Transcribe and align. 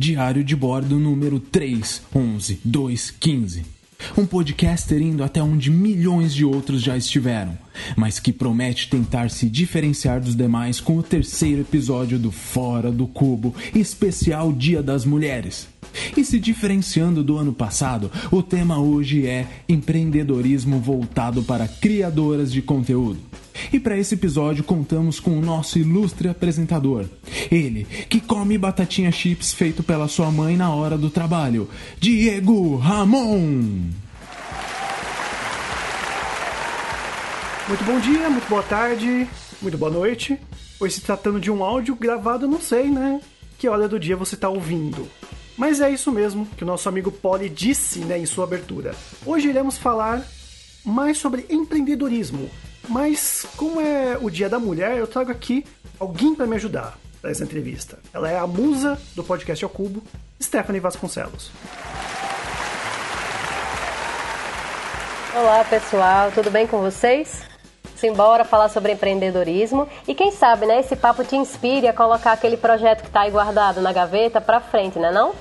Diário 0.00 0.44
de 0.44 0.54
Bordo 0.54 0.96
número 0.96 1.40
311215. 1.40 3.64
Um 4.16 4.24
podcaster 4.24 5.02
indo 5.02 5.24
até 5.24 5.42
onde 5.42 5.72
milhões 5.72 6.32
de 6.32 6.44
outros 6.44 6.80
já 6.80 6.96
estiveram, 6.96 7.58
mas 7.96 8.20
que 8.20 8.32
promete 8.32 8.88
tentar 8.88 9.28
se 9.28 9.48
diferenciar 9.48 10.20
dos 10.20 10.36
demais 10.36 10.78
com 10.78 10.98
o 10.98 11.02
terceiro 11.02 11.62
episódio 11.62 12.16
do 12.16 12.30
Fora 12.30 12.92
do 12.92 13.08
Cubo, 13.08 13.52
especial 13.74 14.52
Dia 14.52 14.84
das 14.84 15.04
Mulheres. 15.04 15.66
E 16.16 16.24
se 16.24 16.38
diferenciando 16.38 17.22
do 17.22 17.36
ano 17.38 17.52
passado, 17.52 18.10
o 18.30 18.42
tema 18.42 18.78
hoje 18.78 19.26
é 19.26 19.46
empreendedorismo 19.68 20.78
voltado 20.80 21.42
para 21.42 21.68
criadoras 21.68 22.52
de 22.52 22.62
conteúdo. 22.62 23.18
E 23.72 23.80
para 23.80 23.98
esse 23.98 24.14
episódio 24.14 24.62
contamos 24.64 25.18
com 25.20 25.36
o 25.36 25.40
nosso 25.40 25.78
ilustre 25.78 26.28
apresentador. 26.28 27.06
Ele, 27.50 27.86
que 28.08 28.20
come 28.20 28.56
batatinha 28.56 29.10
chips 29.10 29.52
feito 29.52 29.82
pela 29.82 30.08
sua 30.08 30.30
mãe 30.30 30.56
na 30.56 30.70
hora 30.70 30.96
do 30.96 31.10
trabalho, 31.10 31.68
Diego 32.00 32.76
Ramon. 32.76 33.90
Muito 37.68 37.84
bom 37.84 38.00
dia, 38.00 38.30
muito 38.30 38.48
boa 38.48 38.62
tarde, 38.62 39.28
muito 39.60 39.76
boa 39.76 39.90
noite. 39.90 40.38
Pois 40.78 40.94
se 40.94 41.00
tratando 41.00 41.40
de 41.40 41.50
um 41.50 41.62
áudio 41.62 41.94
gravado, 41.96 42.46
não 42.46 42.60
sei, 42.60 42.88
né? 42.88 43.20
Que 43.58 43.68
hora 43.68 43.88
do 43.88 43.98
dia 43.98 44.16
você 44.16 44.36
está 44.36 44.48
ouvindo. 44.48 45.08
Mas 45.58 45.80
é 45.80 45.90
isso 45.90 46.12
mesmo 46.12 46.46
que 46.46 46.62
o 46.62 46.66
nosso 46.66 46.88
amigo 46.88 47.10
Poli 47.10 47.48
disse 47.48 47.98
né, 47.98 48.16
em 48.16 48.24
sua 48.24 48.44
abertura. 48.44 48.94
Hoje 49.26 49.48
iremos 49.48 49.76
falar 49.76 50.22
mais 50.84 51.18
sobre 51.18 51.46
empreendedorismo. 51.50 52.48
Mas 52.88 53.44
como 53.56 53.80
é 53.80 54.16
o 54.20 54.30
Dia 54.30 54.48
da 54.48 54.60
Mulher, 54.60 54.96
eu 54.96 55.06
trago 55.08 55.32
aqui 55.32 55.66
alguém 55.98 56.32
para 56.32 56.46
me 56.46 56.54
ajudar 56.54 56.96
para 57.20 57.32
essa 57.32 57.42
entrevista. 57.42 57.98
Ela 58.14 58.30
é 58.30 58.38
a 58.38 58.46
musa 58.46 58.96
do 59.16 59.24
podcast 59.24 59.64
ao 59.64 59.68
Cubo, 59.68 60.00
Stephanie 60.40 60.80
Vasconcelos. 60.80 61.50
Olá 65.34 65.64
pessoal, 65.64 66.30
tudo 66.30 66.52
bem 66.52 66.68
com 66.68 66.80
vocês? 66.80 67.42
Simbora 67.96 68.44
falar 68.44 68.68
sobre 68.68 68.92
empreendedorismo 68.92 69.88
e 70.06 70.14
quem 70.14 70.30
sabe, 70.30 70.66
né, 70.66 70.78
esse 70.78 70.94
papo 70.94 71.24
te 71.24 71.34
inspire 71.34 71.88
a 71.88 71.92
colocar 71.92 72.30
aquele 72.30 72.56
projeto 72.56 73.00
que 73.00 73.08
está 73.08 73.22
aí 73.22 73.30
guardado 73.32 73.80
na 73.80 73.92
gaveta 73.92 74.40
para 74.40 74.60
frente, 74.60 75.00
né 75.00 75.10
não? 75.10 75.34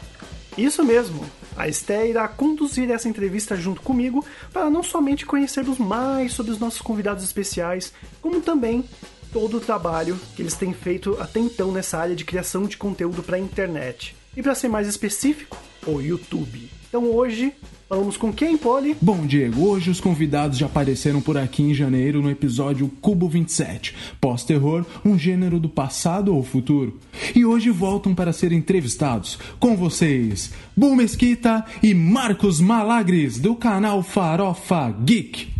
Isso 0.57 0.83
mesmo. 0.83 1.23
A 1.55 1.67
Esté 1.67 2.07
irá 2.07 2.27
conduzir 2.27 2.89
essa 2.89 3.07
entrevista 3.07 3.55
junto 3.55 3.81
comigo 3.81 4.25
para 4.51 4.69
não 4.69 4.81
somente 4.81 5.25
conhecermos 5.25 5.77
mais 5.77 6.33
sobre 6.33 6.51
os 6.51 6.59
nossos 6.59 6.81
convidados 6.81 7.23
especiais, 7.23 7.93
como 8.21 8.41
também 8.41 8.83
todo 9.31 9.57
o 9.57 9.61
trabalho 9.61 10.19
que 10.35 10.41
eles 10.41 10.55
têm 10.55 10.73
feito 10.73 11.15
até 11.19 11.39
então 11.39 11.71
nessa 11.71 11.97
área 11.99 12.15
de 12.15 12.25
criação 12.25 12.65
de 12.65 12.77
conteúdo 12.77 13.21
para 13.21 13.37
a 13.37 13.39
internet. 13.39 14.15
E 14.35 14.41
para 14.41 14.55
ser 14.55 14.67
mais 14.67 14.87
específico, 14.87 15.57
o 15.85 16.01
YouTube. 16.01 16.69
Então 16.87 17.05
hoje 17.05 17.53
Falamos 17.87 18.17
com 18.17 18.33
quem, 18.33 18.57
Poli? 18.57 18.97
Bom, 19.01 19.25
Diego, 19.25 19.65
hoje 19.65 19.89
os 19.89 20.01
convidados 20.01 20.57
já 20.57 20.65
apareceram 20.65 21.21
por 21.21 21.37
aqui 21.37 21.63
em 21.63 21.73
janeiro 21.73 22.21
no 22.21 22.29
episódio 22.29 22.91
Cubo 22.99 23.29
27, 23.29 23.95
pós-terror, 24.19 24.85
um 25.05 25.17
gênero 25.17 25.57
do 25.57 25.69
passado 25.69 26.35
ou 26.35 26.43
futuro. 26.43 26.99
E 27.33 27.45
hoje 27.45 27.69
voltam 27.69 28.13
para 28.13 28.33
ser 28.33 28.51
entrevistados 28.51 29.39
com 29.57 29.77
vocês, 29.77 30.51
Bu 30.75 30.97
Mesquita 30.97 31.63
e 31.81 31.93
Marcos 31.93 32.59
Malagres, 32.59 33.39
do 33.39 33.55
canal 33.55 34.03
Farofa 34.03 34.93
Geek. 35.05 35.56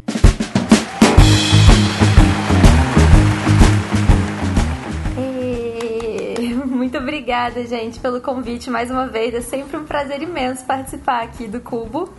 Obrigada, 7.38 7.68
gente, 7.68 8.00
pelo 8.00 8.20
convite 8.20 8.70
mais 8.70 8.90
uma 8.90 9.06
vez. 9.08 9.34
É 9.34 9.42
sempre 9.42 9.78
um 9.78 9.86
prazer 9.86 10.24
imenso 10.24 10.66
participar 10.66 11.24
aqui 11.24 11.48
do 11.48 11.60
Cubo. 11.60 12.10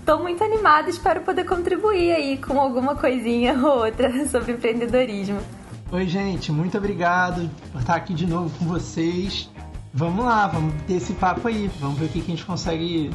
Estou 0.00 0.22
muito 0.22 0.42
animada, 0.42 0.88
espero 0.88 1.20
poder 1.20 1.44
contribuir 1.44 2.12
aí 2.12 2.38
com 2.38 2.58
alguma 2.58 2.94
coisinha 2.94 3.54
ou 3.62 3.84
outra 3.84 4.26
sobre 4.26 4.52
empreendedorismo. 4.52 5.38
Oi, 5.92 6.06
gente, 6.06 6.50
muito 6.50 6.78
obrigado 6.78 7.50
por 7.70 7.80
estar 7.80 7.94
aqui 7.94 8.14
de 8.14 8.26
novo 8.26 8.50
com 8.58 8.64
vocês. 8.64 9.50
Vamos 9.92 10.24
lá, 10.24 10.46
vamos 10.46 10.74
ter 10.86 10.94
esse 10.94 11.12
papo 11.12 11.46
aí. 11.46 11.70
Vamos 11.78 11.98
ver 11.98 12.06
o 12.06 12.08
que 12.08 12.20
a 12.20 12.22
gente 12.24 12.44
consegue 12.44 13.10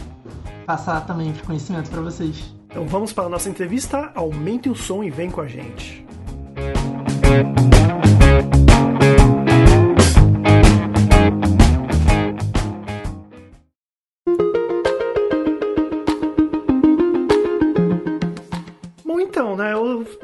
passar 0.68 1.02
também 1.02 1.32
de 1.32 1.42
conhecimento 1.42 1.90
para 1.90 2.02
vocês. 2.02 2.54
Então 2.70 2.86
vamos 2.86 3.12
para 3.12 3.24
a 3.24 3.30
nossa 3.30 3.50
entrevista. 3.50 4.12
Aumente 4.14 4.70
o 4.70 4.76
som 4.76 5.04
e 5.04 5.10
vem 5.10 5.32
com 5.32 5.42
a 5.42 5.48
gente. 5.48 6.06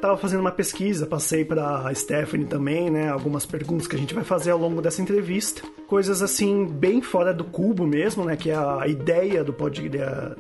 Estava 0.06 0.18
fazendo 0.18 0.42
uma 0.42 0.52
pesquisa, 0.52 1.06
passei 1.06 1.44
para 1.44 1.88
a 1.88 1.94
Stephanie 1.94 2.46
também, 2.46 2.90
né? 2.90 3.10
Algumas 3.10 3.46
perguntas 3.46 3.88
que 3.88 3.96
a 3.96 4.00
gente 4.00 4.14
vai 4.14 4.24
fazer 4.24 4.52
ao 4.52 4.60
longo 4.60 4.82
dessa 4.82 5.02
entrevista. 5.02 5.64
Coisas 5.88 6.22
assim, 6.22 6.66
bem 6.66 7.02
fora 7.02 7.34
do 7.34 7.44
cubo 7.44 7.86
mesmo, 7.86 8.24
né? 8.24 8.36
Que 8.36 8.52
é 8.52 8.56
a 8.56 8.88
ideia 8.88 9.44
do 9.44 9.52
pod, 9.52 9.90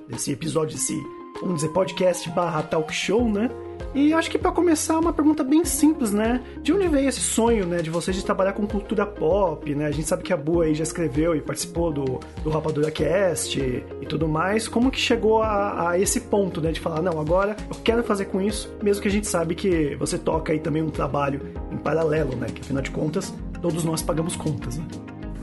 desse 0.07 0.31
episódio, 0.31 0.75
desse, 0.75 0.95
vamos 1.41 1.55
dizer, 1.55 1.69
podcast 1.69 2.29
barra 2.29 2.63
talk 2.63 2.93
show, 2.93 3.29
né? 3.29 3.49
E 3.93 4.13
acho 4.13 4.29
que 4.29 4.37
para 4.37 4.51
começar, 4.51 4.99
uma 4.99 5.13
pergunta 5.13 5.41
bem 5.41 5.63
simples, 5.63 6.11
né? 6.11 6.43
De 6.61 6.73
onde 6.73 6.85
veio 6.87 7.07
esse 7.07 7.21
sonho, 7.21 7.65
né, 7.65 7.81
de 7.81 7.89
vocês 7.89 8.15
de 8.15 8.25
trabalhar 8.25 8.51
com 8.51 8.67
cultura 8.67 9.05
pop, 9.05 9.73
né? 9.73 9.85
A 9.85 9.91
gente 9.91 10.05
sabe 10.05 10.21
que 10.21 10.33
a 10.33 10.37
Bua 10.37 10.65
aí 10.65 10.75
já 10.75 10.83
escreveu 10.83 11.33
e 11.33 11.41
participou 11.41 11.93
do, 11.93 12.19
do 12.43 12.49
Rapadura 12.49 12.91
Cast 12.91 13.57
e 13.57 14.05
tudo 14.05 14.27
mais. 14.27 14.67
Como 14.67 14.91
que 14.91 14.99
chegou 14.99 15.41
a, 15.41 15.91
a, 15.91 15.99
esse 15.99 16.21
ponto, 16.21 16.59
né, 16.59 16.73
de 16.73 16.79
falar, 16.81 17.01
não, 17.01 17.19
agora 17.19 17.55
eu 17.69 17.75
quero 17.83 18.03
fazer 18.03 18.25
com 18.25 18.41
isso, 18.41 18.73
mesmo 18.83 19.01
que 19.01 19.07
a 19.07 19.11
gente 19.11 19.27
sabe 19.27 19.55
que 19.55 19.95
você 19.95 20.17
toca 20.17 20.51
aí 20.51 20.59
também 20.59 20.83
um 20.83 20.89
trabalho 20.89 21.39
em 21.71 21.77
paralelo, 21.77 22.35
né? 22.35 22.47
Que 22.53 22.61
afinal 22.61 22.83
de 22.83 22.91
contas, 22.91 23.33
todos 23.61 23.85
nós 23.85 24.01
pagamos 24.01 24.35
contas, 24.35 24.77
né? 24.77 24.85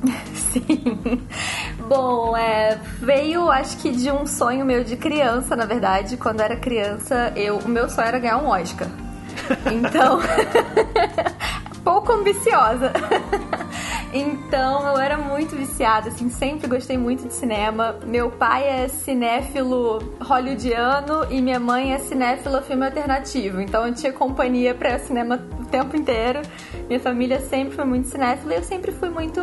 Sim. 0.52 1.22
Bom, 1.88 2.36
é, 2.36 2.78
veio 3.00 3.50
acho 3.50 3.78
que 3.78 3.90
de 3.90 4.10
um 4.10 4.26
sonho 4.26 4.64
meu 4.64 4.84
de 4.84 4.96
criança, 4.96 5.56
na 5.56 5.64
verdade. 5.64 6.16
Quando 6.16 6.40
eu 6.40 6.44
era 6.44 6.56
criança, 6.56 7.32
eu, 7.36 7.58
o 7.58 7.68
meu 7.68 7.88
sonho 7.88 8.08
era 8.08 8.18
ganhar 8.18 8.38
um 8.38 8.48
Oscar. 8.48 8.88
Então, 9.72 10.20
pouco 11.84 12.12
ambiciosa. 12.12 12.92
Então 14.14 14.86
eu 14.88 14.98
era 14.98 15.16
muito 15.16 15.56
viciada, 15.56 16.10
assim, 16.10 16.28
sempre 16.28 16.68
gostei 16.68 16.98
muito 16.98 17.26
de 17.26 17.32
cinema. 17.32 17.96
Meu 18.06 18.30
pai 18.30 18.68
é 18.68 18.86
cinéfilo 18.86 20.00
hollywoodiano 20.20 21.26
e 21.30 21.40
minha 21.40 21.58
mãe 21.58 21.94
é 21.94 21.98
cinéfila 21.98 22.60
filme 22.60 22.84
alternativo. 22.84 23.58
Então 23.62 23.86
eu 23.86 23.94
tinha 23.94 24.12
companhia 24.12 24.74
para 24.74 24.98
cinema 24.98 25.42
o 25.58 25.64
tempo 25.64 25.96
inteiro. 25.96 26.42
Minha 26.88 27.00
família 27.00 27.40
sempre 27.40 27.74
foi 27.74 27.86
muito 27.86 28.08
cinéfila 28.08 28.52
e 28.52 28.56
eu 28.58 28.62
sempre 28.62 28.92
fui 28.92 29.08
muito 29.08 29.40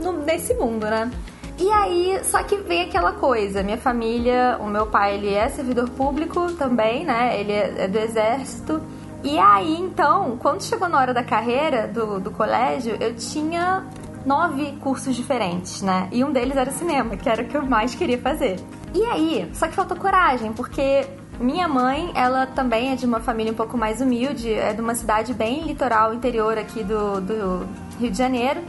no, 0.00 0.12
nesse 0.12 0.54
mundo, 0.54 0.86
né? 0.86 1.10
E 1.58 1.68
aí, 1.70 2.20
só 2.24 2.42
que 2.44 2.56
vem 2.56 2.82
aquela 2.82 3.12
coisa, 3.12 3.62
minha 3.62 3.76
família, 3.76 4.56
o 4.60 4.66
meu 4.66 4.86
pai, 4.86 5.14
ele 5.14 5.32
é 5.34 5.48
servidor 5.48 5.88
público 5.90 6.52
também, 6.52 7.04
né? 7.04 7.38
Ele 7.38 7.52
é, 7.52 7.74
é 7.84 7.88
do 7.88 7.98
exército. 7.98 8.80
E 9.24 9.38
aí, 9.38 9.76
então, 9.78 10.36
quando 10.38 10.62
chegou 10.62 10.88
na 10.88 10.98
hora 10.98 11.14
da 11.14 11.22
carreira 11.22 11.86
do, 11.86 12.18
do 12.18 12.30
colégio, 12.30 12.96
eu 13.00 13.14
tinha 13.14 13.86
nove 14.26 14.72
cursos 14.80 15.14
diferentes, 15.14 15.80
né? 15.82 16.08
E 16.10 16.24
um 16.24 16.32
deles 16.32 16.56
era 16.56 16.70
cinema, 16.70 17.16
que 17.16 17.28
era 17.28 17.42
o 17.42 17.46
que 17.46 17.56
eu 17.56 17.62
mais 17.62 17.94
queria 17.94 18.18
fazer. 18.18 18.56
E 18.94 19.04
aí, 19.04 19.50
só 19.54 19.68
que 19.68 19.74
faltou 19.74 19.96
coragem, 19.96 20.52
porque 20.52 21.06
minha 21.40 21.66
mãe, 21.68 22.10
ela 22.14 22.46
também 22.46 22.92
é 22.92 22.96
de 22.96 23.06
uma 23.06 23.20
família 23.20 23.52
um 23.52 23.56
pouco 23.56 23.76
mais 23.76 24.00
humilde, 24.00 24.52
é 24.52 24.72
de 24.72 24.80
uma 24.80 24.94
cidade 24.94 25.32
bem 25.32 25.62
litoral, 25.62 26.12
interior 26.12 26.58
aqui 26.58 26.82
do, 26.82 27.20
do 27.20 27.68
Rio 27.98 28.10
de 28.10 28.18
Janeiro. 28.18 28.60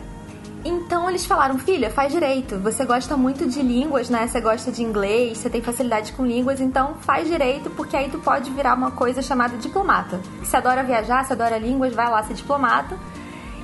Então 0.66 1.10
eles 1.10 1.26
falaram, 1.26 1.60
filha, 1.60 1.90
faz 1.90 2.12
direito. 2.12 2.58
Você 2.60 2.86
gosta 2.86 3.18
muito 3.18 3.48
de 3.48 3.62
línguas, 3.62 4.10
né? 4.10 4.28
Você 4.28 4.40
gosta 4.40 4.72
de 4.72 4.82
inglês, 4.82 5.38
você 5.38 5.50
tem 5.50 5.62
facilidade 5.62 6.14
com 6.14 6.26
línguas, 6.26 6.62
então 6.62 6.96
faz 7.02 7.28
direito, 7.28 7.70
porque 7.72 7.98
aí 7.98 8.10
tu 8.10 8.18
pode 8.20 8.50
virar 8.52 8.74
uma 8.74 8.92
coisa 8.92 9.22
chamada 9.22 9.58
diplomata. 9.58 10.22
Você 10.42 10.56
adora 10.56 10.84
viajar, 10.84 11.26
você 11.26 11.34
adora 11.34 11.58
línguas, 11.58 11.94
vai 11.94 12.10
lá 12.10 12.24
ser 12.24 12.34
diplomata. 12.34 12.98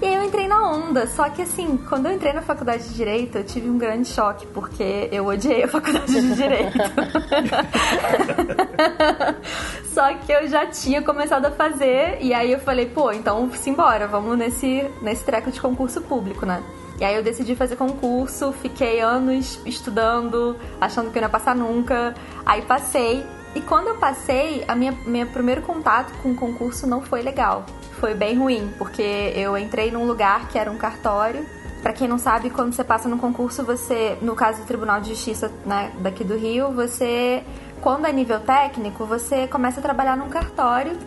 E 0.01 0.05
aí 0.05 0.15
eu 0.15 0.23
entrei 0.23 0.47
na 0.47 0.69
onda. 0.69 1.07
Só 1.07 1.29
que 1.29 1.41
assim, 1.41 1.77
quando 1.89 2.05
eu 2.05 2.13
entrei 2.13 2.31
na 2.31 2.41
faculdade 2.41 2.87
de 2.87 2.93
Direito, 2.93 3.37
eu 3.37 3.43
tive 3.43 3.69
um 3.69 3.77
grande 3.77 4.07
choque, 4.07 4.47
porque 4.47 5.09
eu 5.11 5.25
odiei 5.25 5.63
a 5.63 5.67
faculdade 5.71 6.11
de 6.11 6.35
Direito. 6.35 6.77
Só 9.93 10.13
que 10.13 10.31
eu 10.31 10.47
já 10.47 10.67
tinha 10.67 11.01
começado 11.01 11.45
a 11.45 11.51
fazer, 11.51 12.17
e 12.21 12.33
aí 12.33 12.51
eu 12.51 12.59
falei, 12.59 12.85
pô, 12.85 13.11
então 13.11 13.51
simbora, 13.51 14.07
vamos 14.07 14.37
nesse, 14.37 14.89
nesse 15.01 15.25
treco 15.25 15.51
de 15.51 15.59
concurso 15.59 16.01
público, 16.01 16.45
né? 16.45 16.63
E 16.99 17.05
aí 17.05 17.15
eu 17.15 17.23
decidi 17.23 17.55
fazer 17.55 17.75
concurso, 17.75 18.51
fiquei 18.51 18.99
anos 18.99 19.59
estudando, 19.65 20.57
achando 20.81 21.11
que 21.11 21.17
eu 21.17 21.21
não 21.21 21.27
ia 21.27 21.31
passar 21.31 21.55
nunca. 21.55 22.13
Aí 22.45 22.61
passei. 22.61 23.25
E 23.55 23.61
quando 23.61 23.87
eu 23.87 23.95
passei, 23.95 24.63
a 24.67 24.75
minha, 24.75 24.91
meu 25.05 25.25
primeiro 25.27 25.61
contato 25.61 26.13
com 26.21 26.31
o 26.31 26.35
concurso 26.35 26.85
não 26.85 27.01
foi 27.01 27.21
legal 27.21 27.65
foi 27.99 28.13
bem 28.13 28.37
ruim, 28.37 28.73
porque 28.77 29.01
eu 29.35 29.57
entrei 29.57 29.91
num 29.91 30.05
lugar 30.05 30.47
que 30.47 30.57
era 30.57 30.71
um 30.71 30.77
cartório 30.77 31.45
Para 31.81 31.93
quem 31.93 32.07
não 32.07 32.17
sabe, 32.17 32.49
quando 32.49 32.73
você 32.73 32.83
passa 32.83 33.07
no 33.07 33.17
concurso, 33.17 33.63
você, 33.63 34.17
no 34.21 34.35
caso 34.35 34.61
do 34.61 34.67
Tribunal 34.67 34.99
de 34.99 35.09
Justiça 35.09 35.49
né, 35.65 35.93
daqui 35.99 36.25
do 36.25 36.35
Rio, 36.35 36.73
você, 36.73 37.41
quando 37.79 38.05
é 38.05 38.11
nível 38.11 38.41
técnico, 38.41 39.05
você 39.05 39.47
começa 39.47 39.79
a 39.79 39.83
trabalhar 39.83 40.17
num 40.17 40.27
cartório, 40.27 40.97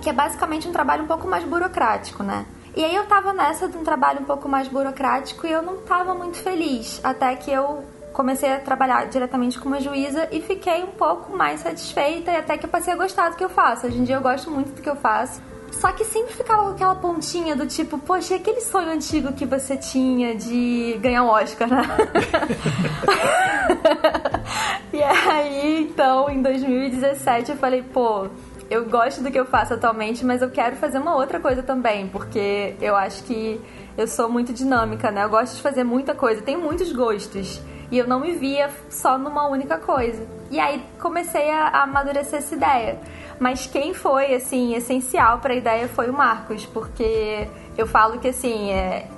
que 0.00 0.08
é 0.08 0.12
basicamente 0.12 0.68
um 0.68 0.72
trabalho 0.72 1.02
um 1.02 1.06
pouco 1.08 1.26
mais 1.26 1.42
burocrático, 1.42 2.22
né? 2.22 2.46
E 2.76 2.84
aí 2.84 2.94
eu 2.94 3.06
tava 3.06 3.32
nessa 3.32 3.68
de 3.68 3.76
um 3.76 3.84
trabalho 3.84 4.20
um 4.20 4.24
pouco 4.24 4.48
mais 4.48 4.68
burocrático 4.68 5.46
e 5.46 5.52
eu 5.52 5.62
não 5.62 5.78
tava 5.78 6.14
muito 6.14 6.38
feliz, 6.38 7.00
até 7.02 7.34
que 7.34 7.50
eu 7.50 7.84
comecei 8.12 8.52
a 8.52 8.58
trabalhar 8.58 9.06
diretamente 9.06 9.58
com 9.58 9.68
uma 9.68 9.80
juíza 9.80 10.28
e 10.30 10.40
fiquei 10.40 10.82
um 10.82 10.92
pouco 10.92 11.36
mais 11.36 11.60
satisfeita 11.60 12.30
e 12.30 12.36
até 12.36 12.58
que 12.58 12.66
eu 12.66 12.70
passei 12.70 12.92
a 12.92 12.96
gostar 12.96 13.30
do 13.30 13.36
que 13.36 13.44
eu 13.44 13.48
faço. 13.48 13.86
Hoje 13.86 13.98
em 13.98 14.04
dia 14.04 14.16
eu 14.16 14.20
gosto 14.20 14.50
muito 14.50 14.72
do 14.72 14.82
que 14.82 14.88
eu 14.88 14.96
faço. 14.96 15.40
Só 15.72 15.92
que 15.92 16.04
sempre 16.04 16.34
ficava 16.34 16.64
com 16.64 16.70
aquela 16.70 16.96
pontinha 16.96 17.54
do 17.54 17.66
tipo, 17.66 17.96
poxa, 17.98 18.34
aquele 18.34 18.60
sonho 18.60 18.90
antigo 18.90 19.32
que 19.32 19.46
você 19.46 19.76
tinha 19.76 20.34
de 20.34 20.98
ganhar 21.00 21.22
um 21.22 21.28
Oscar, 21.28 21.68
né? 21.68 21.82
e 24.92 25.00
aí, 25.00 25.82
então, 25.82 26.28
em 26.28 26.42
2017 26.42 27.52
eu 27.52 27.56
falei, 27.56 27.82
pô, 27.82 28.26
eu 28.70 28.84
gosto 28.84 29.20
do 29.20 29.30
que 29.32 29.38
eu 29.38 29.44
faço 29.44 29.74
atualmente, 29.74 30.24
mas 30.24 30.40
eu 30.40 30.48
quero 30.48 30.76
fazer 30.76 30.98
uma 30.98 31.16
outra 31.16 31.40
coisa 31.40 31.60
também, 31.60 32.06
porque 32.06 32.76
eu 32.80 32.94
acho 32.94 33.24
que 33.24 33.60
eu 33.98 34.06
sou 34.06 34.28
muito 34.28 34.52
dinâmica, 34.52 35.10
né? 35.10 35.24
Eu 35.24 35.28
gosto 35.28 35.56
de 35.56 35.62
fazer 35.62 35.82
muita 35.82 36.14
coisa, 36.14 36.40
tenho 36.40 36.60
muitos 36.60 36.92
gostos. 36.92 37.60
E 37.90 37.98
eu 37.98 38.06
não 38.06 38.20
me 38.20 38.32
via 38.36 38.70
só 38.88 39.18
numa 39.18 39.48
única 39.48 39.76
coisa. 39.76 40.24
E 40.48 40.60
aí 40.60 40.80
comecei 41.00 41.50
a, 41.50 41.82
amadurecer 41.82 42.38
essa 42.38 42.54
ideia. 42.54 43.00
Mas 43.40 43.66
quem 43.66 43.92
foi, 43.92 44.32
assim, 44.32 44.74
essencial 44.76 45.40
para 45.40 45.52
a 45.52 45.56
ideia 45.56 45.88
foi 45.88 46.08
o 46.08 46.12
Marcos, 46.12 46.64
porque 46.66 47.48
eu 47.76 47.88
falo 47.88 48.20
que, 48.20 48.28
assim, 48.28 48.70
é 48.70 49.08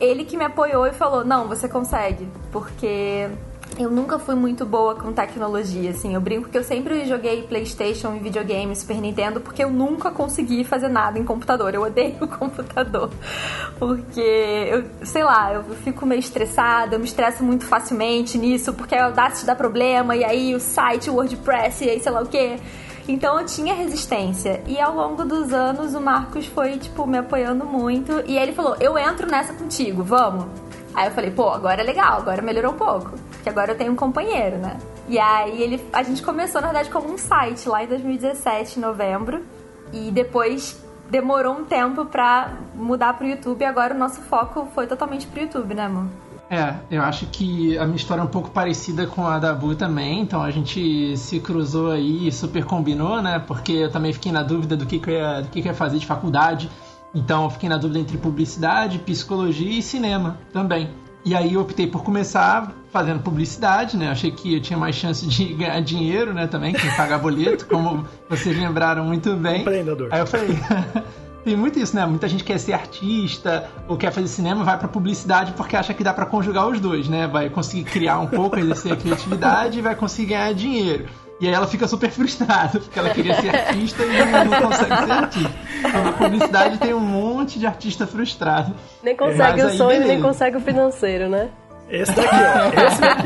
ele 0.00 0.24
que 0.24 0.36
me 0.36 0.44
apoiou 0.44 0.86
e 0.86 0.92
falou: 0.92 1.24
não, 1.24 1.48
você 1.48 1.68
consegue. 1.68 2.28
Porque 2.52 3.28
eu 3.78 3.90
nunca 3.90 4.18
fui 4.18 4.34
muito 4.34 4.66
boa 4.66 4.94
com 4.94 5.12
tecnologia, 5.12 5.90
assim. 5.90 6.14
Eu 6.14 6.20
brinco 6.20 6.48
que 6.48 6.58
eu 6.58 6.62
sempre 6.62 7.06
joguei 7.06 7.42
PlayStation 7.42 8.14
e 8.14 8.18
videogame, 8.18 8.74
Super 8.76 8.96
Nintendo, 9.00 9.40
porque 9.40 9.64
eu 9.64 9.70
nunca 9.70 10.10
consegui 10.10 10.62
fazer 10.64 10.88
nada 10.88 11.18
em 11.18 11.24
computador. 11.24 11.74
Eu 11.74 11.82
odeio 11.82 12.16
o 12.20 12.28
computador. 12.28 13.10
Porque 13.78 14.20
eu, 14.20 14.84
sei 15.04 15.24
lá, 15.24 15.54
eu 15.54 15.62
fico 15.76 16.04
meio 16.04 16.18
estressada, 16.18 16.96
eu 16.96 16.98
me 16.98 17.06
estresso 17.06 17.42
muito 17.42 17.64
facilmente 17.64 18.36
nisso, 18.36 18.72
porque 18.74 18.94
a 18.94 19.06
Audacity 19.06 19.46
dá 19.46 19.54
problema, 19.54 20.14
e 20.14 20.24
aí 20.24 20.54
o 20.54 20.60
site, 20.60 21.08
o 21.08 21.14
WordPress, 21.14 21.84
e 21.84 21.90
aí 21.90 22.00
sei 22.00 22.12
lá 22.12 22.20
o 22.20 22.26
que. 22.26 22.58
Então 23.08 23.40
eu 23.40 23.46
tinha 23.46 23.74
resistência. 23.74 24.62
E 24.66 24.78
ao 24.80 24.94
longo 24.94 25.24
dos 25.24 25.52
anos 25.52 25.94
o 25.94 26.00
Marcos 26.00 26.46
foi, 26.46 26.78
tipo, 26.78 27.06
me 27.06 27.18
apoiando 27.18 27.64
muito. 27.64 28.22
E 28.26 28.36
ele 28.36 28.52
falou: 28.52 28.76
Eu 28.80 28.98
entro 28.98 29.26
nessa 29.26 29.52
contigo, 29.54 30.02
vamos. 30.04 30.46
Aí 30.94 31.08
eu 31.08 31.12
falei, 31.12 31.30
pô, 31.30 31.48
agora 31.48 31.80
é 31.80 31.84
legal, 31.84 32.18
agora 32.18 32.42
melhorou 32.42 32.72
um 32.72 32.76
pouco. 32.76 33.12
Que 33.42 33.48
agora 33.48 33.72
eu 33.72 33.76
tenho 33.76 33.92
um 33.92 33.96
companheiro, 33.96 34.56
né? 34.58 34.78
E 35.08 35.18
aí 35.18 35.60
ele, 35.60 35.84
a 35.92 36.02
gente 36.02 36.22
começou, 36.22 36.60
na 36.60 36.68
verdade, 36.68 36.90
como 36.90 37.12
um 37.12 37.18
site 37.18 37.68
lá 37.68 37.82
em 37.82 37.86
2017, 37.86 38.78
em 38.78 38.82
novembro. 38.82 39.42
E 39.92 40.10
depois 40.10 40.82
demorou 41.10 41.54
um 41.54 41.64
tempo 41.64 42.06
pra 42.06 42.54
mudar 42.74 43.12
pro 43.14 43.26
YouTube 43.26 43.60
e 43.60 43.64
agora 43.64 43.94
o 43.94 43.98
nosso 43.98 44.22
foco 44.22 44.66
foi 44.74 44.86
totalmente 44.86 45.26
pro 45.26 45.42
YouTube, 45.42 45.74
né, 45.74 45.84
amor? 45.84 46.06
É, 46.48 46.74
eu 46.90 47.02
acho 47.02 47.26
que 47.26 47.78
a 47.78 47.84
minha 47.84 47.96
história 47.96 48.20
é 48.20 48.24
um 48.24 48.28
pouco 48.28 48.50
parecida 48.50 49.06
com 49.06 49.26
a 49.26 49.38
da 49.38 49.54
Bu 49.54 49.74
também, 49.74 50.20
então 50.20 50.42
a 50.42 50.50
gente 50.50 51.16
se 51.16 51.40
cruzou 51.40 51.90
aí 51.90 52.28
e 52.28 52.32
super 52.32 52.64
combinou, 52.64 53.22
né? 53.22 53.38
Porque 53.38 53.72
eu 53.72 53.90
também 53.90 54.12
fiquei 54.12 54.30
na 54.30 54.42
dúvida 54.42 54.76
do 54.76 54.84
que, 54.84 54.98
que, 54.98 55.10
eu, 55.10 55.14
ia, 55.14 55.40
do 55.40 55.48
que, 55.48 55.62
que 55.62 55.68
eu 55.68 55.72
ia 55.72 55.76
fazer 55.76 55.98
de 55.98 56.06
faculdade. 56.06 56.70
Então 57.14 57.44
eu 57.44 57.50
fiquei 57.50 57.70
na 57.70 57.78
dúvida 57.78 57.98
entre 57.98 58.18
publicidade, 58.18 58.98
psicologia 58.98 59.78
e 59.78 59.82
cinema 59.82 60.38
também. 60.52 60.90
E 61.24 61.34
aí 61.34 61.54
eu 61.54 61.60
optei 61.60 61.86
por 61.86 62.02
começar 62.02 62.72
fazendo 62.92 63.22
publicidade, 63.22 63.96
né? 63.96 64.10
Achei 64.10 64.30
que 64.30 64.54
eu 64.54 64.60
tinha 64.60 64.78
mais 64.78 64.96
chance 64.96 65.26
de 65.26 65.44
ganhar 65.54 65.80
dinheiro, 65.80 66.34
né? 66.34 66.46
Também, 66.46 66.72
que 66.72 66.96
pagar 66.96 67.18
boleto, 67.18 67.66
como 67.66 68.06
vocês 68.28 68.56
lembraram 68.56 69.04
muito 69.04 69.34
bem. 69.36 69.60
Empreendedor. 69.60 70.08
Aí 70.10 70.20
eu 70.20 70.26
falei, 70.26 70.48
tem 71.44 71.56
muito 71.56 71.78
isso, 71.78 71.94
né? 71.94 72.04
Muita 72.06 72.28
gente 72.28 72.42
quer 72.42 72.58
ser 72.58 72.72
artista 72.72 73.68
ou 73.86 73.96
quer 73.96 74.12
fazer 74.12 74.26
cinema, 74.26 74.64
vai 74.64 74.76
para 74.78 74.88
publicidade 74.88 75.52
porque 75.52 75.76
acha 75.76 75.94
que 75.94 76.02
dá 76.02 76.12
para 76.12 76.26
conjugar 76.26 76.68
os 76.68 76.80
dois, 76.80 77.08
né? 77.08 77.28
Vai 77.28 77.48
conseguir 77.48 77.84
criar 77.84 78.18
um 78.18 78.26
pouco, 78.26 78.58
exercer 78.58 78.92
a 78.92 78.96
criatividade 78.96 79.78
e 79.78 79.82
vai 79.82 79.94
conseguir 79.94 80.30
ganhar 80.30 80.52
dinheiro. 80.52 81.06
E 81.42 81.48
aí 81.48 81.52
ela 81.52 81.66
fica 81.66 81.88
super 81.88 82.08
frustrada, 82.08 82.78
porque 82.78 82.96
ela 82.96 83.10
queria 83.10 83.34
ser 83.40 83.48
artista 83.48 84.04
e 84.04 84.44
não 84.44 84.60
consegue 84.62 84.96
ser 84.96 85.10
artista. 85.10 85.52
Então 85.80 86.04
na 86.04 86.12
publicidade 86.12 86.78
tem 86.78 86.94
um 86.94 87.00
monte 87.00 87.58
de 87.58 87.66
artista 87.66 88.06
frustrado. 88.06 88.72
Nem 89.02 89.16
consegue 89.16 89.60
Mas 89.60 89.74
o 89.74 89.76
sonho, 89.76 89.88
beleza. 89.88 90.06
nem 90.06 90.22
consegue 90.22 90.56
o 90.56 90.60
financeiro, 90.60 91.28
né? 91.28 91.50
Esse 91.90 92.12
daqui, 92.12 92.28
ó. 92.32 92.86
Esse 92.86 93.00
daqui. 93.00 93.24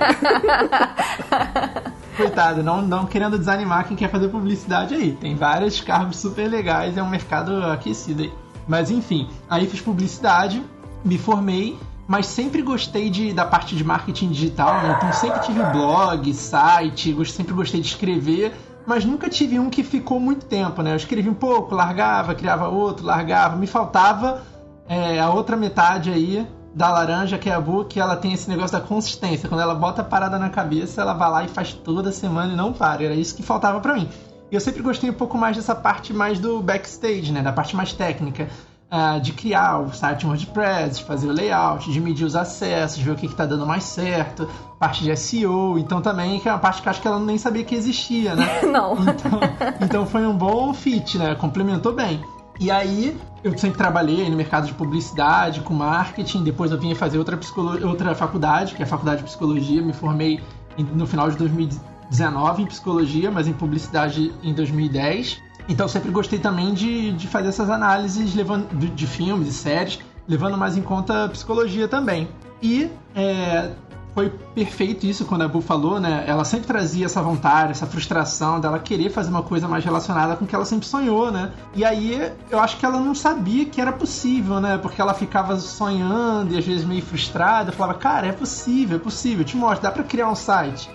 Coitado, 2.17 2.63
não, 2.63 2.81
não 2.81 3.05
querendo 3.05 3.39
desanimar 3.39 3.87
quem 3.87 3.95
quer 3.95 4.11
fazer 4.11 4.29
publicidade 4.29 4.95
aí. 4.95 5.13
Tem 5.13 5.37
vários 5.37 5.83
cargos 5.83 6.17
super 6.17 6.49
legais, 6.49 6.97
é 6.97 7.03
um 7.03 7.11
mercado 7.11 7.67
aquecido 7.67 8.23
aí. 8.23 8.33
Mas 8.67 8.91
enfim, 8.91 9.29
aí 9.51 9.67
fiz 9.67 9.83
publicidade, 9.83 10.65
me 11.05 11.19
formei 11.19 11.79
mas 12.07 12.27
sempre 12.27 12.63
gostei 12.63 13.11
de, 13.11 13.33
da 13.33 13.45
parte 13.45 13.75
de 13.75 13.83
marketing 13.83 14.31
digital, 14.31 14.83
né? 14.83 14.95
Então 14.97 15.13
sempre 15.13 15.41
tive 15.41 15.63
blog, 15.65 16.33
site, 16.33 17.17
sempre 17.27 17.53
gostei 17.53 17.81
de 17.81 17.89
escrever, 17.89 18.55
mas 18.87 19.05
nunca 19.05 19.29
tive 19.29 19.59
um 19.59 19.69
que 19.69 19.83
ficou 19.83 20.21
muito 20.21 20.47
tempo, 20.47 20.83
né? 20.83 20.93
Eu 20.93 20.97
escrevi 20.97 21.29
um 21.29 21.35
pouco, 21.35 21.75
largava, 21.75 22.35
criava 22.35 22.69
outro, 22.69 23.05
largava. 23.05 23.57
Me 23.57 23.67
faltava 23.67 24.43
é, 24.89 25.19
a 25.19 25.31
outra 25.31 25.57
metade 25.57 26.11
aí 26.11 26.47
da 26.73 26.91
laranja, 26.91 27.39
que 27.39 27.49
é 27.51 27.55
a 27.55 27.61
boa, 27.61 27.85
que 27.85 27.99
ela 27.99 28.17
tem 28.17 28.33
esse 28.33 28.49
negócio 28.49 28.79
da 28.79 28.85
consistência. 28.85 29.49
Quando 29.49 29.63
ela 29.63 29.75
bota 29.75 30.03
a 30.03 30.05
parada 30.05 30.39
na 30.39 30.51
cabeça, 30.51 31.01
ela 31.01 31.15
vai 31.15 31.31
lá 31.31 31.45
e 31.45 31.49
faz 31.49 31.73
toda 31.73 32.13
semana 32.13 32.53
e 32.53 32.57
não 32.57 32.73
para. 32.73 33.03
Era 33.03 33.15
isso 33.15 33.35
que 33.35 33.43
faltava 33.43 33.81
para 33.81 33.95
mim. 33.95 34.09
E 34.53 34.55
eu 34.55 34.61
sempre 34.61 34.83
gostei 34.83 35.11
um 35.11 35.15
pouco 35.15 35.37
mais 35.37 35.57
dessa 35.57 35.75
parte 35.75 36.13
mais 36.13 36.39
do 36.39 36.63
backstage, 36.63 37.33
né? 37.33 37.43
Da 37.43 37.53
parte 37.53 37.75
mais 37.75 37.93
técnica 37.93 38.49
uh, 38.91 39.21
de 39.21 39.33
criar 39.33 39.79
o 39.81 39.93
site 39.93 40.27
WordPress, 40.27 40.99
de 40.99 41.05
fazer 41.05 41.29
o 41.29 41.33
layout, 41.33 41.91
de 41.91 42.01
medir 42.01 42.25
os 42.25 42.37
acessos, 42.37 42.99
ver 43.03 43.13
o 43.13 43.17
que 43.17 43.27
está 43.27 43.45
dando 43.47 43.67
mais 43.67 43.85
certo, 43.85 44.49
parte 44.79 45.03
de 45.03 45.15
SEO, 45.17 45.79
então 45.79 46.01
também 46.01 46.39
que 46.41 46.49
é 46.49 46.53
uma 46.53 46.59
parte 46.59 46.83
que 46.83 46.89
acho 46.89 47.01
que 47.01 47.09
ela 47.09 47.19
nem 47.19 47.39
sabia 47.39 47.65
que 47.65 47.75
existia, 47.75 48.35
né? 48.35 48.63
Não. 48.67 48.95
Então, 49.03 49.41
então 49.81 50.07
foi 50.07 50.27
um 50.27 50.37
bom 50.37 50.73
fit, 50.73 51.19
né? 51.19 51.35
Complementou 51.35 51.93
bem. 51.93 52.23
E 52.59 52.71
aí, 52.71 53.17
eu 53.45 53.57
sempre 53.59 53.77
trabalhei 53.77 54.31
no 54.31 54.37
mercado 54.37 54.67
de 54.67 54.73
publicidade, 54.73 55.61
com 55.61 55.75
marketing, 55.75 56.43
depois 56.43 56.73
eu 56.73 56.79
vim 56.79 56.95
fazer 56.95 57.19
outra, 57.19 57.39
outra 57.85 58.15
faculdade, 58.15 58.75
que 58.75 58.83
é 58.83 58.87
a 58.87 58.89
faculdade 58.89 59.19
de 59.19 59.25
psicologia, 59.25 59.83
me 59.83 59.93
formei 59.93 60.41
no 60.79 61.07
final 61.07 61.31
de 61.31 61.37
2019 61.37 62.63
em 62.63 62.67
psicologia, 62.67 63.31
mas 63.31 63.47
em 63.47 63.53
publicidade 63.53 64.33
em 64.43 64.55
2010. 64.55 65.43
Então 65.69 65.89
sempre 65.89 66.11
gostei 66.11 66.39
também 66.39 66.73
de, 66.73 67.13
de 67.13 67.27
fazer 67.27 67.49
essas 67.49 67.69
análises 67.69 68.35
levando, 68.35 68.69
de, 68.79 68.89
de 68.89 69.07
filmes 69.07 69.49
e 69.49 69.53
séries, 69.53 69.99
levando 70.29 70.57
mais 70.57 70.77
em 70.77 70.83
conta 70.83 71.25
a 71.25 71.29
psicologia 71.29 71.89
também. 71.89 72.29
E 72.63 72.91
é, 73.15 73.73
foi 74.17 74.31
perfeito 74.55 75.05
isso 75.05 75.27
quando 75.27 75.43
a 75.43 75.49
Bu 75.49 75.61
falou, 75.61 76.01
né? 76.01 76.25
Ela 76.27 76.43
sempre 76.43 76.67
trazia 76.67 77.05
essa 77.05 77.21
vontade, 77.21 77.73
essa 77.73 77.87
frustração 77.87 78.59
dela 78.59 78.79
querer 78.79 79.11
fazer 79.11 79.29
uma 79.29 79.43
coisa 79.43 79.69
mais 79.69 79.85
relacionada 79.85 80.35
com 80.35 80.47
o 80.47 80.49
que 80.49 80.55
ela 80.55 80.65
sempre 80.65 80.87
sonhou, 80.87 81.31
né? 81.31 81.53
E 81.75 81.85
aí 81.85 82.33
eu 82.51 82.59
acho 82.59 82.79
que 82.79 82.87
ela 82.87 82.99
não 82.99 83.15
sabia 83.15 83.67
que 83.67 83.79
era 83.79 83.93
possível, 83.93 84.59
né? 84.59 84.79
Porque 84.79 85.03
ela 85.03 85.13
ficava 85.13 85.59
sonhando 85.59 86.55
e 86.55 86.59
às 86.59 86.65
vezes 86.65 86.87
meio 86.87 87.03
frustrada. 87.03 87.73
Falava, 87.73 87.99
cara, 87.99 88.27
é 88.27 88.33
possível, 88.33 88.97
é 88.97 89.01
possível, 89.01 89.41
eu 89.41 89.45
te 89.45 89.55
mostro, 89.55 89.83
dá 89.83 89.91
pra 89.91 90.03
criar 90.03 90.31
um 90.31 90.35
site, 90.35 90.89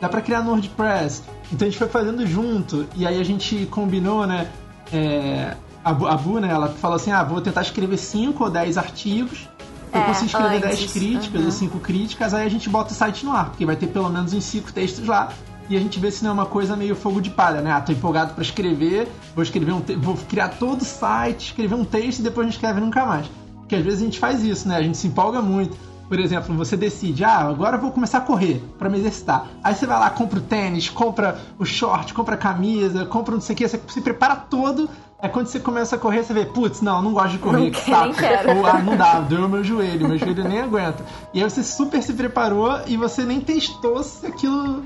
dá 0.00 0.08
pra 0.08 0.20
criar 0.20 0.42
no 0.42 0.50
WordPress, 0.50 1.22
então 1.52 1.66
a 1.66 1.70
gente 1.70 1.78
foi 1.78 1.88
fazendo 1.88 2.26
junto, 2.26 2.86
e 2.96 3.06
aí 3.06 3.20
a 3.20 3.24
gente 3.24 3.66
combinou, 3.66 4.26
né? 4.26 4.48
É, 4.92 5.56
a, 5.84 5.92
Bu, 5.92 6.06
a 6.06 6.16
Bu, 6.16 6.38
né, 6.38 6.48
ela 6.48 6.68
falou 6.68 6.96
assim: 6.96 7.10
ah, 7.10 7.22
vou 7.22 7.40
tentar 7.40 7.62
escrever 7.62 7.96
5 7.96 8.42
ou 8.42 8.50
10 8.50 8.78
artigos. 8.78 9.48
Eu 9.92 10.00
é, 10.00 10.04
consigo 10.04 10.26
escrever 10.26 10.60
10 10.60 10.92
críticas 10.92 11.40
uhum. 11.40 11.46
ou 11.46 11.52
5 11.52 11.80
críticas, 11.80 12.34
aí 12.34 12.46
a 12.46 12.50
gente 12.50 12.68
bota 12.68 12.92
o 12.92 12.94
site 12.94 13.24
no 13.24 13.32
ar, 13.32 13.46
porque 13.50 13.64
vai 13.64 13.76
ter 13.76 13.86
pelo 13.86 14.08
menos 14.10 14.32
uns 14.32 14.44
5 14.44 14.72
textos 14.72 15.06
lá. 15.06 15.32
E 15.70 15.76
a 15.76 15.80
gente 15.80 16.00
vê 16.00 16.10
se 16.10 16.24
não 16.24 16.30
é 16.30 16.32
uma 16.32 16.46
coisa 16.46 16.74
meio 16.76 16.96
fogo 16.96 17.20
de 17.20 17.28
palha, 17.28 17.60
né? 17.60 17.70
Ah, 17.70 17.80
tô 17.80 17.92
empolgado 17.92 18.32
para 18.32 18.42
escrever, 18.42 19.06
vou 19.34 19.42
escrever 19.42 19.72
um 19.72 19.82
vou 20.00 20.16
criar 20.16 20.48
todo 20.48 20.80
o 20.80 20.84
site, 20.84 21.48
escrever 21.48 21.74
um 21.74 21.84
texto 21.84 22.20
e 22.20 22.22
depois 22.22 22.46
a 22.46 22.50
gente 22.50 22.56
escreve 22.56 22.80
nunca 22.80 23.04
mais. 23.04 23.26
Porque 23.58 23.76
às 23.76 23.84
vezes 23.84 24.00
a 24.00 24.04
gente 24.04 24.18
faz 24.18 24.42
isso, 24.42 24.66
né? 24.66 24.76
A 24.76 24.82
gente 24.82 24.96
se 24.96 25.06
empolga 25.06 25.42
muito. 25.42 25.76
Por 26.08 26.18
exemplo, 26.18 26.54
você 26.56 26.76
decide, 26.76 27.22
ah, 27.22 27.40
agora 27.40 27.76
eu 27.76 27.80
vou 27.80 27.92
começar 27.92 28.18
a 28.18 28.20
correr 28.22 28.62
para 28.78 28.88
me 28.88 28.98
exercitar. 28.98 29.46
Aí 29.62 29.74
você 29.74 29.86
vai 29.86 29.98
lá, 29.98 30.08
compra 30.08 30.38
o 30.38 30.42
tênis, 30.42 30.88
compra 30.88 31.38
o 31.58 31.64
short, 31.64 32.14
compra 32.14 32.34
a 32.34 32.38
camisa, 32.38 33.04
compra 33.04 33.34
não 33.34 33.40
sei 33.40 33.54
o 33.54 33.56
que, 33.56 33.68
você 33.68 33.80
se 33.88 34.00
prepara 34.00 34.34
todo. 34.34 34.88
É 35.20 35.28
quando 35.28 35.48
você 35.48 35.58
começa 35.58 35.96
a 35.96 35.98
correr, 35.98 36.22
você 36.22 36.32
vê, 36.32 36.46
putz, 36.46 36.80
não, 36.80 37.02
não 37.02 37.12
gosto 37.12 37.32
de 37.32 37.38
correr, 37.38 37.64
não, 37.64 37.70
que 37.70 37.80
saco. 37.80 38.14
Ou, 38.56 38.66
ah, 38.66 38.78
não 38.78 38.96
dá, 38.96 39.20
deu 39.20 39.48
meu 39.48 39.64
joelho, 39.64 40.08
meu 40.08 40.16
joelho 40.16 40.48
nem 40.48 40.60
aguenta. 40.60 41.04
E 41.34 41.42
aí 41.42 41.50
você 41.50 41.62
super 41.62 42.02
se 42.02 42.14
preparou 42.14 42.80
e 42.86 42.96
você 42.96 43.24
nem 43.24 43.40
testou 43.40 44.02
se 44.02 44.24
aquilo 44.26 44.84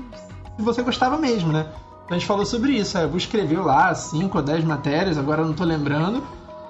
se 0.57 0.61
você 0.61 0.81
gostava 0.81 1.17
mesmo, 1.17 1.51
né? 1.51 1.67
Então 2.05 2.15
a 2.15 2.19
gente 2.19 2.27
falou 2.27 2.45
sobre 2.45 2.73
isso, 2.73 2.97
a 2.97 3.03
Ebu 3.03 3.17
escreveu 3.17 3.63
lá 3.63 3.93
5 3.93 4.37
ou 4.37 4.43
10 4.43 4.63
matérias, 4.65 5.17
agora 5.17 5.41
eu 5.41 5.47
não 5.47 5.53
tô 5.53 5.63
lembrando. 5.63 6.23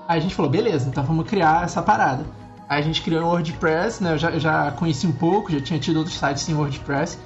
Aí 0.08 0.20
a 0.20 0.22
gente 0.22 0.36
falou, 0.36 0.52
beleza, 0.52 0.88
então 0.88 1.04
vamos 1.04 1.28
criar 1.28 1.64
essa 1.64 1.82
parada. 1.82 2.26
Aí 2.74 2.80
a 2.80 2.84
gente 2.84 3.03
criou 3.03 3.22
um 3.22 3.27
WordPress, 3.27 4.03
né? 4.03 4.13
Eu 4.13 4.18
já, 4.18 4.32
eu 4.32 4.39
já 4.39 4.72
conheci 4.72 5.06
um 5.06 5.12
pouco, 5.12 5.51
já 5.51 5.62
tinha 5.62 5.80
tido 5.80 5.98
outros 5.98 6.18
sites 6.18 6.50
em 6.50 6.56
WordPress. 6.56 7.20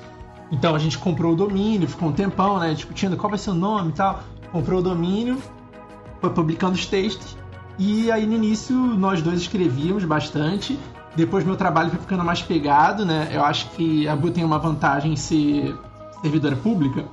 Então 0.51 0.75
a 0.75 0.80
gente 0.80 0.98
comprou 0.98 1.32
o 1.32 1.36
domínio, 1.38 1.88
ficou 1.88 2.10
um 2.10 2.12
tempão, 2.12 2.60
né? 2.60 2.74
Discutindo 2.74 3.16
qual 3.16 3.30
vai 3.30 3.39
ser 3.39 3.51
o 3.51 3.54
nome 3.54 3.92
e 3.92 3.94
tal. 3.94 4.20
Comprou 4.51 4.82
o 4.82 4.84
domínio, 4.84 5.42
foi 6.20 6.32
publicando 6.32 6.74
os 6.74 6.86
textos. 6.86 7.38
E 7.80 8.12
aí 8.12 8.25
no 8.25 8.34
início 8.34 8.75
nós 8.75 9.22
dois 9.22 9.39
escrevíamos 9.39 10.04
bastante. 10.04 10.77
Depois 11.16 11.46
meu 11.46 11.56
trabalho 11.56 11.92
foi 11.92 12.00
ficando 12.00 12.25
mais 12.25 12.42
pegado, 12.42 13.06
né? 13.06 13.30
Eu 13.32 13.42
acho 13.42 13.70
que 13.70 14.06
a 14.06 14.18
Bu 14.18 14.30
tem 14.32 14.44
uma 14.44 14.60
vantagem 14.60 15.13
em 15.13 15.16
ser 15.16 15.74
servidora 16.22 16.58
pública. 16.58 17.06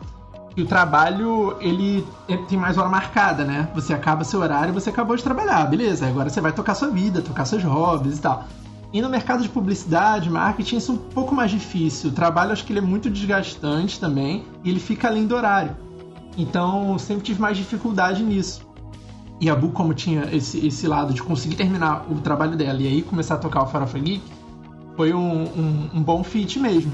E 0.57 0.63
o 0.63 0.67
trabalho, 0.67 1.57
ele 1.61 2.07
tem 2.49 2.57
mais 2.57 2.79
hora 2.79 2.89
marcada, 2.89 3.45
né? 3.45 3.69
Você 3.75 3.93
acaba 3.93 4.23
seu 4.23 4.41
horário 4.41 4.73
você 4.73 4.91
acabou 4.91 5.17
de 5.17 5.23
trabalhar, 5.23 5.65
beleza. 5.67 6.07
Agora 6.07 6.31
você 6.31 6.41
vai 6.41 6.53
tocar 6.53 6.75
sua 6.75 6.89
vida, 6.89 7.21
tocar 7.21 7.45
seus 7.45 7.65
hobbies 7.65 8.19
e 8.19 8.21
tal. 8.21 8.45
E 8.93 9.03
no 9.03 9.09
mercado 9.09 9.43
de 9.43 9.49
publicidade, 9.49 10.31
marketing, 10.31 10.77
isso 10.77 10.93
é 10.93 10.95
um 10.95 10.99
pouco 10.99 11.35
mais 11.35 11.51
difícil. 11.51 12.11
O 12.11 12.13
trabalho, 12.13 12.53
acho 12.53 12.65
que 12.65 12.73
ele 12.73 12.79
é 12.79 12.83
muito 12.83 13.11
desgastante 13.11 13.99
também 13.99 14.45
e 14.63 14.71
ele 14.71 14.79
fica 14.79 15.09
além 15.09 15.27
do 15.27 15.35
horário. 15.35 15.77
Então, 16.39 16.97
sempre 16.97 17.25
tive 17.25 17.41
mais 17.41 17.57
dificuldade 17.57 18.23
nisso. 18.23 18.65
E 19.41 19.51
a 19.51 19.57
Bu, 19.57 19.71
como 19.71 19.93
tinha 19.93 20.29
esse, 20.33 20.65
esse 20.65 20.87
lado 20.87 21.13
de 21.13 21.21
conseguir 21.21 21.57
terminar 21.57 22.07
o 22.09 22.15
trabalho 22.21 22.57
dela 22.57 22.81
e 22.81 22.87
aí 22.87 23.03
começar 23.03 23.35
a 23.35 23.39
tocar 23.39 23.65
o 23.65 23.67
Farofa 23.67 23.99
Geek, 23.99 24.23
foi 24.97 25.13
um, 25.13 25.43
um, 25.43 25.91
um 25.95 26.03
bom 26.03 26.23
fit 26.23 26.61
mesmo. 26.61 26.93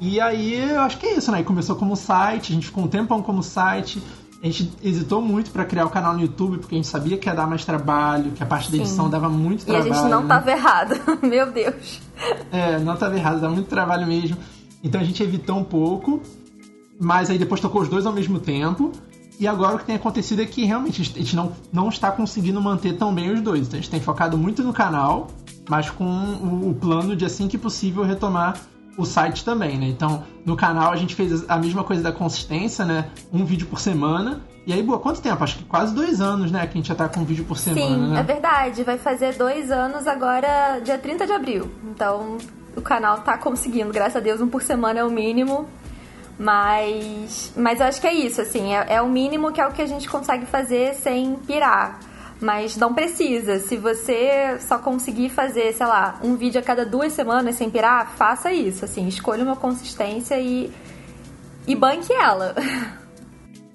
E 0.00 0.20
aí, 0.20 0.54
eu 0.70 0.80
acho 0.80 0.98
que 0.98 1.06
é 1.06 1.16
isso, 1.16 1.32
né? 1.32 1.42
Começou 1.42 1.74
como 1.76 1.96
site, 1.96 2.52
a 2.52 2.54
gente 2.54 2.66
ficou 2.66 2.84
um 2.84 2.88
tempão 2.88 3.22
como 3.22 3.42
site. 3.42 4.00
A 4.40 4.46
gente 4.46 4.70
hesitou 4.82 5.20
muito 5.20 5.50
para 5.50 5.64
criar 5.64 5.84
o 5.84 5.90
canal 5.90 6.14
no 6.14 6.20
YouTube, 6.20 6.58
porque 6.58 6.76
a 6.76 6.78
gente 6.78 6.86
sabia 6.86 7.18
que 7.18 7.28
ia 7.28 7.34
dar 7.34 7.48
mais 7.48 7.64
trabalho, 7.64 8.30
que 8.30 8.42
a 8.42 8.46
parte 8.46 8.70
da 8.70 8.76
edição 8.76 9.06
Sim. 9.06 9.10
dava 9.10 9.28
muito 9.28 9.66
trabalho. 9.66 9.88
E 9.88 9.90
a 9.90 9.94
gente 9.94 10.08
não 10.08 10.22
né? 10.22 10.28
tava 10.28 10.50
errado, 10.52 10.94
meu 11.26 11.50
Deus. 11.50 12.00
É, 12.52 12.78
não 12.78 12.96
tava 12.96 13.16
errado, 13.16 13.40
dava 13.40 13.52
muito 13.52 13.66
trabalho 13.66 14.06
mesmo. 14.06 14.36
Então 14.82 15.00
a 15.00 15.04
gente 15.04 15.20
evitou 15.24 15.58
um 15.58 15.64
pouco, 15.64 16.22
mas 17.00 17.30
aí 17.30 17.38
depois 17.38 17.60
tocou 17.60 17.82
os 17.82 17.88
dois 17.88 18.06
ao 18.06 18.12
mesmo 18.12 18.38
tempo. 18.38 18.92
E 19.40 19.46
agora 19.46 19.74
o 19.74 19.78
que 19.78 19.84
tem 19.84 19.96
acontecido 19.96 20.42
é 20.42 20.46
que 20.46 20.64
realmente 20.64 21.02
a 21.02 21.04
gente 21.04 21.34
não, 21.34 21.52
não 21.72 21.88
está 21.88 22.12
conseguindo 22.12 22.60
manter 22.60 22.96
tão 22.96 23.12
bem 23.12 23.32
os 23.32 23.40
dois. 23.40 23.66
Então 23.66 23.78
a 23.78 23.82
gente 23.82 23.90
tem 23.90 24.00
focado 24.00 24.38
muito 24.38 24.62
no 24.62 24.72
canal, 24.72 25.28
mas 25.68 25.90
com 25.90 26.04
o, 26.04 26.70
o 26.70 26.74
plano 26.74 27.16
de 27.16 27.24
assim 27.24 27.48
que 27.48 27.58
possível 27.58 28.04
retomar 28.04 28.56
o 28.98 29.06
site 29.06 29.44
também, 29.44 29.78
né? 29.78 29.86
Então, 29.86 30.24
no 30.44 30.56
canal 30.56 30.92
a 30.92 30.96
gente 30.96 31.14
fez 31.14 31.48
a 31.48 31.56
mesma 31.56 31.84
coisa 31.84 32.02
da 32.02 32.10
consistência, 32.10 32.84
né? 32.84 33.08
Um 33.32 33.44
vídeo 33.44 33.68
por 33.68 33.78
semana. 33.78 34.42
E 34.66 34.72
aí, 34.72 34.82
boa, 34.82 34.98
quanto 34.98 35.22
tempo? 35.22 35.42
Acho 35.42 35.58
que 35.58 35.64
quase 35.64 35.94
dois 35.94 36.20
anos, 36.20 36.50
né? 36.50 36.66
Que 36.66 36.72
a 36.72 36.76
gente 36.76 36.88
já 36.88 36.96
tá 36.96 37.08
com 37.08 37.20
um 37.20 37.24
vídeo 37.24 37.44
por 37.44 37.56
semana, 37.56 38.06
Sim, 38.06 38.12
né? 38.12 38.20
é 38.20 38.22
verdade. 38.24 38.82
Vai 38.82 38.98
fazer 38.98 39.36
dois 39.36 39.70
anos 39.70 40.06
agora, 40.06 40.80
dia 40.80 40.98
30 40.98 41.26
de 41.26 41.32
abril. 41.32 41.70
Então, 41.84 42.36
o 42.76 42.82
canal 42.82 43.18
tá 43.18 43.38
conseguindo, 43.38 43.92
graças 43.92 44.16
a 44.16 44.20
Deus, 44.20 44.40
um 44.40 44.48
por 44.48 44.62
semana 44.62 44.98
é 44.98 45.04
o 45.04 45.10
mínimo. 45.10 45.66
Mas, 46.36 47.52
mas 47.56 47.80
eu 47.80 47.86
acho 47.86 48.00
que 48.00 48.06
é 48.06 48.14
isso, 48.14 48.40
assim, 48.40 48.72
é, 48.72 48.94
é 48.94 49.02
o 49.02 49.08
mínimo 49.08 49.50
que 49.52 49.60
é 49.60 49.66
o 49.66 49.72
que 49.72 49.82
a 49.82 49.86
gente 49.86 50.08
consegue 50.08 50.46
fazer 50.46 50.94
sem 50.94 51.34
pirar. 51.34 51.98
Mas 52.40 52.76
não 52.76 52.94
precisa. 52.94 53.58
Se 53.58 53.76
você 53.76 54.58
só 54.60 54.78
conseguir 54.78 55.28
fazer, 55.28 55.72
sei 55.74 55.86
lá, 55.86 56.20
um 56.22 56.36
vídeo 56.36 56.60
a 56.60 56.62
cada 56.62 56.86
duas 56.86 57.12
semanas 57.12 57.56
sem 57.56 57.68
pirar, 57.68 58.12
faça 58.16 58.52
isso. 58.52 58.84
Assim, 58.84 59.08
escolha 59.08 59.42
uma 59.42 59.56
consistência 59.56 60.38
e, 60.40 60.70
e 61.66 61.74
banque 61.74 62.12
ela. 62.12 62.54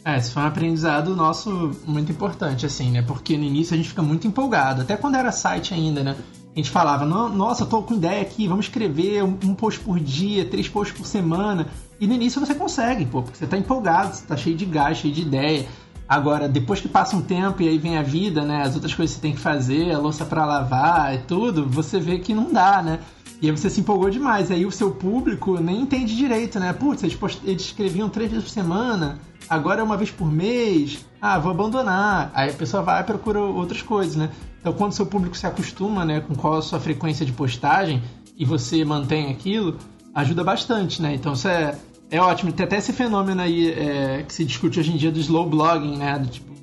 É, 0.05 0.17
isso 0.17 0.33
foi 0.33 0.43
um 0.43 0.47
aprendizado 0.47 1.15
nosso 1.15 1.71
muito 1.85 2.11
importante, 2.11 2.65
assim, 2.65 2.91
né? 2.91 3.01
Porque 3.01 3.37
no 3.37 3.43
início 3.45 3.73
a 3.73 3.77
gente 3.77 3.87
fica 3.87 4.01
muito 4.01 4.27
empolgado. 4.27 4.81
Até 4.81 4.97
quando 4.97 5.15
era 5.15 5.31
site 5.31 5.73
ainda, 5.73 6.03
né? 6.03 6.17
A 6.53 6.59
gente 6.59 6.69
falava, 6.69 7.05
nossa, 7.05 7.65
tô 7.65 7.81
com 7.81 7.95
ideia 7.95 8.21
aqui, 8.21 8.47
vamos 8.47 8.65
escrever 8.65 9.23
um 9.23 9.55
post 9.55 9.79
por 9.79 9.99
dia, 9.99 10.45
três 10.45 10.67
posts 10.67 10.95
por 10.95 11.07
semana. 11.07 11.67
E 11.99 12.05
no 12.05 12.13
início 12.13 12.39
você 12.39 12.53
consegue, 12.53 13.05
pô, 13.05 13.23
porque 13.23 13.37
você 13.37 13.47
tá 13.47 13.57
empolgado, 13.57 14.13
você 14.13 14.25
tá 14.25 14.35
cheio 14.35 14.55
de 14.55 14.65
gás, 14.65 14.97
cheio 14.97 15.13
de 15.13 15.21
ideia. 15.21 15.65
Agora, 16.13 16.47
depois 16.47 16.79
que 16.79 16.87
passa 16.87 17.15
um 17.15 17.23
tempo 17.23 17.63
e 17.63 17.67
aí 17.67 17.79
vem 17.79 17.97
a 17.97 18.03
vida, 18.03 18.43
né? 18.43 18.61
As 18.61 18.75
outras 18.75 18.93
coisas 18.93 19.15
que 19.15 19.19
você 19.19 19.27
tem 19.27 19.33
que 19.33 19.39
fazer, 19.39 19.91
a 19.91 19.97
louça 19.97 20.23
para 20.23 20.45
lavar 20.45 21.15
e 21.15 21.17
tudo, 21.17 21.67
você 21.67 21.99
vê 21.99 22.19
que 22.19 22.35
não 22.35 22.53
dá, 22.53 22.83
né? 22.83 22.99
E 23.41 23.49
aí 23.49 23.51
você 23.51 23.67
se 23.67 23.79
empolgou 23.79 24.11
demais. 24.11 24.51
Aí 24.51 24.63
o 24.63 24.71
seu 24.71 24.91
público 24.91 25.59
nem 25.59 25.81
entende 25.81 26.15
direito, 26.15 26.59
né? 26.59 26.71
Putz, 26.71 27.01
eles, 27.01 27.15
post... 27.15 27.41
eles 27.43 27.63
escreviam 27.63 28.09
três 28.09 28.29
vezes 28.29 28.45
por 28.45 28.51
semana, 28.51 29.17
agora 29.49 29.81
é 29.81 29.83
uma 29.83 29.97
vez 29.97 30.11
por 30.11 30.31
mês. 30.31 31.03
Ah, 31.19 31.39
vou 31.39 31.51
abandonar. 31.51 32.29
Aí 32.35 32.51
a 32.51 32.53
pessoa 32.53 32.83
vai 32.83 33.01
e 33.01 33.03
procura 33.03 33.39
outras 33.39 33.81
coisas, 33.81 34.15
né? 34.15 34.29
Então 34.61 34.71
quando 34.71 34.91
seu 34.91 35.07
público 35.07 35.35
se 35.35 35.47
acostuma, 35.47 36.05
né, 36.05 36.19
com 36.19 36.35
qual 36.35 36.57
a 36.57 36.61
sua 36.61 36.79
frequência 36.79 37.25
de 37.25 37.31
postagem 37.31 38.03
e 38.37 38.45
você 38.45 38.85
mantém 38.85 39.31
aquilo, 39.31 39.79
ajuda 40.13 40.43
bastante, 40.43 41.01
né? 41.01 41.15
Então 41.15 41.33
isso 41.33 41.47
é 41.47 41.75
é 42.13 42.21
ótimo. 42.21 42.53
Tem 42.53 42.63
até 42.63 42.77
esse 42.77 42.93
fenômeno 42.93 43.41
aí 43.41 43.71
é, 43.71 44.21
que 44.21 44.31
se 44.31 44.45
discute 44.45 44.79
hoje 44.79 44.93
em 44.93 44.97
dia 44.97 45.11
do 45.11 45.19
slow 45.19 45.49
blogging, 45.49 45.97
né? 45.97 46.19
Do, 46.19 46.27
tipo, 46.27 46.53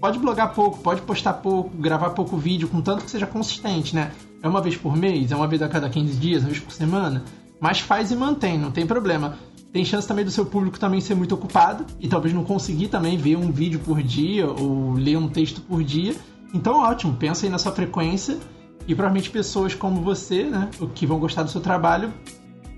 pode 0.00 0.18
blogar 0.18 0.52
pouco, 0.52 0.78
pode 0.78 1.00
postar 1.02 1.34
pouco, 1.34 1.70
gravar 1.76 2.10
pouco 2.10 2.36
vídeo, 2.36 2.66
contanto 2.66 3.04
que 3.04 3.10
seja 3.10 3.24
consistente, 3.24 3.94
né? 3.94 4.10
É 4.42 4.48
uma 4.48 4.60
vez 4.60 4.76
por 4.76 4.96
mês, 4.96 5.30
é 5.30 5.36
uma 5.36 5.46
vez 5.46 5.62
a 5.62 5.68
cada 5.68 5.88
15 5.88 6.16
dias, 6.16 6.42
uma 6.42 6.50
vez 6.50 6.60
por 6.60 6.72
semana. 6.72 7.22
Mas 7.60 7.78
faz 7.78 8.10
e 8.10 8.16
mantém, 8.16 8.58
não 8.58 8.72
tem 8.72 8.84
problema. 8.84 9.38
Tem 9.72 9.84
chance 9.84 10.08
também 10.08 10.24
do 10.24 10.32
seu 10.32 10.44
público 10.44 10.80
também 10.80 11.00
ser 11.00 11.14
muito 11.14 11.32
ocupado 11.32 11.86
e 12.00 12.08
talvez 12.08 12.34
não 12.34 12.42
conseguir 12.42 12.88
também 12.88 13.16
ver 13.16 13.36
um 13.36 13.52
vídeo 13.52 13.78
por 13.78 14.02
dia 14.02 14.48
ou 14.48 14.94
ler 14.94 15.16
um 15.16 15.28
texto 15.28 15.60
por 15.60 15.84
dia. 15.84 16.16
Então, 16.52 16.74
ótimo, 16.74 17.14
pensa 17.14 17.46
aí 17.46 17.50
na 17.50 17.58
sua 17.58 17.70
frequência 17.70 18.36
e 18.88 18.96
provavelmente 18.96 19.30
pessoas 19.30 19.76
como 19.76 20.00
você, 20.00 20.44
né, 20.44 20.70
que 20.92 21.06
vão 21.06 21.20
gostar 21.20 21.44
do 21.44 21.50
seu 21.50 21.60
trabalho, 21.60 22.12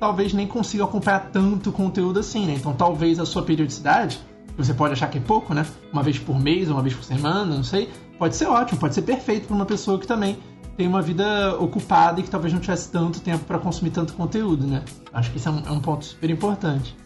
talvez 0.01 0.33
nem 0.33 0.47
consiga 0.47 0.85
acompanhar 0.85 1.31
tanto 1.31 1.71
conteúdo 1.71 2.19
assim, 2.19 2.47
né? 2.47 2.55
Então 2.55 2.73
talvez 2.73 3.21
a 3.21 3.27
sua 3.27 3.43
periodicidade, 3.43 4.19
você 4.57 4.73
pode 4.73 4.95
achar 4.95 5.09
que 5.09 5.19
é 5.19 5.21
pouco, 5.21 5.53
né? 5.53 5.67
Uma 5.93 6.03
vez 6.03 6.19
por 6.19 6.41
mês, 6.41 6.71
uma 6.71 6.83
vez 6.83 6.95
por 6.95 7.05
semana, 7.05 7.55
não 7.55 7.63
sei, 7.63 7.91
pode 8.19 8.35
ser 8.35 8.47
ótimo, 8.47 8.81
pode 8.81 8.95
ser 8.95 9.03
perfeito 9.03 9.47
para 9.47 9.55
uma 9.55 9.67
pessoa 9.67 9.99
que 9.99 10.07
também 10.07 10.39
tem 10.77 10.89
uma 10.89 11.03
vida 11.03 11.55
ocupada 11.59 12.21
e 12.21 12.23
que 12.23 12.31
talvez 12.31 12.55
não 12.55 12.61
tivesse 12.61 12.91
tanto 12.91 13.21
tempo 13.21 13.45
para 13.45 13.59
consumir 13.59 13.91
tanto 13.91 14.15
conteúdo, 14.15 14.67
né? 14.67 14.83
Acho 15.13 15.31
que 15.31 15.37
isso 15.37 15.49
é 15.49 15.53
um, 15.53 15.63
é 15.67 15.71
um 15.71 15.81
ponto 15.81 16.07
super 16.07 16.31
importante. 16.31 16.97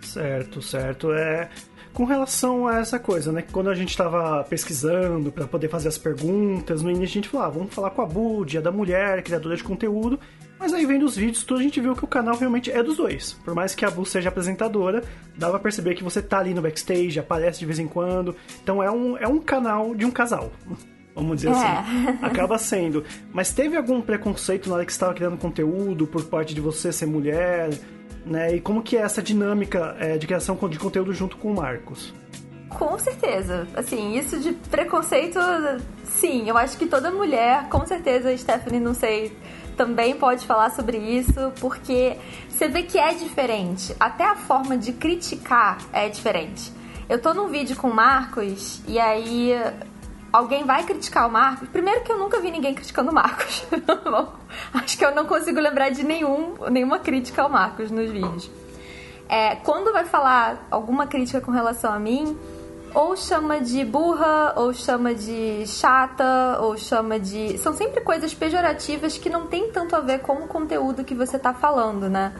Certo, 0.00 0.62
certo. 0.62 1.12
É, 1.12 1.50
com 1.92 2.04
relação 2.04 2.66
a 2.66 2.78
essa 2.78 2.98
coisa, 2.98 3.32
né? 3.32 3.42
Quando 3.50 3.70
a 3.70 3.74
gente 3.74 3.90
estava 3.90 4.44
pesquisando 4.44 5.32
para 5.32 5.46
poder 5.46 5.68
fazer 5.68 5.88
as 5.88 5.98
perguntas, 5.98 6.82
no 6.82 6.90
início 6.90 7.04
a 7.04 7.22
gente 7.22 7.28
falava, 7.28 7.48
ah, 7.48 7.58
vamos 7.58 7.74
falar 7.74 7.90
com 7.90 8.02
a 8.02 8.06
Bu, 8.06 8.44
dia 8.44 8.60
da 8.60 8.70
mulher, 8.70 9.22
criadora 9.22 9.56
de 9.56 9.64
conteúdo. 9.64 10.18
Mas 10.58 10.72
aí 10.72 10.84
vendo 10.84 11.04
os 11.04 11.16
vídeos, 11.16 11.44
tudo 11.44 11.60
a 11.60 11.62
gente 11.62 11.80
viu 11.80 11.94
que 11.94 12.04
o 12.04 12.08
canal 12.08 12.36
realmente 12.36 12.70
é 12.70 12.82
dos 12.82 12.96
dois. 12.96 13.34
Por 13.44 13.54
mais 13.54 13.74
que 13.74 13.84
a 13.84 13.90
Bu 13.90 14.04
seja 14.04 14.28
apresentadora, 14.28 15.04
dá 15.36 15.48
pra 15.50 15.58
perceber 15.58 15.94
que 15.94 16.02
você 16.02 16.20
tá 16.20 16.38
ali 16.38 16.52
no 16.52 16.62
backstage, 16.62 17.18
aparece 17.18 17.60
de 17.60 17.66
vez 17.66 17.78
em 17.78 17.86
quando. 17.86 18.34
Então 18.62 18.82
é 18.82 18.90
um, 18.90 19.16
é 19.16 19.28
um 19.28 19.38
canal 19.38 19.94
de 19.94 20.04
um 20.04 20.10
casal. 20.10 20.50
Vamos 21.14 21.36
dizer 21.36 21.50
assim. 21.50 21.64
é. 21.64 22.10
assim. 22.10 22.18
Acaba 22.22 22.58
sendo. 22.58 23.04
Mas 23.32 23.52
teve 23.52 23.76
algum 23.76 24.00
preconceito 24.00 24.68
na 24.68 24.76
hora 24.76 24.86
que 24.86 24.92
você 24.92 24.96
estava 24.96 25.14
criando 25.14 25.36
conteúdo 25.36 26.06
por 26.06 26.24
parte 26.24 26.54
de 26.54 26.60
você 26.60 26.92
ser 26.92 27.06
mulher? 27.06 27.70
Né? 28.28 28.56
E 28.56 28.60
como 28.60 28.82
que 28.82 28.96
é 28.96 29.00
essa 29.00 29.22
dinâmica 29.22 29.96
é, 29.98 30.18
de 30.18 30.26
criação 30.26 30.56
de 30.68 30.78
conteúdo 30.78 31.12
junto 31.14 31.36
com 31.38 31.50
o 31.50 31.54
Marcos? 31.54 32.12
Com 32.68 32.98
certeza. 32.98 33.66
Assim, 33.74 34.18
isso 34.18 34.38
de 34.38 34.52
preconceito, 34.52 35.38
sim. 36.04 36.48
Eu 36.48 36.58
acho 36.58 36.76
que 36.76 36.86
toda 36.86 37.10
mulher, 37.10 37.68
com 37.70 37.86
certeza, 37.86 38.36
Stephanie, 38.36 38.80
não 38.80 38.92
sei 38.92 39.34
também 39.78 40.16
pode 40.16 40.44
falar 40.44 40.70
sobre 40.70 40.98
isso, 40.98 41.52
porque 41.60 42.16
você 42.48 42.66
vê 42.66 42.82
que 42.82 42.98
é 42.98 43.14
diferente. 43.14 43.94
Até 43.98 44.24
a 44.24 44.34
forma 44.34 44.76
de 44.76 44.92
criticar 44.92 45.78
é 45.92 46.08
diferente. 46.08 46.72
Eu 47.08 47.22
tô 47.22 47.32
num 47.32 47.46
vídeo 47.46 47.76
com 47.76 47.88
o 47.88 47.94
Marcos 47.94 48.82
e 48.88 48.98
aí 48.98 49.52
alguém 50.32 50.64
vai 50.64 50.84
criticar 50.84 51.28
o 51.28 51.30
Marcos. 51.30 51.68
Primeiro 51.68 52.02
que 52.02 52.12
eu 52.12 52.18
nunca 52.18 52.40
vi 52.40 52.50
ninguém 52.50 52.74
criticando 52.74 53.10
o 53.10 53.14
Marcos. 53.14 53.66
Acho 54.74 54.98
que 54.98 55.04
eu 55.04 55.14
não 55.14 55.24
consigo 55.24 55.60
lembrar 55.60 55.90
de 55.90 56.04
nenhum, 56.04 56.54
nenhuma 56.70 56.98
crítica 56.98 57.42
ao 57.42 57.48
Marcos 57.48 57.90
nos 57.90 58.10
vídeos. 58.10 58.50
É, 59.28 59.56
quando 59.56 59.92
vai 59.92 60.04
falar 60.04 60.66
alguma 60.70 61.06
crítica 61.06 61.40
com 61.40 61.50
relação 61.50 61.92
a 61.92 61.98
mim, 61.98 62.36
ou 62.94 63.16
chama 63.16 63.60
de 63.60 63.84
burra, 63.84 64.54
ou 64.56 64.72
chama 64.72 65.14
de 65.14 65.66
chata, 65.66 66.58
ou 66.60 66.76
chama 66.76 67.18
de. 67.20 67.58
São 67.58 67.74
sempre 67.74 68.00
coisas 68.00 68.32
pejorativas 68.34 69.18
que 69.18 69.28
não 69.28 69.46
tem 69.46 69.70
tanto 69.70 69.94
a 69.94 70.00
ver 70.00 70.20
com 70.20 70.32
o 70.32 70.48
conteúdo 70.48 71.04
que 71.04 71.14
você 71.14 71.38
tá 71.38 71.52
falando, 71.52 72.08
né? 72.08 72.32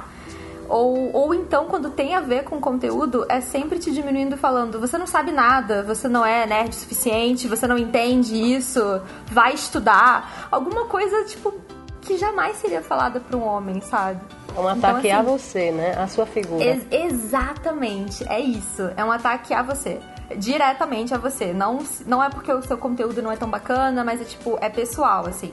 Ou, 0.68 1.10
ou 1.14 1.34
então, 1.34 1.66
quando 1.66 1.90
tem 1.90 2.14
a 2.14 2.20
ver 2.20 2.44
com 2.44 2.60
conteúdo, 2.60 3.24
é 3.28 3.40
sempre 3.40 3.78
te 3.78 3.90
diminuindo 3.90 4.36
falando: 4.36 4.78
você 4.78 4.98
não 4.98 5.06
sabe 5.06 5.32
nada, 5.32 5.82
você 5.82 6.08
não 6.08 6.24
é 6.24 6.46
nerd 6.46 6.70
o 6.70 6.74
suficiente, 6.74 7.48
você 7.48 7.66
não 7.66 7.78
entende 7.78 8.34
isso, 8.34 8.80
vai 9.26 9.54
estudar. 9.54 10.48
Alguma 10.50 10.84
coisa, 10.86 11.24
tipo, 11.24 11.54
que 12.02 12.16
jamais 12.18 12.56
seria 12.56 12.82
falada 12.82 13.20
para 13.20 13.36
um 13.36 13.44
homem, 13.44 13.80
sabe? 13.80 14.20
É 14.56 14.60
um 14.60 14.68
ataque 14.68 15.08
então, 15.08 15.10
assim, 15.10 15.10
a 15.10 15.22
você, 15.22 15.70
né? 15.70 15.94
A 15.98 16.06
sua 16.08 16.26
figura. 16.26 16.64
Ex 16.64 16.86
exatamente, 16.90 18.28
é 18.28 18.40
isso. 18.40 18.90
É 18.96 19.04
um 19.04 19.12
ataque 19.12 19.54
a 19.54 19.62
você 19.62 20.00
diretamente 20.36 21.14
a 21.14 21.18
você. 21.18 21.52
Não, 21.52 21.78
não 22.06 22.22
é 22.22 22.28
porque 22.28 22.52
o 22.52 22.62
seu 22.62 22.76
conteúdo 22.76 23.22
não 23.22 23.32
é 23.32 23.36
tão 23.36 23.48
bacana, 23.48 24.04
mas 24.04 24.20
é 24.20 24.24
tipo, 24.24 24.58
é 24.60 24.68
pessoal, 24.68 25.26
assim. 25.26 25.52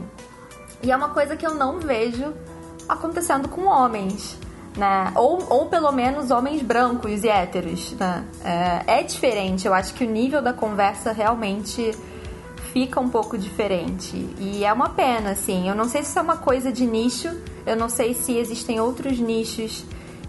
E 0.83 0.91
é 0.91 0.95
uma 0.95 1.09
coisa 1.09 1.35
que 1.35 1.45
eu 1.45 1.55
não 1.55 1.79
vejo 1.79 2.33
acontecendo 2.87 3.47
com 3.47 3.65
homens. 3.65 4.37
Né? 4.75 5.11
Ou, 5.15 5.45
ou 5.49 5.65
pelo 5.67 5.91
menos 5.91 6.31
homens 6.31 6.61
brancos 6.61 7.23
e 7.23 7.29
héteros. 7.29 7.93
Né? 7.93 8.25
É, 8.43 8.99
é 8.99 9.03
diferente, 9.03 9.67
eu 9.67 9.73
acho 9.73 9.93
que 9.93 10.03
o 10.03 10.09
nível 10.09 10.41
da 10.41 10.53
conversa 10.53 11.11
realmente 11.11 11.91
fica 12.73 12.99
um 12.99 13.07
pouco 13.07 13.37
diferente. 13.37 14.17
E 14.37 14.65
é 14.65 14.73
uma 14.73 14.89
pena, 14.89 15.31
assim. 15.31 15.69
Eu 15.69 15.75
não 15.75 15.85
sei 15.85 16.03
se 16.03 16.09
isso 16.09 16.19
é 16.19 16.21
uma 16.21 16.37
coisa 16.37 16.73
de 16.73 16.85
nicho, 16.85 17.29
eu 17.65 17.75
não 17.75 17.87
sei 17.87 18.13
se 18.13 18.37
existem 18.37 18.81
outros 18.81 19.17
nichos 19.17 19.85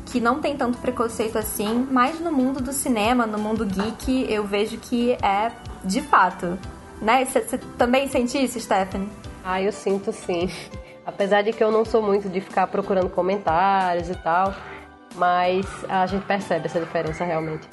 que 0.06 0.20
não 0.20 0.40
tem 0.40 0.56
tanto 0.56 0.78
preconceito 0.78 1.36
assim, 1.36 1.86
mas 1.90 2.20
no 2.20 2.30
mundo 2.30 2.62
do 2.62 2.72
cinema, 2.72 3.26
no 3.26 3.38
mundo 3.38 3.66
geek, 3.66 4.32
eu 4.32 4.44
vejo 4.44 4.78
que 4.78 5.12
é 5.14 5.50
de 5.84 6.00
fato. 6.00 6.56
Né? 7.02 7.24
Você 7.24 7.58
também 7.76 8.08
sente 8.08 8.42
isso, 8.42 8.58
Stephanie? 8.60 9.08
Ah, 9.44 9.60
eu 9.60 9.72
sinto 9.72 10.12
sim. 10.12 10.48
Apesar 11.06 11.42
de 11.42 11.52
que 11.52 11.62
eu 11.62 11.70
não 11.70 11.84
sou 11.84 12.02
muito 12.02 12.28
de 12.28 12.40
ficar 12.40 12.66
procurando 12.66 13.08
comentários 13.08 14.10
e 14.10 14.14
tal, 14.16 14.52
mas 15.14 15.64
a 15.88 16.04
gente 16.06 16.26
percebe 16.26 16.66
essa 16.66 16.80
diferença 16.80 17.24
realmente. 17.24 17.68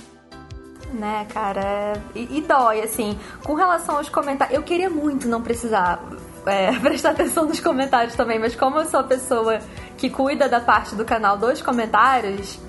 Né, 0.93 1.25
cara? 1.33 1.61
É... 1.61 1.93
E, 2.13 2.37
e, 2.37 2.41
dói, 2.41 2.81
assim. 2.81 3.17
Com 3.43 3.55
relação 3.55 3.97
aos 3.97 4.07
comentários, 4.07 4.55
eu 4.55 4.61
queria 4.61 4.89
muito 4.89 5.27
não 5.27 5.41
precisar 5.41 5.99
é, 6.45 6.71
prestar 6.79 7.11
atenção 7.11 7.45
nos 7.45 7.59
comentários 7.59 8.15
também, 8.15 8.37
mas 8.37 8.55
como 8.55 8.77
eu 8.77 8.85
sou 8.85 8.99
a 8.99 9.03
pessoa 9.03 9.59
que 9.97 10.11
cuida 10.11 10.47
da 10.47 10.59
parte 10.59 10.93
do 10.93 11.03
canal 11.03 11.35
dos 11.35 11.61
comentários, 11.61 12.59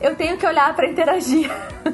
eu 0.00 0.14
tenho 0.14 0.36
que 0.36 0.46
olhar 0.46 0.74
para 0.76 0.86
interagir. 0.86 1.50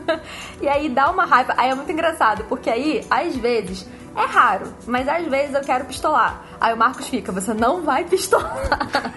e 0.60 0.68
aí 0.68 0.88
dá 0.88 1.08
uma 1.10 1.24
raiva. 1.24 1.54
Aí 1.56 1.70
é 1.70 1.74
muito 1.76 1.92
engraçado, 1.92 2.44
porque 2.48 2.68
aí, 2.68 3.06
às 3.08 3.36
vezes, 3.36 3.88
é 4.20 4.26
raro, 4.26 4.74
mas 4.86 5.08
às 5.08 5.26
vezes 5.26 5.54
eu 5.54 5.60
quero 5.62 5.84
pistolar. 5.84 6.42
Aí 6.60 6.74
o 6.74 6.76
Marcos 6.76 7.08
fica, 7.08 7.32
você 7.32 7.54
não 7.54 7.82
vai 7.82 8.04
pistolar. 8.04 8.68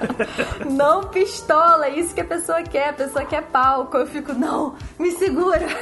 não 0.69 1.03
pistola, 1.03 1.87
é 1.87 1.99
isso 1.99 2.13
que 2.13 2.21
a 2.21 2.25
pessoa 2.25 2.63
quer, 2.63 2.89
a 2.89 2.93
pessoa 2.93 3.25
quer 3.25 3.43
palco. 3.43 3.97
Eu 3.97 4.07
fico, 4.07 4.33
não, 4.33 4.75
me 4.97 5.11
segura. 5.11 5.67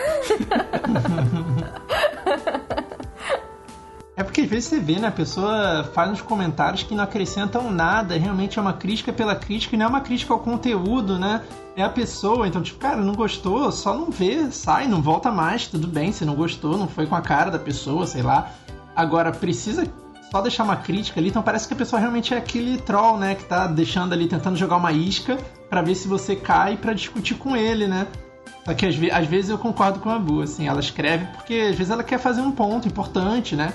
É 4.21 4.23
porque 4.23 4.41
às 4.41 4.47
vezes 4.47 4.65
você 4.65 4.79
vê, 4.79 4.99
né? 4.99 5.07
A 5.07 5.11
pessoa 5.11 5.83
faz 5.95 6.11
uns 6.11 6.21
comentários 6.21 6.83
que 6.83 6.93
não 6.93 7.03
acrescentam 7.03 7.71
nada, 7.71 8.15
realmente 8.19 8.59
é 8.59 8.61
uma 8.61 8.73
crítica 8.73 9.11
pela 9.11 9.35
crítica 9.35 9.75
e 9.75 9.79
não 9.79 9.87
é 9.87 9.89
uma 9.89 10.01
crítica 10.01 10.31
ao 10.31 10.39
conteúdo, 10.39 11.17
né? 11.17 11.41
É 11.75 11.81
a 11.81 11.89
pessoa, 11.89 12.47
então, 12.47 12.61
tipo, 12.61 12.77
cara, 12.77 12.97
não 12.97 13.15
gostou, 13.15 13.71
só 13.71 13.95
não 13.95 14.11
vê, 14.11 14.51
sai, 14.51 14.87
não 14.87 15.01
volta 15.01 15.31
mais, 15.31 15.65
tudo 15.65 15.87
bem, 15.87 16.11
se 16.11 16.23
não 16.23 16.35
gostou, 16.35 16.77
não 16.77 16.87
foi 16.87 17.07
com 17.07 17.15
a 17.15 17.21
cara 17.21 17.49
da 17.49 17.57
pessoa, 17.57 18.05
sei 18.05 18.21
lá. 18.21 18.51
Agora, 18.95 19.31
precisa 19.31 19.85
só 20.31 20.41
deixar 20.41 20.63
uma 20.63 20.77
crítica 20.77 21.19
ali, 21.19 21.29
então 21.29 21.43
parece 21.43 21.67
que 21.67 21.73
a 21.73 21.77
pessoa 21.77 21.99
realmente 21.99 22.33
é 22.33 22.37
aquele 22.37 22.77
troll, 22.77 23.17
né? 23.17 23.35
Que 23.35 23.43
tá 23.43 23.67
deixando 23.67 24.13
ali, 24.13 24.27
tentando 24.27 24.55
jogar 24.55 24.77
uma 24.77 24.91
isca 24.91 25.37
para 25.69 25.81
ver 25.81 25.95
se 25.95 26.07
você 26.07 26.35
cai 26.35 26.77
para 26.77 26.93
discutir 26.93 27.35
com 27.35 27.55
ele, 27.55 27.87
né? 27.87 28.07
Só 28.65 28.73
que 28.73 28.85
às, 28.85 28.95
ve 28.95 29.11
às, 29.11 29.27
vezes 29.27 29.49
eu 29.49 29.57
concordo 29.57 29.99
com 29.99 30.09
a 30.09 30.17
Bu, 30.19 30.41
assim, 30.41 30.67
ela 30.67 30.79
escreve 30.79 31.25
porque 31.33 31.53
às 31.71 31.75
vezes 31.75 31.89
ela 31.89 32.03
quer 32.03 32.19
fazer 32.19 32.41
um 32.41 32.51
ponto 32.51 32.87
importante, 32.87 33.55
né? 33.55 33.73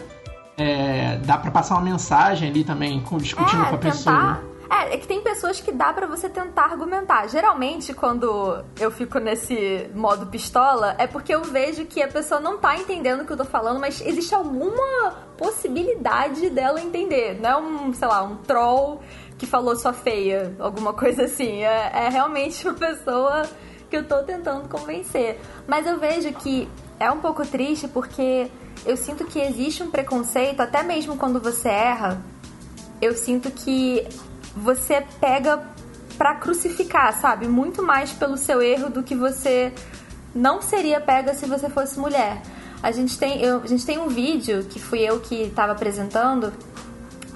É, 0.56 1.18
dá 1.26 1.36
para 1.36 1.50
passar 1.50 1.74
uma 1.74 1.82
mensagem 1.82 2.48
ali 2.48 2.64
também, 2.64 3.02
discutindo 3.20 3.62
é, 3.62 3.66
com 3.66 3.74
a 3.74 3.78
tentar... 3.78 3.90
pessoa. 3.90 4.55
É, 4.70 4.94
é 4.94 4.98
que 4.98 5.06
tem 5.06 5.20
pessoas 5.20 5.60
que 5.60 5.72
dá 5.72 5.92
para 5.92 6.06
você 6.06 6.28
tentar 6.28 6.64
argumentar. 6.64 7.28
Geralmente, 7.28 7.94
quando 7.94 8.64
eu 8.78 8.90
fico 8.90 9.18
nesse 9.18 9.88
modo 9.94 10.26
pistola, 10.26 10.94
é 10.98 11.06
porque 11.06 11.34
eu 11.34 11.42
vejo 11.44 11.84
que 11.86 12.02
a 12.02 12.08
pessoa 12.08 12.40
não 12.40 12.58
tá 12.58 12.76
entendendo 12.76 13.22
o 13.22 13.24
que 13.24 13.32
eu 13.32 13.36
tô 13.36 13.44
falando, 13.44 13.78
mas 13.80 14.00
existe 14.00 14.34
alguma 14.34 15.14
possibilidade 15.36 16.50
dela 16.50 16.80
entender. 16.80 17.40
Não 17.40 17.50
é 17.50 17.56
um, 17.56 17.92
sei 17.92 18.08
lá, 18.08 18.22
um 18.22 18.36
troll 18.36 19.00
que 19.38 19.46
falou 19.46 19.76
sua 19.76 19.92
feia, 19.92 20.54
alguma 20.58 20.92
coisa 20.92 21.24
assim. 21.24 21.62
É, 21.62 21.92
é 21.94 22.08
realmente 22.08 22.66
uma 22.66 22.74
pessoa 22.76 23.42
que 23.88 23.96
eu 23.96 24.04
tô 24.04 24.22
tentando 24.22 24.68
convencer. 24.68 25.38
Mas 25.66 25.86
eu 25.86 25.98
vejo 25.98 26.32
que 26.32 26.68
é 26.98 27.10
um 27.10 27.20
pouco 27.20 27.46
triste 27.46 27.86
porque 27.86 28.50
eu 28.84 28.96
sinto 28.96 29.24
que 29.24 29.38
existe 29.38 29.82
um 29.82 29.90
preconceito, 29.90 30.60
até 30.60 30.82
mesmo 30.82 31.16
quando 31.16 31.40
você 31.40 31.68
erra. 31.68 32.22
Eu 33.00 33.14
sinto 33.14 33.50
que 33.50 34.06
você 34.56 35.04
pega 35.20 35.62
para 36.16 36.34
crucificar, 36.34 37.12
sabe? 37.20 37.46
Muito 37.46 37.82
mais 37.82 38.12
pelo 38.12 38.36
seu 38.36 38.62
erro 38.62 38.88
do 38.88 39.02
que 39.02 39.14
você 39.14 39.72
não 40.34 40.62
seria 40.62 41.00
pega 41.00 41.34
se 41.34 41.46
você 41.46 41.68
fosse 41.68 41.98
mulher. 41.98 42.40
A 42.82 42.90
gente 42.90 43.18
tem, 43.18 43.42
eu, 43.42 43.62
a 43.62 43.66
gente 43.66 43.84
tem 43.84 43.98
um 43.98 44.08
vídeo 44.08 44.64
que 44.64 44.78
fui 44.78 45.00
eu 45.00 45.20
que 45.20 45.42
estava 45.42 45.72
apresentando, 45.72 46.52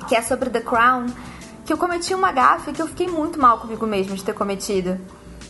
que 0.09 0.17
é 0.17 0.23
sobre 0.23 0.49
The 0.49 0.61
Crown, 0.61 1.07
que 1.65 1.73
eu 1.73 1.79
cometi 1.79 2.15
uma 2.15 2.33
gafe 2.33 2.73
que 2.73 2.81
eu 2.81 2.87
fiquei 2.87 3.07
muito 3.07 3.39
mal 3.39 3.59
comigo 3.59 3.87
mesmo 3.87 4.15
de 4.15 4.25
ter 4.25 4.33
cometido. 4.33 4.99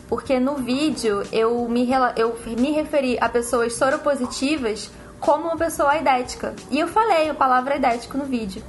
Porque 0.09 0.41
no 0.41 0.57
vídeo 0.57 1.23
eu 1.31 1.69
me, 1.69 1.89
eu 2.17 2.37
me 2.59 2.73
referi 2.73 3.17
a 3.21 3.29
pessoas 3.29 3.75
soropositivas 3.75 4.91
como 5.21 5.45
uma 5.45 5.57
pessoa 5.57 5.97
idética. 5.97 6.55
E 6.71 6.81
eu 6.81 6.89
falei 6.89 7.31
a 7.31 7.35
palavra 7.35 7.77
idético 7.77 8.19
no 8.19 8.25
vídeo. 8.25 8.63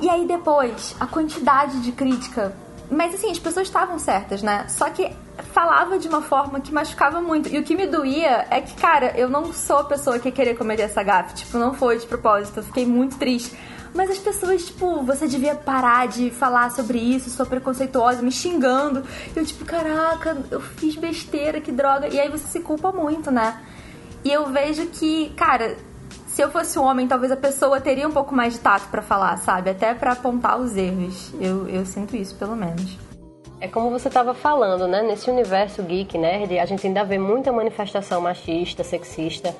E 0.00 0.08
aí 0.08 0.26
depois, 0.26 0.96
a 0.98 1.06
quantidade 1.06 1.80
de 1.82 1.92
crítica. 1.92 2.54
Mas 2.90 3.14
assim, 3.14 3.30
as 3.30 3.38
pessoas 3.38 3.68
estavam 3.68 3.98
certas, 3.98 4.42
né? 4.42 4.66
Só 4.68 4.88
que 4.90 5.12
falava 5.52 5.98
de 5.98 6.08
uma 6.08 6.22
forma 6.22 6.60
que 6.60 6.72
machucava 6.72 7.20
muito. 7.20 7.48
E 7.48 7.58
o 7.58 7.62
que 7.62 7.76
me 7.76 7.86
doía 7.86 8.46
é 8.50 8.60
que, 8.60 8.74
cara, 8.74 9.12
eu 9.16 9.28
não 9.28 9.52
sou 9.52 9.78
a 9.78 9.84
pessoa 9.84 10.18
que 10.18 10.28
ia 10.28 10.32
querer 10.32 10.56
cometer 10.56 10.82
essa 10.82 11.02
gafe. 11.02 11.34
Tipo, 11.34 11.58
não 11.58 11.74
foi 11.74 11.98
de 11.98 12.06
propósito. 12.06 12.58
Eu 12.58 12.64
fiquei 12.64 12.86
muito 12.86 13.16
triste. 13.16 13.56
Mas 13.94 14.10
as 14.10 14.18
pessoas, 14.18 14.66
tipo, 14.66 15.02
você 15.02 15.26
devia 15.26 15.54
parar 15.54 16.08
de 16.08 16.30
falar 16.30 16.70
sobre 16.70 16.98
isso, 16.98 17.28
sou 17.28 17.44
preconceituosa, 17.44 18.22
me 18.22 18.30
xingando. 18.30 19.04
Eu, 19.34 19.44
tipo, 19.44 19.64
caraca, 19.64 20.36
eu 20.50 20.60
fiz 20.60 20.96
besteira, 20.96 21.60
que 21.60 21.72
droga. 21.72 22.08
E 22.08 22.18
aí 22.18 22.28
você 22.28 22.46
se 22.46 22.60
culpa 22.60 22.92
muito, 22.92 23.30
né? 23.30 23.60
E 24.24 24.32
eu 24.32 24.46
vejo 24.46 24.86
que, 24.86 25.30
cara, 25.30 25.76
se 26.40 26.44
eu 26.44 26.50
fosse 26.50 26.78
um 26.78 26.84
homem, 26.84 27.06
talvez 27.06 27.30
a 27.30 27.36
pessoa 27.36 27.82
teria 27.82 28.08
um 28.08 28.12
pouco 28.12 28.34
mais 28.34 28.54
de 28.54 28.60
tato 28.60 28.88
para 28.88 29.02
falar, 29.02 29.36
sabe? 29.36 29.68
Até 29.68 29.92
para 29.92 30.12
apontar 30.12 30.58
os 30.58 30.74
erros. 30.74 31.34
Eu, 31.38 31.68
eu 31.68 31.84
sinto 31.84 32.16
isso, 32.16 32.34
pelo 32.36 32.56
menos. 32.56 32.96
É 33.60 33.68
como 33.68 33.90
você 33.90 34.08
estava 34.08 34.32
falando, 34.32 34.88
né? 34.88 35.02
Nesse 35.02 35.30
universo 35.30 35.82
geek, 35.82 36.16
nerd, 36.16 36.58
a 36.58 36.64
gente 36.64 36.86
ainda 36.86 37.04
vê 37.04 37.18
muita 37.18 37.52
manifestação 37.52 38.22
machista, 38.22 38.82
sexista. 38.82 39.54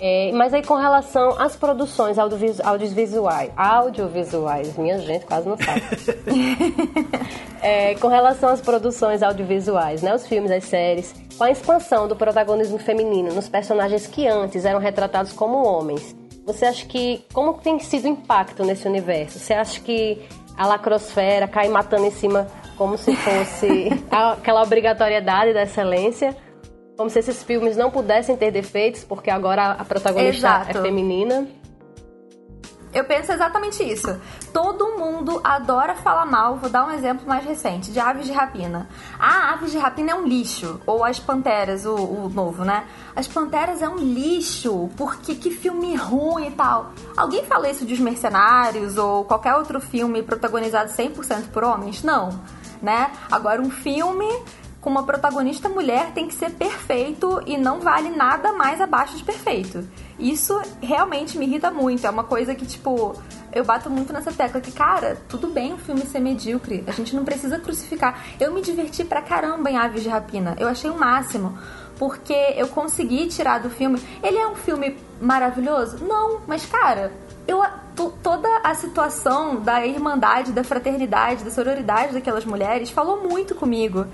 É, 0.00 0.30
mas 0.32 0.52
aí 0.52 0.62
com 0.62 0.74
relação 0.74 1.40
às 1.40 1.56
produções 1.56 2.18
audiovisuais, 2.18 3.50
audiovisuais, 3.56 4.76
minha 4.76 4.98
gente 4.98 5.24
quase 5.24 5.48
não 5.48 5.56
sabe. 5.56 5.82
é, 7.62 7.94
com 7.94 8.08
relação 8.08 8.50
às 8.50 8.60
produções 8.60 9.22
audiovisuais, 9.22 10.02
né, 10.02 10.14
os 10.14 10.26
filmes, 10.26 10.50
as 10.50 10.64
séries, 10.64 11.14
com 11.36 11.44
a 11.44 11.50
expansão 11.50 12.06
do 12.06 12.14
protagonismo 12.14 12.78
feminino 12.78 13.32
nos 13.34 13.48
personagens 13.48 14.06
que 14.06 14.26
antes 14.26 14.64
eram 14.64 14.78
retratados 14.78 15.32
como 15.32 15.66
homens, 15.66 16.14
você 16.46 16.64
acha 16.66 16.86
que 16.86 17.24
como 17.32 17.54
tem 17.54 17.78
sido 17.80 18.04
o 18.04 18.08
impacto 18.08 18.64
nesse 18.64 18.86
universo? 18.86 19.38
Você 19.38 19.52
acha 19.52 19.80
que 19.80 20.22
a 20.56 20.66
lacrosfera 20.66 21.48
cai 21.48 21.68
matando 21.68 22.06
em 22.06 22.10
cima 22.10 22.46
como 22.76 22.96
se 22.96 23.16
fosse 23.16 23.88
aquela 24.08 24.62
obrigatoriedade 24.62 25.52
da 25.52 25.62
excelência? 25.62 26.36
Como 26.96 27.10
se 27.10 27.18
esses 27.18 27.42
filmes 27.42 27.76
não 27.76 27.90
pudessem 27.90 28.36
ter 28.36 28.50
defeitos, 28.50 29.04
porque 29.04 29.30
agora 29.30 29.72
a 29.72 29.84
protagonista 29.84 30.46
é 30.48 30.50
Exato. 30.50 30.78
é 30.78 30.82
feminina. 30.82 31.46
Eu 32.96 33.04
penso 33.04 33.30
exatamente 33.30 33.82
isso. 33.82 34.18
Todo 34.54 34.96
mundo 34.96 35.38
adora 35.44 35.94
falar 35.96 36.24
mal. 36.24 36.56
Vou 36.56 36.70
dar 36.70 36.86
um 36.86 36.90
exemplo 36.92 37.28
mais 37.28 37.44
recente, 37.44 37.92
de 37.92 38.00
Aves 38.00 38.24
de 38.24 38.32
Rapina. 38.32 38.88
Ah, 39.18 39.52
Aves 39.52 39.70
de 39.70 39.76
Rapina 39.76 40.12
é 40.12 40.14
um 40.14 40.26
lixo. 40.26 40.80
Ou 40.86 41.04
As 41.04 41.18
Panteras, 41.18 41.84
o, 41.84 41.94
o 41.94 42.30
novo, 42.30 42.64
né? 42.64 42.86
As 43.14 43.28
Panteras 43.28 43.82
é 43.82 43.88
um 43.88 43.98
lixo, 43.98 44.88
porque 44.96 45.34
que 45.34 45.50
filme 45.50 45.94
ruim 45.94 46.46
e 46.46 46.50
tal. 46.52 46.92
Alguém 47.14 47.44
fala 47.44 47.68
isso 47.68 47.84
de 47.84 47.92
Os 47.92 48.00
Mercenários 48.00 48.96
ou 48.96 49.26
qualquer 49.26 49.54
outro 49.56 49.78
filme 49.78 50.22
protagonizado 50.22 50.90
100% 50.90 51.50
por 51.52 51.64
homens? 51.64 52.02
Não, 52.02 52.30
né? 52.80 53.10
Agora, 53.30 53.60
um 53.60 53.68
filme 53.68 54.26
com 54.86 54.90
uma 54.90 55.02
protagonista 55.02 55.68
mulher 55.68 56.12
tem 56.14 56.28
que 56.28 56.34
ser 56.34 56.48
perfeito 56.52 57.42
e 57.44 57.58
não 57.58 57.80
vale 57.80 58.08
nada 58.08 58.52
mais 58.52 58.80
abaixo 58.80 59.16
de 59.16 59.24
perfeito. 59.24 59.84
Isso 60.16 60.56
realmente 60.80 61.36
me 61.36 61.44
irrita 61.44 61.72
muito. 61.72 62.06
É 62.06 62.08
uma 62.08 62.22
coisa 62.22 62.54
que, 62.54 62.64
tipo, 62.64 63.20
eu 63.52 63.64
bato 63.64 63.90
muito 63.90 64.12
nessa 64.12 64.30
tecla 64.30 64.60
que, 64.60 64.70
cara, 64.70 65.20
tudo 65.28 65.48
bem 65.48 65.72
o 65.72 65.76
filme 65.76 66.02
ser 66.02 66.20
medíocre. 66.20 66.84
A 66.86 66.92
gente 66.92 67.16
não 67.16 67.24
precisa 67.24 67.58
crucificar. 67.58 68.26
Eu 68.38 68.54
me 68.54 68.62
diverti 68.62 69.02
pra 69.02 69.20
caramba 69.20 69.68
em 69.68 69.76
Aves 69.76 70.04
de 70.04 70.08
Rapina. 70.08 70.54
Eu 70.56 70.68
achei 70.68 70.88
o 70.88 70.96
máximo. 70.96 71.58
Porque 71.98 72.54
eu 72.56 72.68
consegui 72.68 73.26
tirar 73.26 73.58
do 73.58 73.68
filme. 73.68 74.00
Ele 74.22 74.38
é 74.38 74.46
um 74.46 74.54
filme 74.54 74.96
maravilhoso? 75.20 75.98
Não, 76.04 76.42
mas, 76.46 76.64
cara, 76.64 77.12
eu 77.48 77.60
toda 78.22 78.48
a 78.62 78.74
situação 78.74 79.56
da 79.56 79.84
irmandade, 79.84 80.52
da 80.52 80.62
fraternidade, 80.62 81.42
da 81.42 81.50
sororidade 81.50 82.12
daquelas 82.12 82.44
mulheres 82.44 82.90
falou 82.90 83.26
muito 83.26 83.54
comigo. 83.54 84.06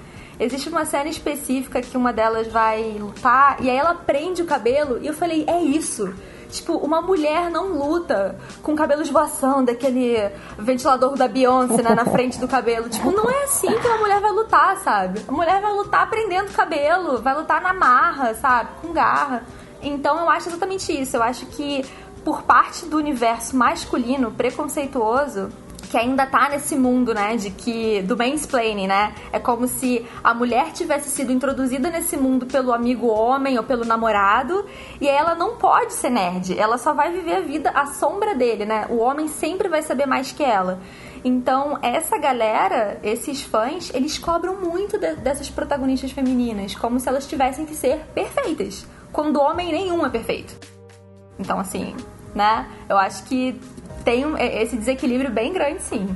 Existe 0.43 0.69
uma 0.69 0.85
cena 0.85 1.09
específica 1.09 1.81
que 1.81 1.97
uma 1.97 2.13
delas 2.13 2.49
vai 2.49 2.97
lutar 2.99 3.63
e 3.63 3.71
aí 3.71 3.77
ela 3.77 3.95
prende 3.95 4.43
o 4.43 4.45
cabelo 4.45 4.99
e 5.01 5.07
eu 5.07 5.15
falei, 5.15 5.45
é 5.47 5.63
isso. 5.63 6.13
Tipo, 6.51 6.75
uma 6.79 7.01
mulher 7.01 7.49
não 7.49 7.79
luta 7.79 8.37
com 8.61 8.75
cabelo 8.75 9.03
esvoaçando, 9.03 9.71
aquele 9.71 10.17
ventilador 10.59 11.17
da 11.17 11.29
Beyoncé 11.29 11.81
né, 11.81 11.95
na 11.95 12.05
frente 12.05 12.41
do 12.41 12.49
cabelo. 12.49 12.89
Tipo, 12.89 13.13
não 13.13 13.31
é 13.31 13.45
assim 13.45 13.69
que 13.69 13.87
uma 13.87 13.99
mulher 13.99 14.21
vai 14.21 14.33
lutar, 14.33 14.77
sabe? 14.79 15.23
A 15.27 15.33
mulher 15.33 15.63
vai 15.63 15.73
lutar 15.73 16.11
prendendo 16.11 16.53
cabelo, 16.53 17.23
vai 17.23 17.37
lutar 17.37 17.63
na 17.63 17.73
marra, 17.73 18.35
sabe? 18.35 18.69
Com 18.83 18.93
garra. 18.93 19.45
Então 19.81 20.19
eu 20.19 20.29
acho 20.29 20.49
exatamente 20.49 20.93
isso. 20.93 21.17
Eu 21.17 21.23
acho 21.23 21.47
que 21.47 21.87
por 22.25 22.43
parte 22.43 22.85
do 22.85 22.97
universo 22.97 23.57
masculino 23.57 24.33
preconceituoso, 24.33 25.51
que 25.93 25.99
ainda 25.99 26.25
tá 26.25 26.49
nesse 26.49 26.75
mundo, 26.75 27.13
né, 27.13 27.37
de 27.37 27.51
que 27.51 28.01
do 28.01 28.17
mansplaining, 28.17 28.87
né? 28.87 29.15
É 29.31 29.39
como 29.39 29.69
se 29.69 30.07
a 30.25 30.33
mulher 30.33 30.73
tivesse 30.73 31.11
sido 31.11 31.31
introduzida 31.31 31.91
nesse 31.91 32.17
mundo 32.17 32.47
pelo 32.47 32.73
amigo 32.73 33.09
homem 33.09 33.59
ou 33.59 33.63
pelo 33.63 33.85
namorado, 33.85 34.65
e 34.99 35.07
ela 35.07 35.35
não 35.35 35.59
pode 35.59 35.93
ser 35.93 36.09
nerd, 36.09 36.59
ela 36.59 36.79
só 36.79 36.95
vai 36.95 37.13
viver 37.13 37.37
a 37.37 37.41
vida 37.41 37.71
à 37.73 37.85
sombra 37.85 38.35
dele, 38.35 38.65
né? 38.65 38.87
O 38.89 39.01
homem 39.01 39.29
sempre 39.29 39.69
vai 39.69 39.83
saber 39.83 40.07
mais 40.07 40.33
que 40.33 40.43
ela. 40.43 40.81
Então, 41.23 41.79
essa 41.83 42.17
galera, 42.17 42.99
esses 43.03 43.43
fãs, 43.43 43.91
eles 43.93 44.17
cobram 44.17 44.63
muito 44.63 44.97
de, 44.97 45.17
dessas 45.17 45.51
protagonistas 45.51 46.11
femininas, 46.11 46.75
como 46.75 46.99
se 46.99 47.07
elas 47.07 47.27
tivessem 47.27 47.67
que 47.67 47.75
ser 47.75 47.99
perfeitas, 48.15 48.87
quando 49.13 49.39
homem 49.39 49.71
nenhum 49.71 50.07
é 50.07 50.09
perfeito. 50.09 50.57
Então, 51.39 51.61
assim, 51.61 51.95
né? 52.35 52.67
Eu 52.89 52.97
acho 52.97 53.25
que 53.25 53.61
tem 54.03 54.25
esse 54.39 54.77
desequilíbrio 54.77 55.31
bem 55.31 55.53
grande, 55.53 55.83
sim. 55.83 56.09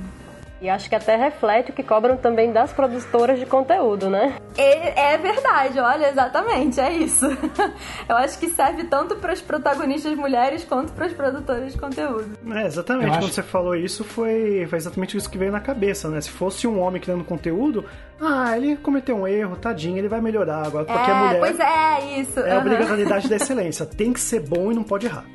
E 0.61 0.71
acho 0.71 0.89
que 0.89 0.95
até 0.95 1.17
reflete 1.17 1.71
o 1.71 1.75
que 1.75 1.83
cobram 1.83 2.17
também 2.17 2.51
das 2.51 2.73
produtoras 2.73 3.39
de 3.39 3.45
conteúdo, 3.45 4.09
né? 4.09 4.37
É, 4.57 5.13
é 5.13 5.19
verdade, 5.19 5.79
olha, 5.79 6.09
exatamente, 6.09 6.81
é 6.81 6.93
isso. 6.93 7.27
Eu 8.09 8.17
acho 8.17 8.39
que 8.39 8.49
serve 8.49 8.85
tanto 8.85 9.17
para 9.17 9.35
as 9.35 9.41
protagonistas 9.43 10.17
mulheres 10.17 10.65
quanto 10.65 10.93
para 10.95 11.07
as 11.07 11.13
produtoras 11.13 11.73
de 11.73 11.79
conteúdo. 11.79 12.39
É, 12.55 12.65
exatamente. 12.65 13.19
Quando 13.19 13.31
você 13.31 13.43
falou 13.43 13.77
isso, 13.77 14.03
foi, 14.03 14.67
foi 14.67 14.79
exatamente 14.79 15.15
isso 15.15 15.29
que 15.29 15.37
veio 15.37 15.53
na 15.53 15.61
cabeça, 15.61 16.09
né? 16.09 16.23
Se 16.23 16.31
fosse 16.31 16.67
um 16.67 16.81
homem 16.81 17.03
criando 17.03 17.23
conteúdo, 17.23 17.85
ah, 18.19 18.57
ele 18.57 18.77
cometeu 18.77 19.15
um 19.15 19.29
erro, 19.29 19.57
tadinho, 19.57 19.99
ele 19.99 20.09
vai 20.09 20.23
melhorar. 20.23 20.67
Agora, 20.67 20.87
porque 20.87 21.11
é, 21.11 21.13
a 21.13 21.17
mulher. 21.17 21.39
Pois 21.39 21.61
é, 21.61 22.21
isso. 22.21 22.41
É 22.41 22.53
uhum. 22.53 22.57
a 22.57 22.61
obrigatoriedade 22.61 23.29
da 23.29 23.37
excelência. 23.37 23.85
Tem 23.85 24.11
que 24.11 24.21
ser 24.21 24.41
bom 24.41 24.73
e 24.73 24.75
não 24.75 24.83
pode 24.83 25.05
errar. 25.05 25.27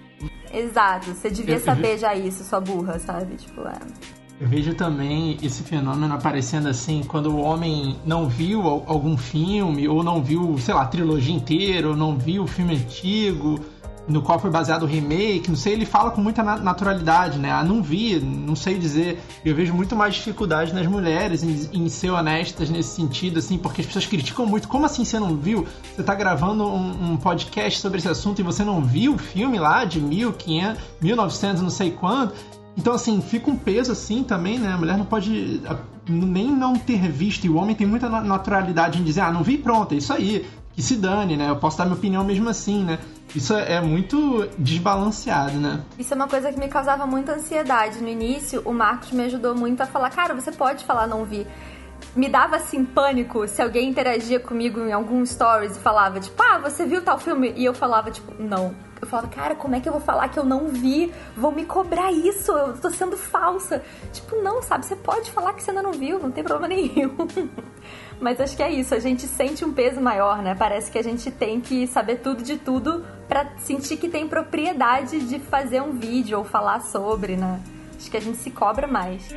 Exato, 0.54 1.14
você 1.14 1.30
devia 1.30 1.60
saber 1.60 1.98
já 1.98 2.14
isso, 2.14 2.44
sua 2.44 2.60
burra, 2.60 3.00
sabe? 3.00 3.36
Tipo, 3.36 3.62
é. 3.62 3.80
Eu 4.40 4.48
vejo 4.48 4.74
também 4.74 5.38
esse 5.44 5.62
fenômeno 5.62 6.14
aparecendo 6.14 6.68
assim, 6.68 7.04
quando 7.04 7.28
o 7.28 7.40
homem 7.40 7.96
não 8.04 8.28
viu 8.28 8.68
algum 8.68 9.16
filme, 9.16 9.88
ou 9.88 10.04
não 10.04 10.24
viu, 10.24 10.58
sei 10.58 10.74
lá, 10.74 10.82
a 10.82 10.88
trilogia 10.88 11.36
inteira, 11.36 11.90
ou 11.90 11.96
não 11.96 12.18
viu 12.18 12.44
o 12.44 12.48
filme 12.48 12.76
antigo, 12.76 13.60
no 14.12 14.22
qual 14.22 14.40
foi 14.40 14.52
baseado 14.52 14.84
o 14.84 14.86
remake, 14.86 15.50
não 15.50 15.56
sei, 15.56 15.74
ele 15.74 15.86
fala 15.86 16.12
com 16.12 16.22
muita 16.22 16.44
naturalidade, 16.44 17.40
né? 17.40 17.52
Ah, 17.52 17.64
não 17.64 17.82
vi, 17.82 18.20
não 18.20 18.56
sei 18.56 18.78
dizer. 18.78 19.20
Eu 19.44 19.56
vejo 19.56 19.74
muito 19.74 19.96
mais 19.96 20.16
dificuldade 20.16 20.74
nas 20.74 20.86
mulheres 20.86 21.44
em, 21.44 21.70
em, 21.72 21.90
ser 21.90 22.10
honestas 22.12 22.70
nesse 22.70 22.96
sentido, 22.96 23.40
assim, 23.40 23.58
porque 23.58 23.82
as 23.82 23.88
pessoas 23.88 24.06
criticam 24.06 24.46
muito. 24.46 24.68
Como 24.68 24.86
assim 24.86 25.06
você 25.06 25.20
não 25.20 25.36
viu? 25.38 25.66
Você 25.96 26.04
tá 26.04 26.14
gravando 26.14 26.66
um, 26.66 27.14
um 27.14 27.18
podcast 27.18 27.80
sobre 27.80 28.00
esse 28.00 28.10
assunto 28.10 28.40
e 28.40 28.44
você 28.44 28.64
não 28.64 28.82
viu 28.82 29.16
o 29.16 29.18
filme 29.18 29.58
lá 29.58 29.86
de 29.86 30.00
1500, 30.00 30.82
1900, 31.02 31.62
não 31.62 31.70
sei 31.70 31.92
quanto? 31.92 32.34
Então, 32.78 32.94
assim, 32.94 33.22
fica 33.22 33.50
um 33.50 33.56
peso 33.56 33.92
assim 33.92 34.24
também, 34.24 34.58
né? 34.58 34.72
A 34.74 34.78
mulher 34.78 34.98
não 34.98 35.06
pode 35.06 35.62
nem 36.08 36.52
não 36.52 36.76
ter 36.76 37.10
visto, 37.10 37.46
e 37.46 37.50
o 37.50 37.56
homem 37.56 37.76
tem 37.76 37.86
muita 37.86 38.10
naturalidade 38.10 39.00
em 39.00 39.04
dizer, 39.04 39.22
ah, 39.22 39.32
não 39.32 39.44
vi, 39.44 39.58
pronto, 39.58 39.94
é 39.94 39.98
isso 39.98 40.12
aí, 40.12 40.46
que 40.74 40.82
se 40.82 40.96
dane, 40.96 41.38
né? 41.38 41.50
Eu 41.50 41.56
posso 41.58 41.78
dar 41.78 41.86
minha 41.86 41.98
opinião 41.98 42.24
mesmo 42.24 42.50
assim, 42.50 42.84
né? 42.84 43.00
Isso 43.36 43.54
é 43.54 43.80
muito 43.80 44.48
desbalanceado, 44.58 45.58
né? 45.58 45.84
Isso 45.98 46.14
é 46.14 46.16
uma 46.16 46.28
coisa 46.28 46.52
que 46.52 46.60
me 46.60 46.68
causava 46.68 47.06
muita 47.06 47.34
ansiedade. 47.34 48.02
No 48.02 48.10
início, 48.10 48.62
o 48.66 48.74
Marcos 48.74 49.12
me 49.12 49.24
ajudou 49.24 49.56
muito 49.56 49.82
a 49.82 49.86
falar, 49.86 50.10
cara, 50.10 50.34
você 50.34 50.52
pode 50.52 50.84
falar 50.84 51.08
não 51.08 51.24
vi. 51.24 51.48
Me 52.16 52.28
dava 52.28 52.58
assim 52.58 52.84
pânico 52.84 53.48
se 53.48 53.62
alguém 53.62 53.90
interagia 53.90 54.40
comigo 54.40 54.82
em 54.82 54.92
algum 54.92 55.26
stories 55.26 55.78
e 55.78 55.80
falava, 55.80 56.20
tipo, 56.20 56.42
ah, 56.42 56.58
você 56.58 56.86
viu 56.86 57.02
tal 57.02 57.18
filme? 57.18 57.54
E 57.56 57.64
eu 57.64 57.74
falava, 57.74 58.12
tipo, 58.12 58.34
não. 58.42 58.76
Eu 59.00 59.08
falava, 59.08 59.30
cara, 59.30 59.56
como 59.56 59.76
é 59.76 59.80
que 59.80 59.88
eu 59.88 59.94
vou 59.94 60.02
falar 60.02 60.28
que 60.28 60.38
eu 60.38 60.44
não 60.44 60.68
vi? 60.68 61.12
Vou 61.36 61.52
me 61.52 61.66
cobrar 61.66 62.12
isso, 62.12 62.52
eu 62.52 62.78
tô 62.78 62.90
sendo 62.90 63.16
falsa. 63.16 63.82
Tipo, 64.12 64.36
não, 64.42 64.62
sabe? 64.62 64.86
Você 64.86 64.96
pode 64.96 65.32
falar 65.32 65.54
que 65.54 65.64
você 65.64 65.72
ainda 65.72 65.82
não 65.82 65.94
viu, 65.94 66.20
não 66.20 66.32
tem 66.32 66.44
problema 66.44 66.68
nenhum. 66.76 67.16
Mas 68.20 68.40
acho 68.40 68.56
que 68.56 68.62
é 68.62 68.70
isso, 68.70 68.94
a 68.94 69.00
gente 69.00 69.26
sente 69.26 69.66
um 69.66 69.74
peso 69.74 70.00
maior, 70.00 70.44
né? 70.44 70.54
Parece 70.54 70.92
que 70.92 71.00
a 71.00 71.04
gente 71.04 71.32
tem 71.32 71.60
que 71.60 71.88
saber 71.88 72.18
tudo 72.18 72.44
de 72.44 72.58
tudo 72.58 73.04
para 73.32 73.48
sentir 73.60 73.96
que 73.96 74.10
tem 74.10 74.28
propriedade 74.28 75.22
de 75.22 75.40
fazer 75.40 75.82
um 75.82 75.94
vídeo 75.94 76.40
ou 76.40 76.44
falar 76.44 76.82
sobre, 76.82 77.38
né? 77.38 77.62
Acho 77.96 78.12
que 78.12 78.18
a 78.18 78.20
gente 78.20 78.38
se 78.40 78.52
cobra 78.52 78.86
mais. 78.86 79.30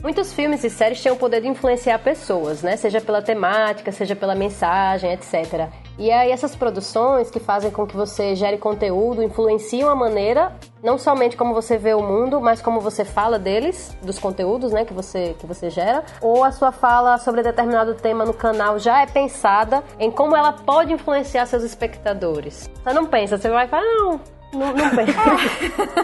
Muitos 0.00 0.32
filmes 0.32 0.62
e 0.62 0.70
séries 0.70 1.02
têm 1.02 1.10
o 1.10 1.16
poder 1.16 1.40
de 1.40 1.48
influenciar 1.48 1.98
pessoas, 1.98 2.62
né? 2.62 2.76
Seja 2.76 3.00
pela 3.00 3.20
temática, 3.20 3.90
seja 3.90 4.14
pela 4.14 4.36
mensagem, 4.36 5.12
etc. 5.12 5.72
E 5.98 6.10
aí 6.10 6.30
essas 6.30 6.54
produções 6.54 7.30
que 7.30 7.38
fazem 7.38 7.70
com 7.70 7.86
que 7.86 7.96
você 7.96 8.34
gere 8.34 8.58
conteúdo 8.58 9.22
influenciam 9.22 9.88
a 9.88 9.94
maneira, 9.94 10.52
não 10.82 10.98
somente 10.98 11.36
como 11.36 11.54
você 11.54 11.76
vê 11.76 11.94
o 11.94 12.02
mundo, 12.02 12.40
mas 12.40 12.62
como 12.62 12.80
você 12.80 13.04
fala 13.04 13.38
deles, 13.38 13.96
dos 14.02 14.18
conteúdos, 14.18 14.72
né, 14.72 14.84
que 14.84 14.92
você 14.92 15.36
que 15.38 15.46
você 15.46 15.70
gera, 15.70 16.04
ou 16.20 16.44
a 16.44 16.50
sua 16.50 16.72
fala 16.72 17.18
sobre 17.18 17.42
determinado 17.42 17.94
tema 17.94 18.24
no 18.24 18.34
canal 18.34 18.78
já 18.78 19.02
é 19.02 19.06
pensada 19.06 19.82
em 19.98 20.10
como 20.10 20.36
ela 20.36 20.52
pode 20.52 20.92
influenciar 20.92 21.46
seus 21.46 21.62
espectadores. 21.62 22.70
Você 22.82 22.92
não 22.92 23.06
pensa, 23.06 23.36
você 23.36 23.48
vai 23.48 23.68
falar, 23.68 23.84
não, 23.84 24.20
não, 24.52 24.72
não 24.72 24.90
pensa. 24.90 25.18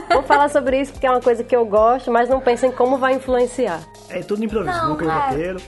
Vou 0.12 0.22
falar 0.22 0.48
sobre 0.48 0.80
isso 0.80 0.92
porque 0.92 1.06
é 1.06 1.10
uma 1.10 1.20
coisa 1.20 1.44
que 1.44 1.54
eu 1.54 1.64
gosto, 1.64 2.10
mas 2.10 2.28
não 2.28 2.40
pensa 2.40 2.66
em 2.66 2.72
como 2.72 2.96
vai 2.96 3.14
influenciar. 3.14 3.80
É 4.08 4.20
tudo 4.20 4.44
improviso, 4.44 4.76
não, 4.78 4.90
nunca 4.90 5.04
é. 5.04 5.28
roteiro. 5.28 5.60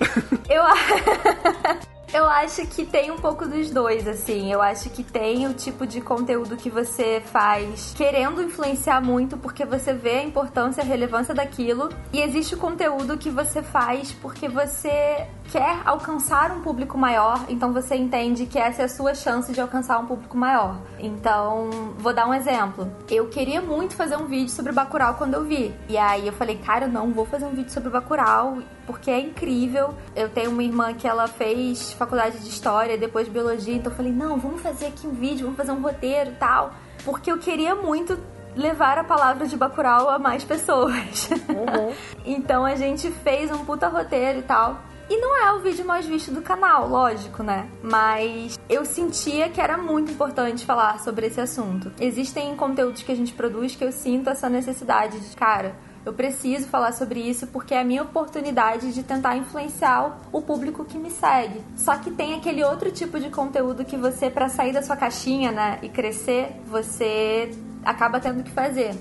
Eu 0.49 0.63
Eu 2.13 2.27
acho 2.27 2.67
que 2.67 2.85
tem 2.85 3.13
um 3.13 3.17
pouco 3.17 3.47
dos 3.47 3.71
dois, 3.71 4.09
assim. 4.09 4.53
Eu 4.53 4.61
acho 4.61 4.91
que 4.91 5.05
tem 5.05 5.47
o 5.47 5.55
tipo 5.55 5.87
de 5.87 6.01
conteúdo 6.01 6.57
que 6.57 6.69
você 6.69 7.23
faz 7.25 7.95
querendo 7.97 8.43
influenciar 8.43 9.01
muito 9.01 9.37
porque 9.37 9.65
você 9.65 9.93
vê 9.93 10.19
a 10.19 10.25
importância 10.25 10.81
e 10.81 10.85
a 10.85 10.87
relevância 10.87 11.33
daquilo. 11.33 11.89
E 12.13 12.21
existe 12.21 12.57
o 12.57 12.59
conteúdo 12.59 13.17
que 13.17 13.31
você 13.31 13.63
faz 13.63 14.11
porque 14.11 14.49
você 14.49 15.29
quer 15.53 15.83
alcançar 15.85 16.53
um 16.53 16.63
público 16.63 16.97
maior, 16.97 17.45
então 17.49 17.73
você 17.73 17.97
entende 17.97 18.47
que 18.47 18.59
essa 18.59 18.83
é 18.83 18.85
a 18.85 18.89
sua 18.89 19.15
chance 19.15 19.53
de 19.53 19.61
alcançar 19.61 19.99
um 19.99 20.07
público 20.07 20.37
maior. 20.37 20.81
Então, 20.99 21.71
vou 21.99 22.13
dar 22.13 22.27
um 22.29 22.35
exemplo. 22.35 22.91
Eu 23.09 23.29
queria 23.29 23.61
muito 23.61 23.95
fazer 23.95 24.17
um 24.17 24.27
vídeo 24.27 24.51
sobre 24.51 24.73
Bacurau 24.73 25.15
quando 25.15 25.35
eu 25.35 25.45
vi. 25.45 25.75
E 25.89 25.97
aí 25.97 26.27
eu 26.27 26.33
falei, 26.33 26.57
cara, 26.59 26.87
não 26.87 27.13
vou 27.13 27.25
fazer 27.25 27.47
um 27.47 27.51
vídeo 27.51 27.71
sobre 27.71 27.91
Bacurau 27.91 28.59
porque 28.91 29.09
é 29.09 29.21
incrível. 29.21 29.95
Eu 30.17 30.29
tenho 30.29 30.51
uma 30.51 30.65
irmã 30.65 30.93
que 30.93 31.07
ela 31.07 31.29
fez 31.29 31.93
faculdade 31.93 32.41
de 32.41 32.49
história, 32.49 32.99
depois 32.99 33.27
de 33.27 33.33
biologia, 33.33 33.77
então 33.77 33.93
eu 33.93 33.97
falei, 33.97 34.13
não, 34.13 34.37
vamos 34.37 34.61
fazer 34.61 34.87
aqui 34.87 35.07
um 35.07 35.13
vídeo, 35.13 35.45
vamos 35.45 35.57
fazer 35.57 35.71
um 35.71 35.81
roteiro 35.81 36.31
e 36.31 36.35
tal. 36.35 36.75
Porque 37.05 37.31
eu 37.31 37.39
queria 37.39 37.77
muito 37.77 38.19
levar 38.57 38.99
a 38.99 39.05
palavra 39.05 39.47
de 39.47 39.57
Bacurau 39.57 40.11
a 40.11 40.19
mais 40.19 40.43
pessoas. 40.43 41.31
Uhum. 41.31 41.95
então 42.27 42.65
a 42.65 42.75
gente 42.75 43.09
fez 43.11 43.51
um 43.53 43.65
puta 43.65 43.87
roteiro 43.87 44.41
e 44.41 44.43
tal. 44.43 44.81
E 45.09 45.17
não 45.21 45.37
é 45.37 45.53
o 45.53 45.61
vídeo 45.61 45.85
mais 45.85 46.07
visto 46.07 46.33
do 46.33 46.43
canal, 46.43 46.89
lógico, 46.89 47.43
né? 47.43 47.69
Mas 47.83 48.59
eu 48.69 48.85
sentia 48.85 49.49
que 49.49 49.61
era 49.61 49.77
muito 49.77 50.13
importante 50.13 50.65
falar 50.67 51.01
sobre 51.01 51.27
esse 51.27 51.41
assunto. 51.41 51.93
Existem 52.01 52.55
conteúdos 52.57 53.03
que 53.03 53.11
a 53.11 53.17
gente 53.17 53.33
produz 53.33 53.75
que 53.75 53.85
eu 53.85 53.91
sinto 53.91 54.31
essa 54.31 54.49
necessidade 54.49 55.19
de, 55.19 55.37
cara, 55.37 55.75
eu 56.05 56.13
preciso 56.13 56.67
falar 56.67 56.93
sobre 56.93 57.21
isso 57.21 57.47
porque 57.49 57.75
é 57.75 57.81
a 57.81 57.85
minha 57.85 58.03
oportunidade 58.03 58.93
de 58.93 59.03
tentar 59.03 59.37
influenciar 59.37 60.19
o 60.33 60.41
público 60.41 60.85
que 60.85 60.99
me 60.99 61.11
segue. 61.11 61.61
Só 61.77 61.97
que 61.97 62.11
tem 62.11 62.35
aquele 62.35 62.65
outro 62.65 62.91
tipo 62.91 63.21
de 63.21 63.29
conteúdo 63.29 63.85
que 63.85 63.97
você, 63.97 64.31
para 64.31 64.49
sair 64.49 64.73
da 64.73 64.83
sua 64.83 64.97
caixinha, 64.97 65.53
né, 65.53 65.79
e 65.83 65.89
crescer, 65.89 66.57
você 66.67 67.51
acaba 67.85 68.19
tendo 68.19 68.43
que 68.43 68.51
fazer. 68.51 68.95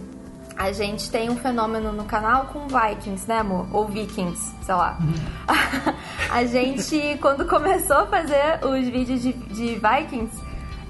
A 0.58 0.74
gente 0.74 1.10
tem 1.10 1.30
um 1.30 1.38
fenômeno 1.38 1.94
no 1.94 2.04
canal 2.04 2.48
com 2.48 2.68
Vikings, 2.68 3.26
né, 3.30 3.40
amor? 3.40 3.66
Ou 3.72 3.88
Vikings, 3.88 4.54
sei 4.62 4.76
lá. 4.76 4.98
Uhum. 5.00 5.94
a 6.30 6.44
gente, 6.44 7.18
quando 7.22 7.46
começou 7.46 7.96
a 7.96 8.08
fazer 8.08 8.60
os 8.62 8.86
vídeos 8.90 9.22
de, 9.22 9.32
de 9.32 9.80
Vikings, 9.80 10.49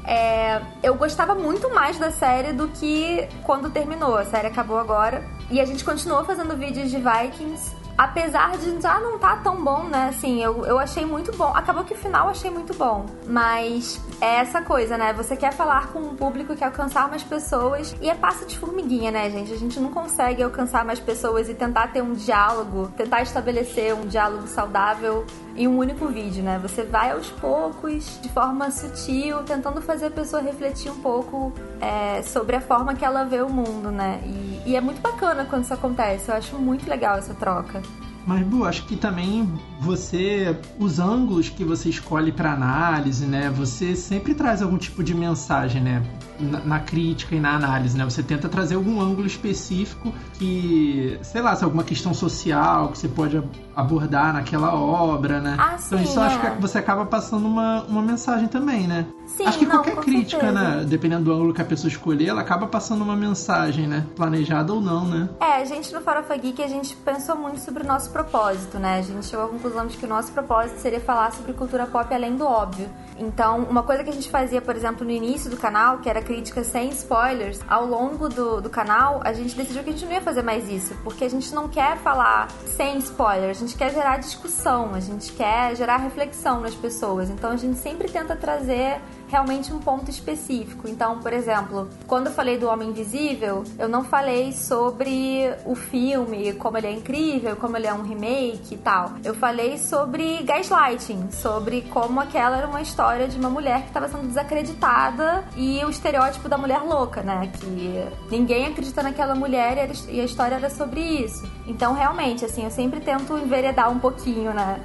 é, 0.10 0.60
eu 0.82 0.96
gostava 0.96 1.36
muito 1.36 1.72
mais 1.72 2.00
da 2.00 2.10
série 2.10 2.52
do 2.52 2.68
que 2.70 3.30
quando 3.44 3.70
terminou. 3.70 4.18
A 4.18 4.26
série 4.26 4.48
acabou 4.48 4.80
agora. 4.80 5.24
E 5.52 5.62
a 5.62 5.66
gente 5.66 5.86
continuou 5.86 6.26
fazendo 6.26 6.58
vídeos 6.58 6.90
de 6.90 6.98
Vikings. 6.98 7.76
Apesar 7.96 8.58
de 8.58 8.82
já 8.82 9.00
não 9.00 9.20
tá 9.20 9.36
tão 9.36 9.64
bom, 9.64 9.84
né? 9.84 10.08
Assim, 10.10 10.42
eu, 10.42 10.66
eu 10.66 10.80
achei 10.80 11.06
muito 11.06 11.32
bom. 11.38 11.56
Acabou 11.56 11.84
que 11.84 11.94
o 11.94 11.98
final 11.98 12.26
eu 12.26 12.32
achei 12.32 12.50
muito 12.50 12.74
bom. 12.74 13.06
Mas 13.28 14.02
é 14.22 14.36
essa 14.36 14.62
coisa, 14.62 14.98
né? 14.98 15.14
Você 15.14 15.36
quer 15.36 15.54
falar 15.54 15.88
com 15.88 16.00
um 16.00 16.16
público, 16.16 16.56
quer 16.56 16.66
alcançar 16.66 17.10
mais 17.10 17.24
pessoas 17.24 17.96
e 18.02 18.10
é 18.10 18.16
passo 18.16 18.46
de 18.46 18.58
formiguinha, 18.58 19.12
né, 19.12 19.30
gente? 19.30 19.54
A 19.54 19.58
gente 19.58 19.80
não 19.80 19.92
consegue 19.92 20.44
alcançar 20.44 20.84
mais 20.84 21.00
pessoas 21.00 21.50
e 21.50 21.54
tentar 21.54 21.88
ter 21.88 22.02
um 22.02 22.14
diálogo, 22.14 22.92
tentar 22.98 23.22
estabelecer 23.22 23.94
um 23.94 24.08
diálogo 24.08 24.48
saudável 24.48 25.26
em 25.56 25.68
um 25.68 25.78
único 25.78 26.08
vídeo, 26.08 26.44
né? 26.44 26.60
Você 26.62 26.84
vai 26.84 27.12
aos 27.12 27.30
poucos, 27.30 28.20
de 28.22 28.30
forma 28.30 28.70
sutil, 28.72 29.44
tentando 29.44 29.82
fazer 29.82 30.08
a 30.08 30.12
pessoa 30.12 30.42
refletir 30.42 30.92
um 30.92 31.00
pouco 31.00 31.54
é, 31.80 32.22
sobre 32.22 32.56
a 32.56 32.62
forma 32.62 32.96
que 32.96 33.06
ela 33.06 33.24
vê 33.24 33.42
o 33.42 33.50
mundo, 33.50 33.90
né? 33.90 34.22
E, 34.26 34.72
e 34.72 34.76
é 34.76 34.82
muito 34.82 35.02
bacana 35.02 35.46
quando 35.46 35.64
isso 35.64 35.74
acontece. 35.74 36.30
Eu 36.30 36.36
acho 36.36 36.56
muito 36.58 36.90
legal 36.90 37.18
essa 37.18 37.34
troca. 37.34 37.82
Mas, 38.30 38.46
Bu, 38.46 38.64
acho 38.64 38.86
que 38.86 38.96
também 38.96 39.52
você, 39.80 40.56
os 40.78 41.00
ângulos 41.00 41.50
que 41.50 41.64
você 41.64 41.90
escolhe 41.90 42.32
para 42.32 42.54
análise, 42.54 43.26
né? 43.26 43.50
Você 43.50 43.96
sempre 43.96 44.36
traz 44.36 44.62
algum 44.62 44.78
tipo 44.78 45.04
de 45.04 45.16
mensagem, 45.16 45.82
né? 45.82 46.04
Na, 46.40 46.60
na, 46.60 46.80
crítica 46.80 47.36
e 47.36 47.40
na 47.40 47.56
análise, 47.56 47.98
né? 47.98 48.06
Você 48.06 48.24
tenta 48.24 48.48
trazer 48.48 48.76
algum 48.76 49.02
ângulo 49.02 49.28
específico 49.28 50.14
que, 50.36 51.20
sei 51.22 51.42
lá, 51.42 51.56
se 51.56 51.64
é 51.64 51.66
alguma 51.66 51.84
questão 51.84 52.14
social 52.14 52.90
que 52.90 52.98
você 52.98 53.08
pode 53.08 53.42
abordar 53.76 54.34
naquela 54.34 54.74
obra, 54.74 55.40
né? 55.40 55.56
Ah, 55.60 55.78
então 55.86 55.98
sim, 55.98 56.04
isso 56.04 56.20
é. 56.20 56.24
acho 56.24 56.40
que 56.40 56.62
você 56.62 56.78
acaba 56.78 57.06
passando 57.06 57.48
uma, 57.48 57.84
uma 57.84 58.02
mensagem 58.02 58.48
também, 58.48 58.88
né? 58.88 59.06
Sim, 59.26 59.46
acho 59.46 59.60
que 59.60 59.66
não, 59.66 59.76
qualquer 59.76 59.96
crítica, 59.98 60.42
certeza. 60.42 60.78
né? 60.78 60.86
Dependendo 60.86 61.26
do 61.26 61.34
ângulo 61.34 61.54
que 61.54 61.62
a 61.62 61.66
pessoa 61.66 61.90
escolher, 61.90 62.28
ela 62.28 62.42
acaba 62.42 62.68
passando 62.68 63.04
uma 63.04 63.16
mensagem, 63.16 63.88
né? 63.88 64.06
Planejada 64.16 64.74
ou 64.74 64.82
não, 64.82 65.06
né? 65.06 65.30
É, 65.40 65.62
a 65.62 65.66
gente 65.66 65.94
no 65.94 66.02
Farofa 66.02 66.36
Geek, 66.36 66.62
a 66.62 66.68
gente 66.68 66.96
pensou 66.98 67.36
muito 67.36 67.60
sobre 67.60 67.84
o 67.84 67.88
nosso 67.88 68.10
propósito, 68.12 68.80
né? 68.80 69.00
A 69.00 69.02
gente 69.02 69.26
chegou 69.26 69.46
à 69.46 69.50
conclusão 69.50 69.88
de 69.88 69.98
que 69.98 70.06
o 70.06 70.10
nosso 70.10 70.32
propósito 70.32 70.80
seria 70.80 71.00
falar 71.00 71.32
sobre 71.32 71.54
cultura 71.54 71.86
pop 71.86 72.14
além 72.14 72.36
do 72.36 72.46
óbvio. 72.46 72.90
Então, 73.18 73.64
uma 73.70 73.84
coisa 73.84 74.04
que 74.04 74.10
a 74.10 74.14
gente 74.14 74.30
fazia, 74.30 74.62
por 74.62 74.76
exemplo, 74.76 75.06
no 75.06 75.12
início 75.12 75.50
do 75.50 75.58
canal, 75.58 76.00
que 76.00 76.10
era 76.10 76.22
crítica 76.30 76.64
sem 76.64 76.90
spoilers, 76.90 77.60
ao 77.68 77.88
longo 77.88 78.30
do, 78.30 78.62
do 78.62 78.70
canal, 78.70 79.20
a 79.24 79.34
gente 79.34 79.56
decidiu 79.56 79.84
que 79.84 79.90
a 79.90 79.94
gente 79.94 80.06
não 80.06 80.12
ia 80.12 80.22
fazer 80.22 80.44
mais 80.44 80.70
isso, 80.70 80.94
porque 81.04 81.26
a 81.26 81.30
gente 81.30 81.52
não 81.56 81.68
quer 81.68 81.98
falar 81.98 82.52
sem 82.68 83.00
spoiler, 83.00 83.50
a 83.50 83.54
gente 83.54 83.76
quer 83.76 83.92
gerar 83.92 84.18
discussão, 84.18 84.94
a 84.94 85.00
gente 85.00 85.32
quer 85.32 85.76
gerar 85.76 85.98
reflexão 85.98 86.62
nas 86.62 86.76
pessoas. 86.76 87.32
Então, 87.32 87.50
a 87.50 87.56
gente 87.56 87.80
sempre 87.80 88.08
tenta 88.12 88.36
trazer 88.36 89.02
realmente 89.30 89.72
um 89.72 89.80
ponto 89.80 90.10
específico. 90.10 90.88
Então, 90.88 91.20
por 91.20 91.32
exemplo, 91.32 91.88
quando 92.08 92.28
eu 92.28 92.34
falei 92.34 92.58
do 92.58 92.68
Homem 92.68 92.90
Invisível, 92.90 93.64
eu 93.78 93.88
não 93.88 94.04
falei 94.04 94.52
sobre 94.52 95.54
o 95.66 95.76
filme, 95.76 96.54
como 96.54 96.78
ele 96.78 96.88
é 96.88 96.92
incrível, 96.92 97.56
como 97.56 97.78
ele 97.78 97.88
é 97.88 97.94
um 97.94 98.02
remake 98.02 98.74
e 98.74 98.78
tal. 98.78 99.14
Eu 99.24 99.34
falei 99.34 99.78
sobre 99.78 100.44
gaslighting, 100.44 101.32
sobre 101.32 101.82
como 101.84 102.20
aquela 102.20 102.58
era 102.58 102.68
uma 102.68 102.82
história 102.82 103.28
de 103.28 103.38
uma 103.38 103.50
mulher 103.50 103.82
que 103.82 103.88
estava 103.88 104.08
sendo 104.08 104.28
desacreditada 104.28 105.44
e 105.56 105.84
o 105.86 105.90
estereótipo 105.90 106.50
da 106.50 106.58
mulher 106.58 106.82
louca, 106.82 107.22
né? 107.22 107.52
Que 107.60 108.10
ninguém 108.30 108.68
acredita 108.68 109.04
naquela 109.04 109.36
mulher 109.36 109.90
e 110.10 110.20
a 110.20 110.24
história 110.24 110.56
era 110.56 110.70
sobre 110.70 111.02
isso. 111.02 111.48
Então, 111.68 111.94
realmente, 111.94 112.44
assim, 112.44 112.64
eu 112.64 112.72
sempre 112.72 113.00
tento 113.00 113.38
enveredar 113.38 113.92
um 113.92 114.00
pouquinho, 114.00 114.54
né? 114.54 114.80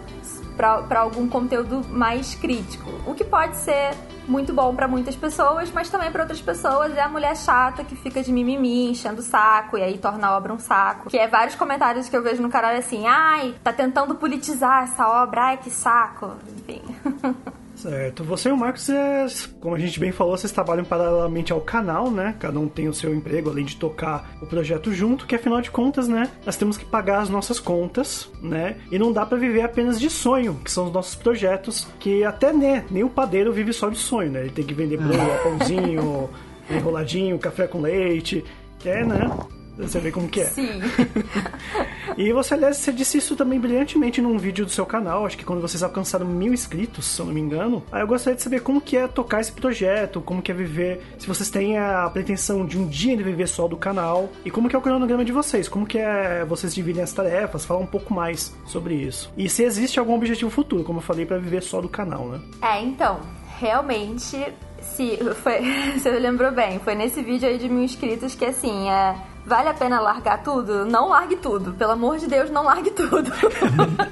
Para 0.56 1.00
algum 1.00 1.28
conteúdo 1.28 1.82
mais 1.88 2.34
crítico. 2.34 2.90
O 3.06 3.14
que 3.14 3.24
pode 3.24 3.56
ser 3.56 3.94
muito 4.26 4.52
bom 4.52 4.74
para 4.74 4.88
muitas 4.88 5.14
pessoas, 5.16 5.70
mas 5.70 5.90
também 5.90 6.10
para 6.10 6.22
outras 6.22 6.40
pessoas 6.40 6.96
é 6.96 7.02
a 7.02 7.08
mulher 7.08 7.36
chata 7.36 7.84
que 7.84 7.94
fica 7.94 8.22
de 8.22 8.32
mimimi, 8.32 8.90
enchendo 8.90 9.20
o 9.20 9.24
saco 9.24 9.76
e 9.76 9.82
aí 9.82 9.98
torna 9.98 10.28
a 10.28 10.36
obra 10.36 10.52
um 10.52 10.58
saco. 10.58 11.10
Que 11.10 11.18
é 11.18 11.28
vários 11.28 11.54
comentários 11.54 12.08
que 12.08 12.16
eu 12.16 12.22
vejo 12.22 12.42
no 12.42 12.48
canal 12.48 12.74
assim: 12.74 13.06
"Ai, 13.06 13.54
tá 13.62 13.72
tentando 13.72 14.14
politizar 14.14 14.84
essa 14.84 15.06
obra, 15.22 15.42
ai 15.42 15.56
que 15.58 15.70
saco". 15.70 16.32
Enfim. 16.56 16.82
Certo. 17.85 18.25
Você 18.25 18.49
e 18.49 18.53
o 18.53 18.57
Marcos, 18.57 18.88
é, 18.88 19.27
como 19.61 19.75
a 19.75 19.79
gente 19.79 20.01
bem 20.01 20.11
falou, 20.11 20.35
vocês 20.38 20.51
trabalham 20.51 20.87
paralelamente 20.87 21.53
ao 21.53 21.61
canal, 21.61 22.11
né? 22.11 22.35
Cada 22.40 22.59
um 22.59 22.66
tem 22.66 22.88
o 22.88 22.94
seu 22.94 23.14
emprego, 23.14 23.51
além 23.51 23.66
de 23.66 23.77
tocar 23.77 24.38
o 24.40 24.47
projeto 24.47 24.90
junto, 24.90 25.27
que 25.27 25.35
afinal 25.35 25.61
de 25.61 25.70
contas, 25.70 26.09
né? 26.09 26.31
Nós 26.47 26.57
temos 26.57 26.79
que 26.79 26.85
pagar 26.87 27.20
as 27.20 27.29
nossas 27.29 27.61
contas, 27.61 28.31
né? 28.40 28.79
E 28.90 28.99
não 28.99 29.12
dá 29.12 29.27
pra 29.27 29.37
viver 29.37 29.61
apenas 29.61 30.01
de 30.01 30.09
sonho, 30.09 30.59
que 30.64 30.70
são 30.70 30.87
os 30.87 30.92
nossos 30.92 31.14
projetos, 31.14 31.87
que 32.01 32.25
até 32.25 32.55
né, 32.55 32.87
nem 32.90 33.05
o 33.05 33.11
padeiro 33.11 33.53
vive 33.53 33.75
só 33.75 33.90
de 33.90 33.99
sonho, 33.99 34.31
né? 34.31 34.40
Ele 34.40 34.51
tem 34.51 34.64
que 34.64 34.73
vender 34.73 34.97
bolo, 34.97 35.18
pãozinho, 35.44 36.31
enroladinho, 36.70 37.38
café 37.38 37.66
com 37.66 37.83
leite, 37.83 38.42
que 38.79 38.88
é, 38.88 39.05
né? 39.05 39.31
Você 39.78 39.98
vê 39.98 40.12
como 40.12 40.28
que 40.28 40.40
é. 40.40 40.46
Sim. 40.46 40.80
E 42.16 42.32
você, 42.32 42.54
aliás, 42.54 42.76
você 42.76 42.92
disse 42.92 43.18
isso 43.18 43.34
também 43.34 43.58
brilhantemente 43.58 44.20
num 44.22 44.38
vídeo 44.38 44.64
do 44.64 44.70
seu 44.70 44.87
canal, 44.87 45.26
acho 45.26 45.37
que 45.37 45.44
quando 45.44 45.60
vocês 45.60 45.82
alcançaram 45.82 46.26
mil 46.26 46.52
inscritos, 46.52 47.06
se 47.06 47.20
eu 47.20 47.26
não 47.26 47.32
me 47.32 47.40
engano. 47.40 47.82
Aí 47.90 48.02
eu 48.02 48.06
gostaria 48.06 48.37
de 48.37 48.42
saber 48.42 48.60
como 48.60 48.80
que 48.80 48.96
é 48.96 49.08
tocar 49.08 49.40
esse 49.40 49.50
projeto, 49.50 50.20
como 50.20 50.40
que 50.40 50.52
é 50.52 50.54
viver, 50.54 51.02
se 51.18 51.26
vocês 51.26 51.50
têm 51.50 51.76
a 51.76 52.08
pretensão 52.10 52.64
de 52.64 52.78
um 52.78 52.87
dia 52.87 53.16
de 53.16 53.22
viver 53.22 53.48
só 53.48 53.66
do 53.66 53.76
canal, 53.76 54.30
e 54.44 54.50
como 54.50 54.68
que 54.68 54.76
é 54.76 54.78
o 54.78 54.82
cronograma 54.82 55.24
de 55.24 55.32
vocês, 55.32 55.68
como 55.68 55.87
que 55.87 55.98
é 55.98 56.44
vocês 56.44 56.74
dividem 56.74 57.02
as 57.02 57.12
tarefas, 57.12 57.64
falar 57.64 57.80
um 57.80 57.87
pouco 57.87 58.14
mais 58.14 58.54
sobre 58.66 58.94
isso. 58.94 59.32
E 59.37 59.48
se 59.48 59.64
existe 59.64 59.98
algum 59.98 60.14
objetivo 60.14 60.50
futuro, 60.50 60.84
como 60.84 60.98
eu 60.98 61.02
falei, 61.02 61.26
pra 61.26 61.38
viver 61.38 61.62
só 61.62 61.80
do 61.80 61.88
canal, 61.88 62.28
né? 62.28 62.40
É, 62.62 62.80
então, 62.80 63.20
realmente, 63.58 64.52
se 64.94 65.18
foi, 65.42 65.61
você 65.99 66.11
lembrou 66.11 66.53
bem, 66.53 66.79
foi 66.79 66.94
nesse 66.94 67.23
vídeo 67.23 67.49
aí 67.49 67.59
de 67.59 67.68
mil 67.68 67.83
inscritos 67.83 68.35
que 68.35 68.44
assim, 68.44 68.88
é, 68.88 69.16
vale 69.44 69.68
a 69.68 69.75
pena 69.75 70.01
largar 70.01 70.42
tudo? 70.42 70.85
Não 70.87 71.09
largue 71.09 71.37
tudo, 71.37 71.73
pelo 71.75 71.92
amor 71.92 72.18
de 72.18 72.27
Deus, 72.27 72.51
não 72.51 72.64
largue 72.64 72.90
tudo. 72.90 73.31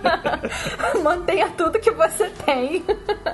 Mantenha 1.03 1.51
tudo 1.51 1.79
que 1.79 1.91
você 1.91 2.31
tem, 2.45 2.85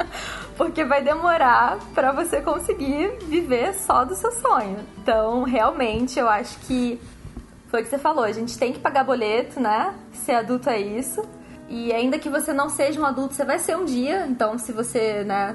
porque 0.57 0.85
vai 0.85 1.03
demorar 1.03 1.79
pra 1.94 2.12
você 2.12 2.40
conseguir 2.40 3.18
viver 3.24 3.74
só 3.74 4.05
do 4.05 4.14
seu 4.14 4.33
sonho. 4.33 4.79
Então, 5.03 5.42
realmente, 5.42 6.18
eu 6.18 6.29
acho 6.29 6.59
que 6.61 7.01
foi 7.68 7.81
o 7.81 7.85
que 7.85 7.90
você 7.90 7.98
falou, 7.98 8.24
a 8.24 8.33
gente 8.33 8.59
tem 8.59 8.72
que 8.72 8.79
pagar 8.79 9.05
boleto, 9.05 9.61
né? 9.61 9.94
Ser 10.12 10.33
adulto 10.33 10.70
é 10.70 10.81
isso. 10.81 11.22
E 11.68 11.92
ainda 11.92 12.18
que 12.18 12.31
você 12.31 12.51
não 12.51 12.70
seja 12.70 12.98
um 12.98 13.05
adulto, 13.05 13.35
você 13.35 13.44
vai 13.44 13.59
ser 13.59 13.77
um 13.77 13.85
dia. 13.85 14.27
Então, 14.27 14.59
se 14.59 14.72
você, 14.72 15.22
né, 15.22 15.55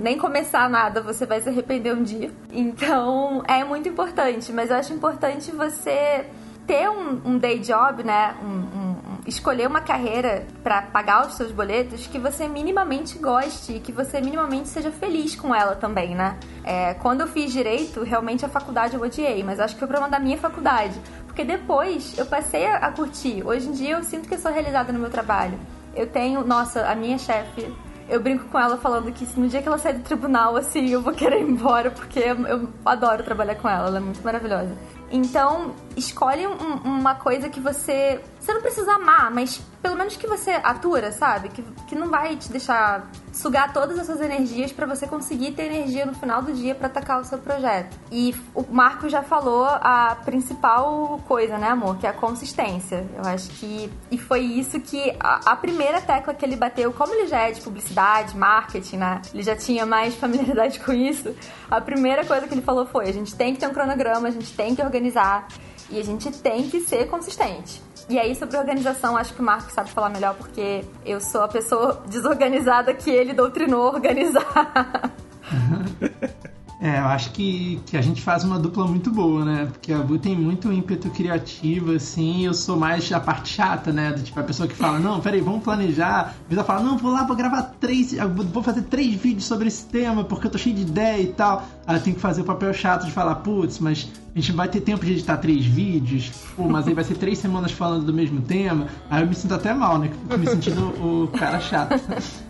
nem 0.00 0.18
começar 0.18 0.68
nada, 0.68 1.00
você 1.00 1.24
vai 1.26 1.40
se 1.40 1.48
arrepender 1.48 1.94
um 1.94 2.02
dia. 2.02 2.30
Então, 2.52 3.42
é 3.48 3.64
muito 3.64 3.88
importante. 3.88 4.52
Mas 4.52 4.70
eu 4.70 4.76
acho 4.76 4.92
importante 4.92 5.50
você 5.50 6.26
ter 6.66 6.88
um, 6.88 7.20
um 7.24 7.38
day 7.38 7.58
job, 7.58 8.02
né? 8.04 8.34
Um, 8.42 8.46
um- 8.46 8.92
escolher 9.24 9.68
uma 9.68 9.80
carreira 9.80 10.44
pra 10.64 10.82
pagar 10.82 11.26
os 11.28 11.34
seus 11.34 11.52
boletos 11.52 12.08
que 12.08 12.18
você 12.18 12.48
minimamente 12.48 13.18
goste 13.18 13.74
e 13.74 13.78
que 13.80 13.92
você 13.92 14.20
minimamente 14.20 14.66
seja 14.68 14.90
feliz 14.90 15.36
com 15.36 15.54
ela 15.54 15.76
também, 15.76 16.12
né? 16.14 16.36
É, 16.64 16.94
quando 16.94 17.20
eu 17.20 17.28
fiz 17.28 17.52
direito, 17.52 18.02
realmente 18.02 18.44
a 18.44 18.48
faculdade 18.48 18.96
eu 18.96 19.00
odiei, 19.00 19.44
mas 19.44 19.60
acho 19.60 19.74
que 19.74 19.78
foi 19.78 19.86
problema 19.86 20.10
da 20.10 20.18
minha 20.18 20.36
faculdade. 20.38 21.00
Porque 21.26 21.44
depois 21.44 22.18
eu 22.18 22.26
passei 22.26 22.66
a 22.66 22.90
curtir. 22.90 23.46
Hoje 23.46 23.68
em 23.68 23.72
dia 23.72 23.92
eu 23.96 24.02
sinto 24.02 24.28
que 24.28 24.34
eu 24.34 24.38
sou 24.38 24.50
realizada 24.52 24.92
no 24.92 24.98
meu 24.98 25.08
trabalho. 25.10 25.56
Eu 25.94 26.06
tenho, 26.08 26.44
nossa, 26.44 26.84
a 26.90 26.94
minha 26.96 27.16
chefe 27.16 27.72
eu 28.12 28.20
brinco 28.20 28.44
com 28.48 28.58
ela 28.58 28.76
falando 28.76 29.10
que 29.12 29.24
se 29.26 29.38
no 29.40 29.48
dia 29.48 29.62
que 29.62 29.68
ela 29.68 29.78
sair 29.78 29.94
do 29.94 30.02
tribunal, 30.02 30.56
assim, 30.56 30.88
eu 30.90 31.00
vou 31.00 31.12
querer 31.14 31.40
ir 31.40 31.48
embora, 31.48 31.90
porque 31.90 32.18
eu, 32.18 32.46
eu 32.46 32.68
adoro 32.84 33.22
trabalhar 33.22 33.54
com 33.56 33.68
ela, 33.68 33.88
ela 33.88 33.96
é 33.96 34.00
muito 34.00 34.22
maravilhosa. 34.22 34.76
Então, 35.10 35.74
escolhe 35.96 36.46
um- 36.46 36.76
uma 36.84 37.14
coisa 37.14 37.48
que 37.48 37.60
você. 37.60 38.20
Você 38.40 38.52
não 38.54 38.60
precisa 38.62 38.92
amar, 38.94 39.30
mas 39.30 39.60
pelo 39.82 39.96
menos 39.96 40.16
que 40.16 40.26
você 40.26 40.52
atura, 40.52 41.12
sabe? 41.12 41.48
Que, 41.50 41.62
que 41.86 41.94
não 41.94 42.08
vai 42.08 42.36
te 42.36 42.50
deixar 42.50 43.06
sugar 43.32 43.72
todas 43.72 43.98
as 43.98 44.06
suas 44.06 44.20
energias 44.20 44.72
pra 44.72 44.86
você 44.86 45.06
conseguir 45.06 45.52
ter 45.52 45.64
energia 45.64 46.04
no 46.04 46.14
final 46.14 46.42
do 46.42 46.52
dia 46.52 46.74
pra 46.74 46.86
atacar 46.86 47.20
o 47.20 47.24
seu 47.24 47.38
projeto. 47.38 47.98
E 48.10 48.34
o 48.54 48.62
Marco 48.70 49.08
já 49.08 49.22
falou 49.22 49.64
a 49.64 50.16
principal 50.24 51.20
coisa, 51.26 51.56
né, 51.56 51.68
amor? 51.68 51.96
Que 51.98 52.06
é 52.06 52.10
a 52.10 52.12
consistência. 52.12 53.06
Eu 53.16 53.24
acho 53.24 53.48
que. 53.50 53.90
E 54.10 54.18
foi 54.18 54.40
isso 54.40 54.78
que. 54.80 55.14
A, 55.18 55.52
a 55.52 55.56
primeira 55.56 56.00
tecla 56.00 56.34
que 56.34 56.44
ele 56.44 56.56
bateu, 56.56 56.92
como 56.92 57.14
ele 57.14 57.26
já 57.26 57.40
é 57.40 57.52
de 57.52 57.60
publicidade, 57.60 58.36
marketing, 58.36 58.98
né? 58.98 59.22
Ele 59.32 59.42
já 59.42 59.56
tinha 59.56 59.86
mais 59.86 60.14
familiaridade 60.14 60.78
com 60.80 60.92
isso. 60.92 61.34
A 61.70 61.80
primeira 61.80 62.24
coisa 62.24 62.46
que 62.46 62.54
ele 62.54 62.62
falou 62.62 62.86
foi: 62.86 63.08
a 63.08 63.12
gente 63.12 63.34
tem 63.34 63.54
que 63.54 63.60
ter 63.60 63.66
um 63.66 63.72
cronograma, 63.72 64.28
a 64.28 64.30
gente 64.30 64.54
tem 64.54 64.74
que 64.74 64.82
organizar 64.82 65.48
e 65.90 65.98
a 65.98 66.04
gente 66.04 66.30
tem 66.30 66.68
que 66.68 66.80
ser 66.80 67.06
consistente. 67.08 67.82
E 68.08 68.18
aí, 68.18 68.34
sobre 68.34 68.56
organização, 68.56 69.16
acho 69.16 69.34
que 69.34 69.40
o 69.40 69.44
Marco 69.44 69.70
sabe 69.72 69.90
falar 69.90 70.10
melhor, 70.10 70.34
porque 70.34 70.84
eu 71.04 71.20
sou 71.20 71.42
a 71.42 71.48
pessoa 71.48 72.02
desorganizada 72.06 72.92
que 72.94 73.10
ele 73.10 73.32
doutrinou 73.32 73.92
organizar. 73.92 75.12
É, 76.82 76.98
eu 76.98 77.04
acho 77.04 77.30
que, 77.30 77.80
que 77.86 77.96
a 77.96 78.02
gente 78.02 78.20
faz 78.20 78.42
uma 78.42 78.58
dupla 78.58 78.84
muito 78.88 79.08
boa, 79.08 79.44
né? 79.44 79.68
Porque 79.70 79.92
a 79.92 79.98
Bu 79.98 80.18
tem 80.18 80.36
muito 80.36 80.72
ímpeto 80.72 81.08
criativo, 81.10 81.92
assim, 81.92 82.44
eu 82.44 82.52
sou 82.52 82.76
mais 82.76 83.12
a 83.12 83.20
parte 83.20 83.50
chata, 83.50 83.92
né? 83.92 84.10
Do, 84.10 84.20
tipo, 84.20 84.40
a 84.40 84.42
pessoa 84.42 84.68
que 84.68 84.74
fala, 84.74 84.98
não, 84.98 85.20
peraí, 85.20 85.40
vamos 85.40 85.62
planejar. 85.62 86.34
A 86.44 86.48
vida 86.48 86.64
fala, 86.64 86.82
não, 86.82 86.98
vou 86.98 87.12
lá, 87.12 87.22
vou 87.22 87.36
gravar 87.36 87.62
três, 87.78 88.16
vou 88.52 88.64
fazer 88.64 88.82
três 88.82 89.14
vídeos 89.14 89.44
sobre 89.44 89.68
esse 89.68 89.86
tema, 89.86 90.24
porque 90.24 90.48
eu 90.48 90.50
tô 90.50 90.58
cheio 90.58 90.74
de 90.74 90.82
ideia 90.82 91.22
e 91.22 91.28
tal. 91.28 91.64
Ela 91.86 91.98
tem 91.98 92.14
que 92.14 92.20
fazer 92.20 92.42
o 92.42 92.44
papel 92.44 92.72
chato 92.72 93.04
de 93.04 93.12
falar, 93.12 93.36
putz, 93.36 93.78
mas 93.78 94.08
a 94.34 94.38
gente 94.38 94.52
vai 94.52 94.66
ter 94.68 94.80
tempo 94.80 95.04
de 95.04 95.12
editar 95.12 95.36
três 95.36 95.64
vídeos, 95.64 96.30
pô, 96.56 96.66
mas 96.66 96.88
aí 96.88 96.94
vai 96.94 97.04
ser 97.04 97.14
três 97.16 97.38
semanas 97.38 97.70
falando 97.72 98.06
do 98.06 98.14
mesmo 98.14 98.40
tema. 98.40 98.86
Aí 99.10 99.22
eu 99.22 99.26
me 99.26 99.34
sinto 99.34 99.54
até 99.54 99.74
mal, 99.74 99.98
né? 99.98 100.10
Fico 100.22 100.38
me 100.38 100.46
sentindo 100.46 100.86
o 100.86 101.28
cara 101.28 101.60
chato. 101.60 102.00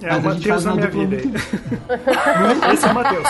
É 0.01 0.11
mas 0.11 0.25
o 0.25 0.29
Matheus 0.29 0.65
na 0.65 0.75
minha 0.75 0.89
vida. 0.89 1.17
Muito... 1.17 1.39
Esse 2.73 2.87
é 2.87 2.91
o 2.91 2.95
Matheus. 2.95 3.25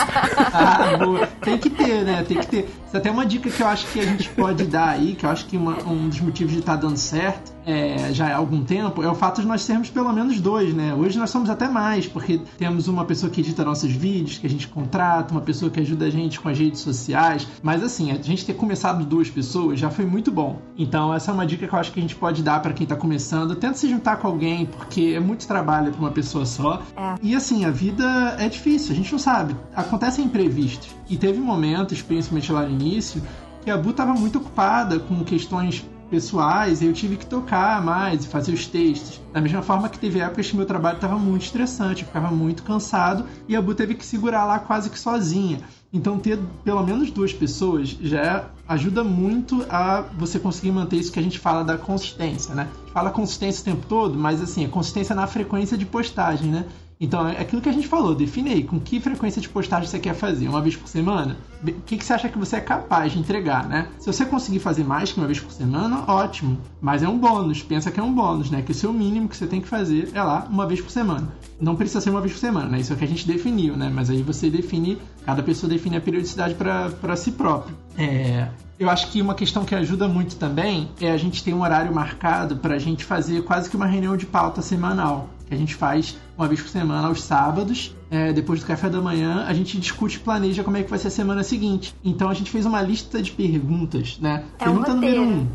Ah, 0.53 0.97
boa. 0.99 1.27
Tem 1.41 1.57
que 1.57 1.71
ter, 1.71 2.05
né? 2.05 2.25
Tem 2.29 2.39
que 2.39 2.47
ter. 2.47 2.59
Isso 2.87 2.95
é 2.95 2.99
até 2.99 3.11
uma 3.11 3.25
dica 3.25 3.49
que 3.49 3.63
eu 3.63 3.67
acho 3.67 3.87
que 3.87 4.01
a 4.01 4.05
gente 4.05 4.29
pode 4.31 4.65
dar 4.65 4.91
aí, 4.91 5.15
que 5.15 5.25
eu 5.25 5.31
acho 5.31 5.47
que 5.47 5.57
uma, 5.57 5.83
um 5.85 6.09
dos 6.09 6.21
motivos 6.21 6.53
de 6.53 6.59
estar 6.59 6.75
tá 6.75 6.83
dando 6.83 6.97
certo 6.97 7.52
é, 7.67 8.13
já 8.13 8.29
há 8.29 8.37
algum 8.37 8.65
tempo, 8.65 9.03
é 9.03 9.09
o 9.09 9.15
fato 9.15 9.41
de 9.41 9.47
nós 9.47 9.63
sermos 9.63 9.91
pelo 9.91 10.13
menos 10.13 10.41
dois, 10.41 10.75
né? 10.75 10.95
Hoje 10.95 11.19
nós 11.19 11.31
somos 11.31 11.49
até 11.51 11.69
mais, 11.69 12.07
porque 12.07 12.41
temos 12.59 12.89
uma 12.89 13.05
pessoa 13.05 13.31
que 13.31 13.41
edita 13.41 13.65
nossos 13.65 13.91
vídeos, 13.91 14.39
que 14.39 14.47
a 14.47 14.51
gente 14.51 14.69
contrata, 14.69 15.33
uma 15.33 15.41
pessoa 15.41 15.71
que 15.71 15.81
ajuda 15.81 16.07
a 16.07 16.11
gente 16.11 16.41
com 16.41 16.49
as 16.49 16.59
redes 16.59 16.81
sociais. 16.81 17.47
Mas 17.63 17.83
assim, 17.83 18.11
a 18.11 18.21
gente 18.21 18.45
ter 18.45 18.55
começado 18.55 19.05
duas 19.05 19.31
pessoas 19.31 19.79
já 19.79 19.91
foi 19.91 20.05
muito 20.05 20.31
bom. 20.31 20.61
Então, 20.77 21.13
essa 21.15 21.31
é 21.31 21.35
uma 21.35 21.47
dica 21.47 21.67
que 21.67 21.75
eu 21.75 21.79
acho 21.79 21.93
que 21.93 21.99
a 21.99 22.03
gente 22.03 22.17
pode 22.17 22.43
dar 22.43 22.61
para 22.61 22.73
quem 22.73 22.87
tá 22.87 22.97
começando. 22.97 23.55
Tenta 23.55 23.75
se 23.75 23.89
juntar 23.89 24.17
com 24.17 24.27
alguém, 24.27 24.67
porque 24.67 25.13
é 25.17 25.21
muito 25.21 25.47
trabalho 25.47 25.93
para 25.93 26.01
uma 26.01 26.11
pessoa 26.11 26.47
só. 26.47 26.83
É. 26.97 27.15
E 27.23 27.35
assim, 27.35 27.65
a 27.65 27.71
vida 27.71 28.37
é 28.39 28.49
difícil, 28.49 28.93
a 28.93 28.97
gente 28.97 29.13
não 29.13 29.19
sabe. 29.19 29.57
Acontecem 29.75 30.25
imprevistos. 30.25 30.95
E 31.09 31.17
teve 31.17 31.39
momentos, 31.39 32.03
principalmente 32.03 32.53
lá 32.53 32.63
no 32.63 32.71
início, 32.71 33.23
que 33.63 33.71
a 33.71 33.77
Bu 33.77 33.93
tava 33.93 34.13
muito 34.15 34.39
ocupada 34.39 34.99
com 34.99 35.23
questões 35.25 35.85
pessoais, 36.13 36.83
eu 36.83 36.93
tive 36.93 37.17
que 37.17 37.25
tocar 37.25 37.83
mais 37.83 38.27
e 38.27 38.29
fazer 38.29 38.53
os 38.53 38.67
textos. 38.67 39.19
Da 39.33 39.41
mesma 39.41 39.63
forma 39.63 39.89
que 39.89 39.99
teve 39.99 40.21
épocas 40.21 40.51
que 40.51 40.55
meu 40.55 40.67
trabalho 40.67 40.97
estava 40.97 41.19
muito 41.19 41.47
estressante, 41.47 42.03
eu 42.03 42.07
ficava 42.07 42.31
muito 42.31 42.63
cansado 42.63 43.25
e 43.49 43.57
a 43.57 43.63
Bu 43.63 43.75
teve 43.75 43.95
que 43.95 44.05
segurar 44.05 44.45
lá 44.45 44.59
quase 44.59 44.91
que 44.91 44.99
sozinha. 44.99 45.61
Então 45.91 46.19
ter 46.19 46.39
pelo 46.63 46.83
menos 46.83 47.11
duas 47.11 47.33
pessoas 47.33 47.89
já 47.89 48.45
ajuda 48.69 49.03
muito 49.03 49.65
a 49.71 50.03
você 50.19 50.39
conseguir 50.39 50.73
manter 50.73 50.97
isso 50.97 51.11
que 51.11 51.19
a 51.19 51.23
gente 51.23 51.39
fala 51.39 51.65
da 51.65 51.79
consistência, 51.79 52.55
né? 52.55 52.69
Fala 52.93 53.11
consistência 53.11 53.63
o 53.63 53.65
tempo 53.65 53.87
todo, 53.87 54.19
mas 54.19 54.43
assim, 54.43 54.67
a 54.67 54.69
consistência 54.69 55.15
na 55.15 55.27
frequência 55.27 55.79
de 55.79 55.87
postagem, 55.87 56.51
né? 56.51 56.67
Então, 57.03 57.27
é 57.27 57.41
aquilo 57.41 57.61
que 57.61 57.69
a 57.69 57.73
gente 57.73 57.89
falou, 57.89 58.15
define 58.15 58.51
aí 58.51 58.63
com 58.63 58.79
que 58.79 59.01
frequência 59.01 59.43
de 59.43 59.49
postagem 59.49 59.89
você 59.89 59.99
quer 59.99 60.15
fazer, 60.15 60.47
uma 60.47 60.63
vez 60.63 60.77
por 60.77 60.87
semana? 60.87 61.37
O 61.61 61.73
que, 61.85 61.97
que 61.97 62.05
você 62.05 62.13
acha 62.13 62.29
que 62.29 62.39
você 62.39 62.57
é 62.57 62.61
capaz 62.61 63.13
de 63.13 63.19
entregar, 63.19 63.69
né? 63.69 63.89
Se 63.99 64.07
você 64.07 64.25
conseguir 64.25 64.61
fazer 64.61 64.85
mais 64.85 65.11
que 65.11 65.19
uma 65.19 65.27
vez 65.27 65.41
por 65.41 65.51
semana, 65.51 66.05
ótimo. 66.07 66.57
Mas 66.81 67.03
é 67.03 67.09
um 67.09 67.19
bônus, 67.19 67.61
pensa 67.61 67.91
que 67.91 67.99
é 67.99 68.03
um 68.03 68.15
bônus, 68.15 68.53
né? 68.53 68.63
Que 68.63 68.71
o 68.71 68.75
seu 68.75 68.93
mínimo 68.93 69.29
que 69.29 69.37
você 69.37 69.49
tem 69.49 69.61
que 69.61 69.67
fazer 69.67 70.11
é 70.15 70.23
lá 70.23 70.47
uma 70.49 70.65
vez 70.65 70.81
por 70.81 70.93
semana. 70.93 71.27
Não 71.61 71.75
precisa 71.75 72.01
ser 72.01 72.11
uma 72.11 72.21
vez 72.21 72.35
por 72.35 72.39
semana, 72.39 72.69
né? 72.69 72.79
Isso 72.79 72.93
é 72.93 72.95
o 72.95 72.99
que 72.99 73.05
a 73.05 73.09
gente 73.09 73.27
definiu, 73.27 73.77
né? 73.77 73.91
Mas 73.93 74.09
aí 74.09 74.23
você 74.23 74.49
define, 74.49 74.97
cada 75.27 75.43
pessoa 75.43 75.69
define 75.69 75.97
a 75.97 76.01
periodicidade 76.01 76.55
para 76.55 77.17
si 77.17 77.33
próprio. 77.33 77.77
É, 77.99 78.47
eu 78.79 78.89
acho 78.89 79.11
que 79.11 79.21
uma 79.21 79.35
questão 79.35 79.65
que 79.65 79.75
ajuda 79.75 80.07
muito 80.07 80.37
também 80.37 80.89
é 81.01 81.11
a 81.11 81.17
gente 81.17 81.43
ter 81.43 81.53
um 81.53 81.63
horário 81.63 81.93
marcado 81.93 82.57
para 82.57 82.77
a 82.77 82.79
gente 82.79 83.05
fazer 83.05 83.43
quase 83.43 83.69
que 83.69 83.77
uma 83.77 83.87
reunião 83.87 84.17
de 84.17 84.27
pauta 84.27 84.63
semanal 84.63 85.29
que 85.53 85.57
a 85.57 85.59
gente 85.59 85.75
faz 85.75 86.17
uma 86.37 86.49
vez 86.49 86.63
por 86.63 86.71
semana 86.71 87.07
aos 87.09 87.23
sábados. 87.23 87.95
É, 88.11 88.33
depois 88.33 88.61
do 88.61 88.67
café 88.67 88.89
da 88.89 89.01
manhã, 89.03 89.45
a 89.47 89.53
gente 89.53 89.79
discute 89.79 90.17
e 90.17 90.21
planeja 90.21 90.65
como 90.65 90.79
é 90.79 90.83
que 90.83 90.89
vai 90.89 90.99
ser 90.99 91.09
a 91.09 91.11
semana 91.11 91.43
seguinte. 91.43 91.95
Então 92.03 92.31
a 92.31 92.35
gente 92.35 92.51
fez 92.51 92.65
uma 92.65 92.81
lista 92.81 93.23
de 93.23 93.31
perguntas, 93.31 94.19
né? 94.19 94.45
É 94.59 94.65
pergunta 94.65 94.93
um 94.93 94.95
número 94.95 95.23
um. 95.23 95.47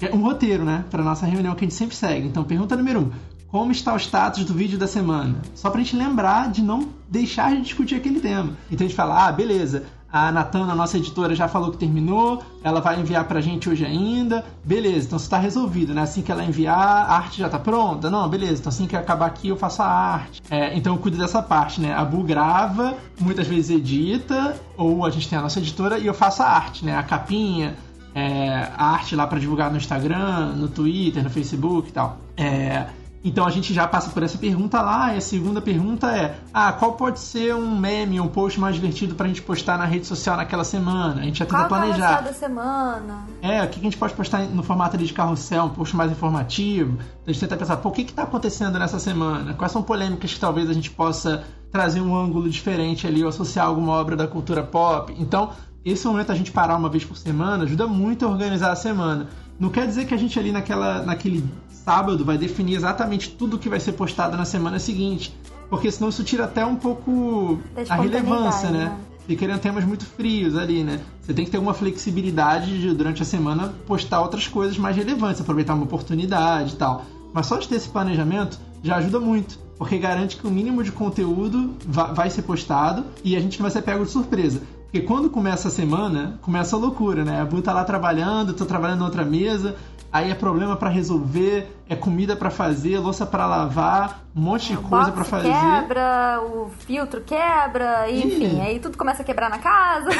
É 0.00 0.12
um 0.12 0.20
roteiro, 0.22 0.64
né? 0.64 0.84
Para 0.90 1.04
nossa 1.04 1.24
reunião 1.24 1.54
que 1.54 1.64
a 1.64 1.68
gente 1.68 1.74
sempre 1.76 1.94
segue. 1.94 2.26
Então, 2.26 2.42
pergunta 2.42 2.76
número 2.76 3.00
um. 3.00 3.10
Como 3.46 3.70
está 3.70 3.94
o 3.94 3.96
status 3.96 4.44
do 4.44 4.52
vídeo 4.52 4.76
da 4.76 4.88
semana? 4.88 5.40
Só 5.54 5.70
pra 5.70 5.80
gente 5.80 5.94
lembrar 5.94 6.50
de 6.50 6.60
não 6.60 6.88
deixar 7.08 7.54
de 7.54 7.62
discutir 7.62 7.94
aquele 7.94 8.18
tema. 8.18 8.56
Então 8.68 8.84
a 8.84 8.88
gente 8.88 8.96
fala, 8.96 9.28
ah, 9.28 9.30
beleza, 9.30 9.84
a 10.14 10.30
Natana, 10.30 10.76
nossa 10.76 10.96
editora, 10.96 11.34
já 11.34 11.48
falou 11.48 11.72
que 11.72 11.76
terminou. 11.76 12.40
Ela 12.62 12.80
vai 12.80 13.00
enviar 13.00 13.24
pra 13.24 13.40
gente 13.40 13.68
hoje 13.68 13.84
ainda. 13.84 14.44
Beleza, 14.62 15.06
então 15.08 15.18
está 15.18 15.38
resolvido, 15.38 15.92
né? 15.92 16.02
Assim 16.02 16.22
que 16.22 16.30
ela 16.30 16.44
enviar, 16.44 16.78
a 16.78 17.16
arte 17.16 17.40
já 17.40 17.48
tá 17.48 17.58
pronta? 17.58 18.08
Não, 18.08 18.28
beleza. 18.28 18.60
Então 18.60 18.70
assim 18.70 18.86
que 18.86 18.94
acabar 18.94 19.26
aqui, 19.26 19.48
eu 19.48 19.56
faço 19.56 19.82
a 19.82 19.86
arte. 19.86 20.40
É, 20.48 20.72
então 20.76 20.94
eu 20.94 21.00
cuido 21.00 21.18
dessa 21.18 21.42
parte, 21.42 21.80
né? 21.80 21.92
A 21.92 22.04
Bu 22.04 22.22
grava, 22.22 22.94
muitas 23.18 23.48
vezes 23.48 23.70
edita, 23.70 24.54
ou 24.76 25.04
a 25.04 25.10
gente 25.10 25.28
tem 25.28 25.36
a 25.36 25.42
nossa 25.42 25.58
editora 25.58 25.98
e 25.98 26.06
eu 26.06 26.14
faço 26.14 26.44
a 26.44 26.46
arte, 26.46 26.84
né? 26.84 26.96
A 26.96 27.02
capinha, 27.02 27.74
é, 28.14 28.68
a 28.76 28.92
arte 28.92 29.16
lá 29.16 29.26
para 29.26 29.40
divulgar 29.40 29.68
no 29.68 29.78
Instagram, 29.78 30.52
no 30.54 30.68
Twitter, 30.68 31.24
no 31.24 31.30
Facebook 31.30 31.88
e 31.88 31.92
tal. 31.92 32.18
É, 32.36 32.86
então 33.24 33.46
a 33.46 33.50
gente 33.50 33.72
já 33.72 33.88
passa 33.88 34.10
por 34.10 34.22
essa 34.22 34.36
pergunta 34.36 34.82
lá, 34.82 35.14
e 35.14 35.16
a 35.16 35.20
segunda 35.20 35.58
pergunta 35.62 36.14
é: 36.14 36.36
ah, 36.52 36.70
qual 36.72 36.92
pode 36.92 37.18
ser 37.18 37.54
um 37.54 37.74
meme, 37.74 38.20
um 38.20 38.28
post 38.28 38.60
mais 38.60 38.74
divertido 38.74 39.14
pra 39.14 39.26
gente 39.26 39.40
postar 39.40 39.78
na 39.78 39.86
rede 39.86 40.06
social 40.06 40.36
naquela 40.36 40.62
semana? 40.62 41.22
A 41.22 41.24
gente 41.24 41.38
já 41.38 41.46
tenta 41.46 41.56
qual 41.56 41.68
planejar. 41.68 42.20
da 42.20 42.34
semana? 42.34 43.26
É, 43.40 43.62
o 43.62 43.68
que 43.68 43.80
a 43.80 43.82
gente 43.82 43.96
pode 43.96 44.12
postar 44.12 44.40
no 44.40 44.62
formato 44.62 44.98
de 44.98 45.10
carrossel, 45.10 45.64
um 45.64 45.70
post 45.70 45.96
mais 45.96 46.12
informativo? 46.12 46.98
A 47.26 47.32
gente 47.32 47.40
tenta 47.40 47.56
pensar, 47.56 47.78
pô, 47.78 47.88
o 47.88 47.92
que 47.92 48.02
está 48.02 48.24
acontecendo 48.24 48.78
nessa 48.78 48.98
semana? 48.98 49.54
Quais 49.54 49.72
são 49.72 49.82
polêmicas 49.82 50.34
que 50.34 50.40
talvez 50.40 50.68
a 50.68 50.74
gente 50.74 50.90
possa 50.90 51.44
trazer 51.72 52.02
um 52.02 52.14
ângulo 52.14 52.48
diferente 52.50 53.06
ali 53.06 53.22
ou 53.22 53.30
associar 53.30 53.66
alguma 53.66 53.92
obra 53.92 54.16
da 54.16 54.26
cultura 54.26 54.62
pop? 54.62 55.14
Então, 55.18 55.50
esse 55.82 56.06
momento 56.06 56.30
a 56.30 56.34
gente 56.34 56.52
parar 56.52 56.76
uma 56.76 56.90
vez 56.90 57.04
por 57.04 57.16
semana 57.16 57.64
ajuda 57.64 57.86
muito 57.86 58.26
a 58.26 58.28
organizar 58.28 58.70
a 58.70 58.76
semana. 58.76 59.28
Não 59.58 59.70
quer 59.70 59.86
dizer 59.86 60.04
que 60.06 60.12
a 60.12 60.16
gente 60.16 60.38
ali 60.38 60.52
naquela, 60.52 61.02
naquele 61.02 61.44
sábado 61.84 62.24
vai 62.24 62.38
definir 62.38 62.76
exatamente 62.76 63.30
tudo 63.30 63.58
que 63.58 63.68
vai 63.68 63.78
ser 63.78 63.92
postado 63.92 64.36
na 64.36 64.44
semana 64.44 64.78
seguinte. 64.78 65.34
Porque 65.68 65.90
senão 65.90 66.08
isso 66.08 66.24
tira 66.24 66.44
até 66.44 66.64
um 66.64 66.76
pouco 66.76 67.58
a 67.88 67.96
relevância, 67.96 68.70
né? 68.70 68.96
né? 69.28 69.36
Querendo 69.36 69.58
temas 69.58 69.84
muito 69.84 70.04
frios 70.04 70.56
ali, 70.56 70.84
né? 70.84 71.00
Você 71.20 71.32
tem 71.32 71.44
que 71.44 71.50
ter 71.50 71.58
uma 71.58 71.72
flexibilidade 71.72 72.80
de, 72.80 72.94
durante 72.94 73.22
a 73.22 73.24
semana, 73.24 73.74
postar 73.86 74.20
outras 74.20 74.46
coisas 74.46 74.76
mais 74.76 74.96
relevantes, 74.96 75.40
aproveitar 75.40 75.74
uma 75.74 75.84
oportunidade 75.84 76.74
e 76.74 76.76
tal. 76.76 77.04
Mas 77.32 77.46
só 77.46 77.56
de 77.56 77.66
ter 77.66 77.76
esse 77.76 77.88
planejamento 77.88 78.58
já 78.82 78.96
ajuda 78.96 79.18
muito, 79.18 79.58
porque 79.78 79.98
garante 79.98 80.36
que 80.36 80.46
o 80.46 80.50
mínimo 80.50 80.84
de 80.84 80.92
conteúdo 80.92 81.74
vai 81.86 82.28
ser 82.28 82.42
postado 82.42 83.04
e 83.24 83.34
a 83.34 83.40
gente 83.40 83.58
não 83.58 83.64
vai 83.64 83.70
ser 83.70 83.82
pego 83.82 84.04
de 84.04 84.10
surpresa. 84.10 84.60
Porque 84.84 85.00
quando 85.00 85.28
começa 85.28 85.66
a 85.66 85.70
semana, 85.72 86.38
começa 86.40 86.76
a 86.76 86.78
loucura, 86.78 87.24
né? 87.24 87.40
A 87.40 87.44
Bu 87.44 87.60
tá 87.60 87.72
lá 87.72 87.82
trabalhando, 87.82 88.54
tô 88.54 88.64
trabalhando 88.64 89.00
na 89.00 89.06
outra 89.06 89.24
mesa, 89.24 89.74
aí 90.14 90.30
é 90.30 90.34
problema 90.34 90.76
para 90.76 90.88
resolver, 90.88 91.76
é 91.88 91.96
comida 91.96 92.36
para 92.36 92.48
fazer, 92.48 93.00
louça 93.00 93.26
para 93.26 93.48
lavar, 93.48 94.22
um 94.34 94.42
monte 94.42 94.68
de 94.68 94.76
coisa 94.76 95.10
para 95.10 95.24
fazer. 95.24 95.48
quebra, 95.48 96.40
o 96.40 96.70
filtro 96.86 97.20
quebra, 97.22 98.08
enfim, 98.08 98.60
aí 98.60 98.78
tudo 98.78 98.96
começa 98.96 99.22
a 99.22 99.24
quebrar 99.24 99.50
na 99.50 99.58
casa. 99.58 100.10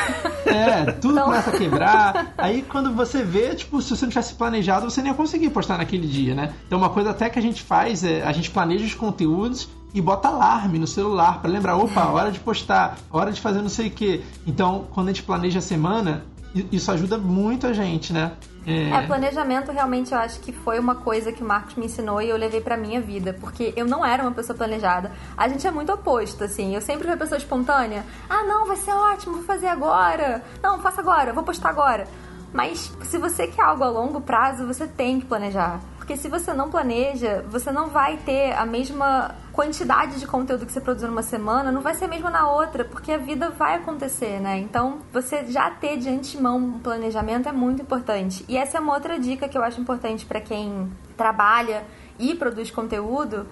É, 0.46 0.90
tudo 0.94 1.12
então... 1.14 1.26
começa 1.26 1.50
a 1.50 1.57
quebrar. 1.57 2.35
Aí 2.37 2.62
quando 2.62 2.92
você 2.92 3.22
vê, 3.22 3.54
tipo, 3.54 3.80
se 3.80 3.90
você 3.96 4.04
não 4.04 4.11
tivesse 4.11 4.35
planejado, 4.35 4.90
você 4.90 5.00
nem 5.00 5.12
ia 5.12 5.16
conseguir 5.16 5.50
postar 5.50 5.78
naquele 5.78 6.07
dia, 6.07 6.35
né? 6.35 6.52
Então 6.66 6.78
uma 6.78 6.90
coisa 6.90 7.11
até 7.11 7.30
que 7.30 7.38
a 7.38 7.42
gente 7.42 7.62
faz 7.62 8.02
é 8.02 8.22
a 8.22 8.33
gente 8.33 8.50
planeja 8.50 8.85
os 8.85 8.94
conteúdos 8.94 9.68
e 9.94 10.00
bota 10.00 10.28
alarme 10.28 10.78
no 10.78 10.87
celular 10.88 11.40
para 11.40 11.50
lembrar, 11.50 11.76
opa, 11.76 12.07
hora 12.07 12.33
de 12.33 12.40
postar, 12.40 12.98
hora 13.11 13.30
de 13.30 13.40
fazer 13.40 13.62
não 13.62 13.68
sei 13.68 13.87
o 13.87 13.90
que. 13.92 14.24
Então, 14.44 14.87
quando 14.92 15.09
a 15.09 15.12
gente 15.12 15.22
planeja 15.22 15.61
a 15.61 15.62
semana, 15.62 16.24
isso 16.71 16.90
ajuda 16.90 17.19
muito 17.19 17.67
a 17.67 17.73
gente, 17.73 18.12
né? 18.12 18.33
É... 18.67 18.90
é, 18.90 19.07
planejamento 19.07 19.71
realmente 19.71 20.12
eu 20.12 20.19
acho 20.19 20.40
que 20.40 20.51
foi 20.51 20.79
uma 20.79 20.95
coisa 20.95 21.31
que 21.31 21.43
o 21.43 21.47
Marcos 21.47 21.75
me 21.75 21.85
ensinou 21.85 22.23
e 22.23 22.31
eu 22.31 22.37
levei 22.37 22.61
pra 22.61 22.77
minha 22.77 23.01
vida, 23.01 23.37
porque 23.38 23.75
eu 23.77 23.87
não 23.87 24.05
era 24.05 24.23
uma 24.23 24.33
pessoa 24.33 24.57
planejada. 24.57 25.12
A 25.37 25.49
gente 25.49 25.67
é 25.67 25.71
muito 25.71 25.93
oposto, 25.93 26.45
assim. 26.45 26.75
Eu 26.75 26.81
sempre 26.81 27.05
fui 27.05 27.12
uma 27.12 27.19
pessoa 27.19 27.37
espontânea. 27.37 28.05
Ah, 28.29 28.43
não, 28.45 28.67
vai 28.67 28.77
ser 28.77 28.93
ótimo, 28.93 29.35
vou 29.35 29.45
fazer 29.45 29.67
agora. 29.67 30.43
Não, 30.62 30.79
faça 30.81 31.01
agora, 31.01 31.33
vou 31.33 31.45
postar 31.45 31.71
agora. 31.71 32.07
Mas 32.53 32.93
se 33.03 33.19
você 33.19 33.49
quer 33.49 33.62
algo 33.62 33.83
a 33.83 33.90
longo 33.90 34.21
prazo, 34.21 34.67
você 34.67 34.87
tem 34.87 35.21
que 35.21 35.27
planejar. 35.27 35.81
Porque 36.05 36.19
se 36.19 36.29
você 36.29 36.53
não 36.53 36.71
planeja, 36.71 37.43
você 37.49 37.73
não 37.73 37.88
vai 37.88 38.19
ter 38.19 38.53
a 38.53 38.67
mesma 38.67 39.35
quantidade 39.55 40.21
de 40.21 40.27
conteúdo 40.27 40.67
que 40.67 40.73
você 40.73 40.79
produziu 40.79 41.09
numa 41.09 41.23
semana, 41.23 41.73
não 41.73 41.81
vai 41.81 41.95
ser 41.95 42.05
a 42.05 42.09
mesma 42.09 42.29
na 42.29 42.47
outra, 42.47 42.85
porque 42.85 43.11
a 43.11 43.17
vida 43.17 43.49
vai 43.49 43.77
acontecer, 43.77 44.38
né? 44.38 44.59
Então, 44.59 44.99
você 45.11 45.47
já 45.47 45.71
ter 45.71 45.97
de 45.97 46.11
antemão 46.11 46.59
um 46.59 46.79
planejamento 46.79 47.49
é 47.49 47.53
muito 47.53 47.81
importante. 47.81 48.45
E 48.47 48.55
essa 48.55 48.77
é 48.77 48.81
uma 48.83 48.93
outra 48.93 49.19
dica 49.19 49.49
que 49.49 49.57
eu 49.57 49.62
acho 49.62 49.81
importante 49.81 50.27
para 50.27 50.43
quem 50.43 50.93
trabalha 51.17 51.85
e 52.19 52.35
produz 52.35 52.71
conteúdo, 52.71 53.47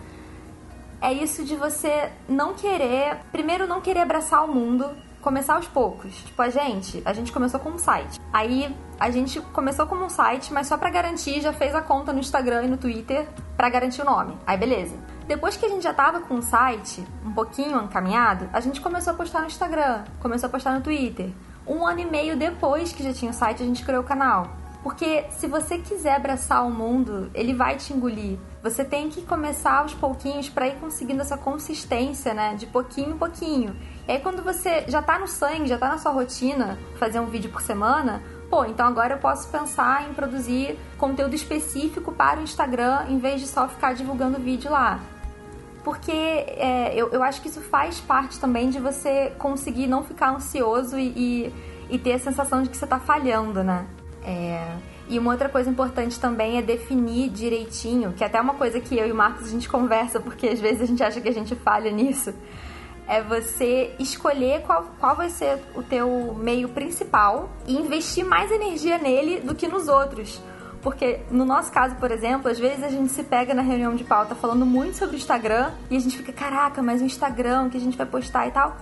é 1.01 1.11
isso 1.11 1.47
de 1.47 1.57
você 1.57 2.13
não 2.29 2.53
querer, 2.53 3.17
primeiro 3.33 3.67
não 3.67 3.81
querer 3.81 4.01
abraçar 4.01 4.45
o 4.45 4.53
mundo 4.53 4.91
começar 5.23 5.55
aos 5.55 5.69
poucos. 5.69 6.15
Tipo, 6.17 6.43
a 6.43 6.51
gente, 6.51 7.01
a 7.05 7.13
gente 7.13 7.33
começou 7.33 7.59
com 7.59 7.71
um 7.71 7.79
site. 7.79 8.21
Aí 8.33 8.77
a 8.99 9.11
gente 9.11 9.41
começou 9.41 9.87
como 9.87 10.05
um 10.05 10.09
site, 10.09 10.53
mas 10.53 10.67
só 10.67 10.77
para 10.77 10.91
garantir 10.91 11.41
já 11.41 11.53
fez 11.53 11.75
a 11.75 11.81
conta 11.81 12.13
no 12.13 12.19
Instagram 12.19 12.65
e 12.65 12.69
no 12.69 12.77
Twitter 12.77 13.27
para 13.57 13.71
garantir 13.71 14.03
o 14.03 14.05
nome. 14.05 14.37
Aí 14.47 14.59
beleza. 14.59 14.97
Depois 15.27 15.57
que 15.57 15.65
a 15.65 15.69
gente 15.69 15.83
já 15.83 15.95
tava 15.95 16.21
com 16.21 16.35
o 16.35 16.43
site 16.43 17.03
um 17.25 17.33
pouquinho 17.33 17.81
encaminhado, 17.83 18.51
a 18.53 18.61
gente 18.61 18.81
começou 18.81 19.13
a 19.13 19.17
postar 19.17 19.41
no 19.41 19.47
Instagram, 19.47 20.05
começou 20.21 20.49
a 20.49 20.51
postar 20.51 20.75
no 20.75 20.83
Twitter. 20.83 21.31
Um 21.67 21.87
ano 21.87 22.01
e 22.01 22.05
meio 22.05 22.37
depois 22.37 22.93
que 22.93 23.05
já 23.05 23.13
tinha 23.13 23.31
o 23.31 23.35
site, 23.35 23.63
a 23.63 23.67
gente 23.67 23.85
criou 23.85 24.03
o 24.03 24.07
canal. 24.07 24.49
Porque 24.83 25.27
se 25.31 25.47
você 25.47 25.79
quiser 25.79 26.17
abraçar 26.17 26.67
o 26.67 26.71
mundo, 26.71 27.31
ele 27.35 27.55
vai 27.55 27.77
te 27.77 27.93
engolir. 27.93 28.37
Você 28.65 28.85
tem 28.85 29.09
que 29.09 29.23
começar 29.23 29.79
aos 29.79 29.95
pouquinhos 29.95 30.49
para 30.49 30.67
ir 30.67 30.75
conseguindo 30.77 31.23
essa 31.23 31.37
consistência, 31.37 32.35
né? 32.35 32.57
De 32.57 32.67
pouquinho 32.67 33.11
em 33.11 33.17
pouquinho. 33.17 33.77
Aí 34.07 34.19
quando 34.19 34.43
você 34.43 34.85
já 34.89 35.01
tá 35.01 35.19
no 35.19 35.29
sangue, 35.29 35.69
já 35.69 35.79
tá 35.79 35.89
na 35.89 35.99
sua 35.99 36.13
rotina, 36.13 36.79
fazer 36.99 37.21
um 37.21 37.27
vídeo 37.27 37.51
por 37.51 37.63
semana, 37.63 38.23
pô, 38.51 38.65
então 38.65 38.87
agora 38.87 39.15
eu 39.15 39.19
posso 39.19 39.49
pensar 39.49 40.09
em 40.09 40.13
produzir 40.13 40.79
conteúdo 40.99 41.35
específico 41.35 42.13
para 42.13 42.41
o 42.41 42.43
Instagram 42.43 43.07
em 43.09 43.19
vez 43.19 43.41
de 43.41 43.47
só 43.47 43.69
ficar 43.69 43.95
divulgando 43.95 44.39
vídeo 44.39 44.71
lá. 44.71 45.01
Porque 45.85 46.13
é, 46.13 46.93
eu, 46.95 47.09
eu 47.11 47.23
acho 47.23 47.41
que 47.41 47.49
isso 47.49 47.61
faz 47.61 48.01
parte 48.01 48.39
também 48.39 48.71
de 48.71 48.79
você 48.79 49.33
conseguir 49.39 49.87
não 49.87 50.05
ficar 50.05 50.35
ansioso 50.35 50.99
e, 50.99 51.09
e, 51.17 51.55
e 51.91 51.99
ter 51.99 52.15
a 52.15 52.19
sensação 52.19 52.63
de 52.63 52.69
que 52.69 52.77
você 52.77 52.87
tá 52.87 53.01
falhando, 53.01 53.65
né? 53.65 53.87
É, 54.25 54.77
e 55.09 55.19
uma 55.19 55.33
outra 55.33 55.49
coisa 55.49 55.69
importante 55.69 56.19
também 56.21 56.57
é 56.57 56.63
definir 56.63 57.31
direitinho, 57.31 58.13
que 58.13 58.23
é 58.23 58.27
até 58.29 58.41
uma 58.41 58.55
coisa 58.55 58.81
que 58.81 58.97
eu 58.97 59.07
e 59.07 59.13
o 59.13 59.15
Marcos 59.15 59.47
a 59.47 59.51
gente 59.51 59.69
conversa, 59.69 60.21
porque 60.21 60.49
às 60.49 60.61
vezes 60.61 60.83
a 60.83 60.87
gente 60.87 61.03
acha 61.03 61.21
que 61.21 61.29
a 61.29 61.35
gente 61.35 61.55
falha 61.57 61.91
nisso. 61.91 62.33
É 63.07 63.23
você 63.23 63.95
escolher 63.99 64.63
qual, 64.63 64.87
qual 64.99 65.17
vai 65.17 65.29
ser 65.29 65.59
o 65.75 65.83
teu 65.83 66.35
meio 66.39 66.69
principal 66.69 67.51
e 67.67 67.75
investir 67.77 68.25
mais 68.25 68.51
energia 68.51 68.99
nele 68.99 69.41
do 69.41 69.55
que 69.55 69.67
nos 69.69 69.89
outros. 69.89 70.41
Porque 70.83 71.21
no 71.31 71.45
nosso 71.45 71.71
caso, 71.71 71.95
por 71.97 72.11
exemplo, 72.11 72.51
às 72.51 72.59
vezes 72.59 72.83
a 72.83 72.89
gente 72.89 73.13
se 73.13 73.23
pega 73.23 73.55
na 73.55 73.63
reunião 73.63 73.95
de 73.95 74.03
pauta 74.03 74.35
falando 74.35 74.67
muito 74.67 74.97
sobre 74.97 75.17
o 75.17 75.19
Instagram 75.19 75.71
e 75.89 75.97
a 75.97 76.01
gente 76.01 76.17
fica, 76.17 76.33
caraca, 76.33 76.83
mas 76.83 77.01
o 77.01 77.05
Instagram 77.05 77.71
que 77.71 77.77
a 77.77 77.81
gente 77.81 77.97
vai 77.97 78.07
postar 78.07 78.49
e 78.49 78.51
tal. 78.51 78.77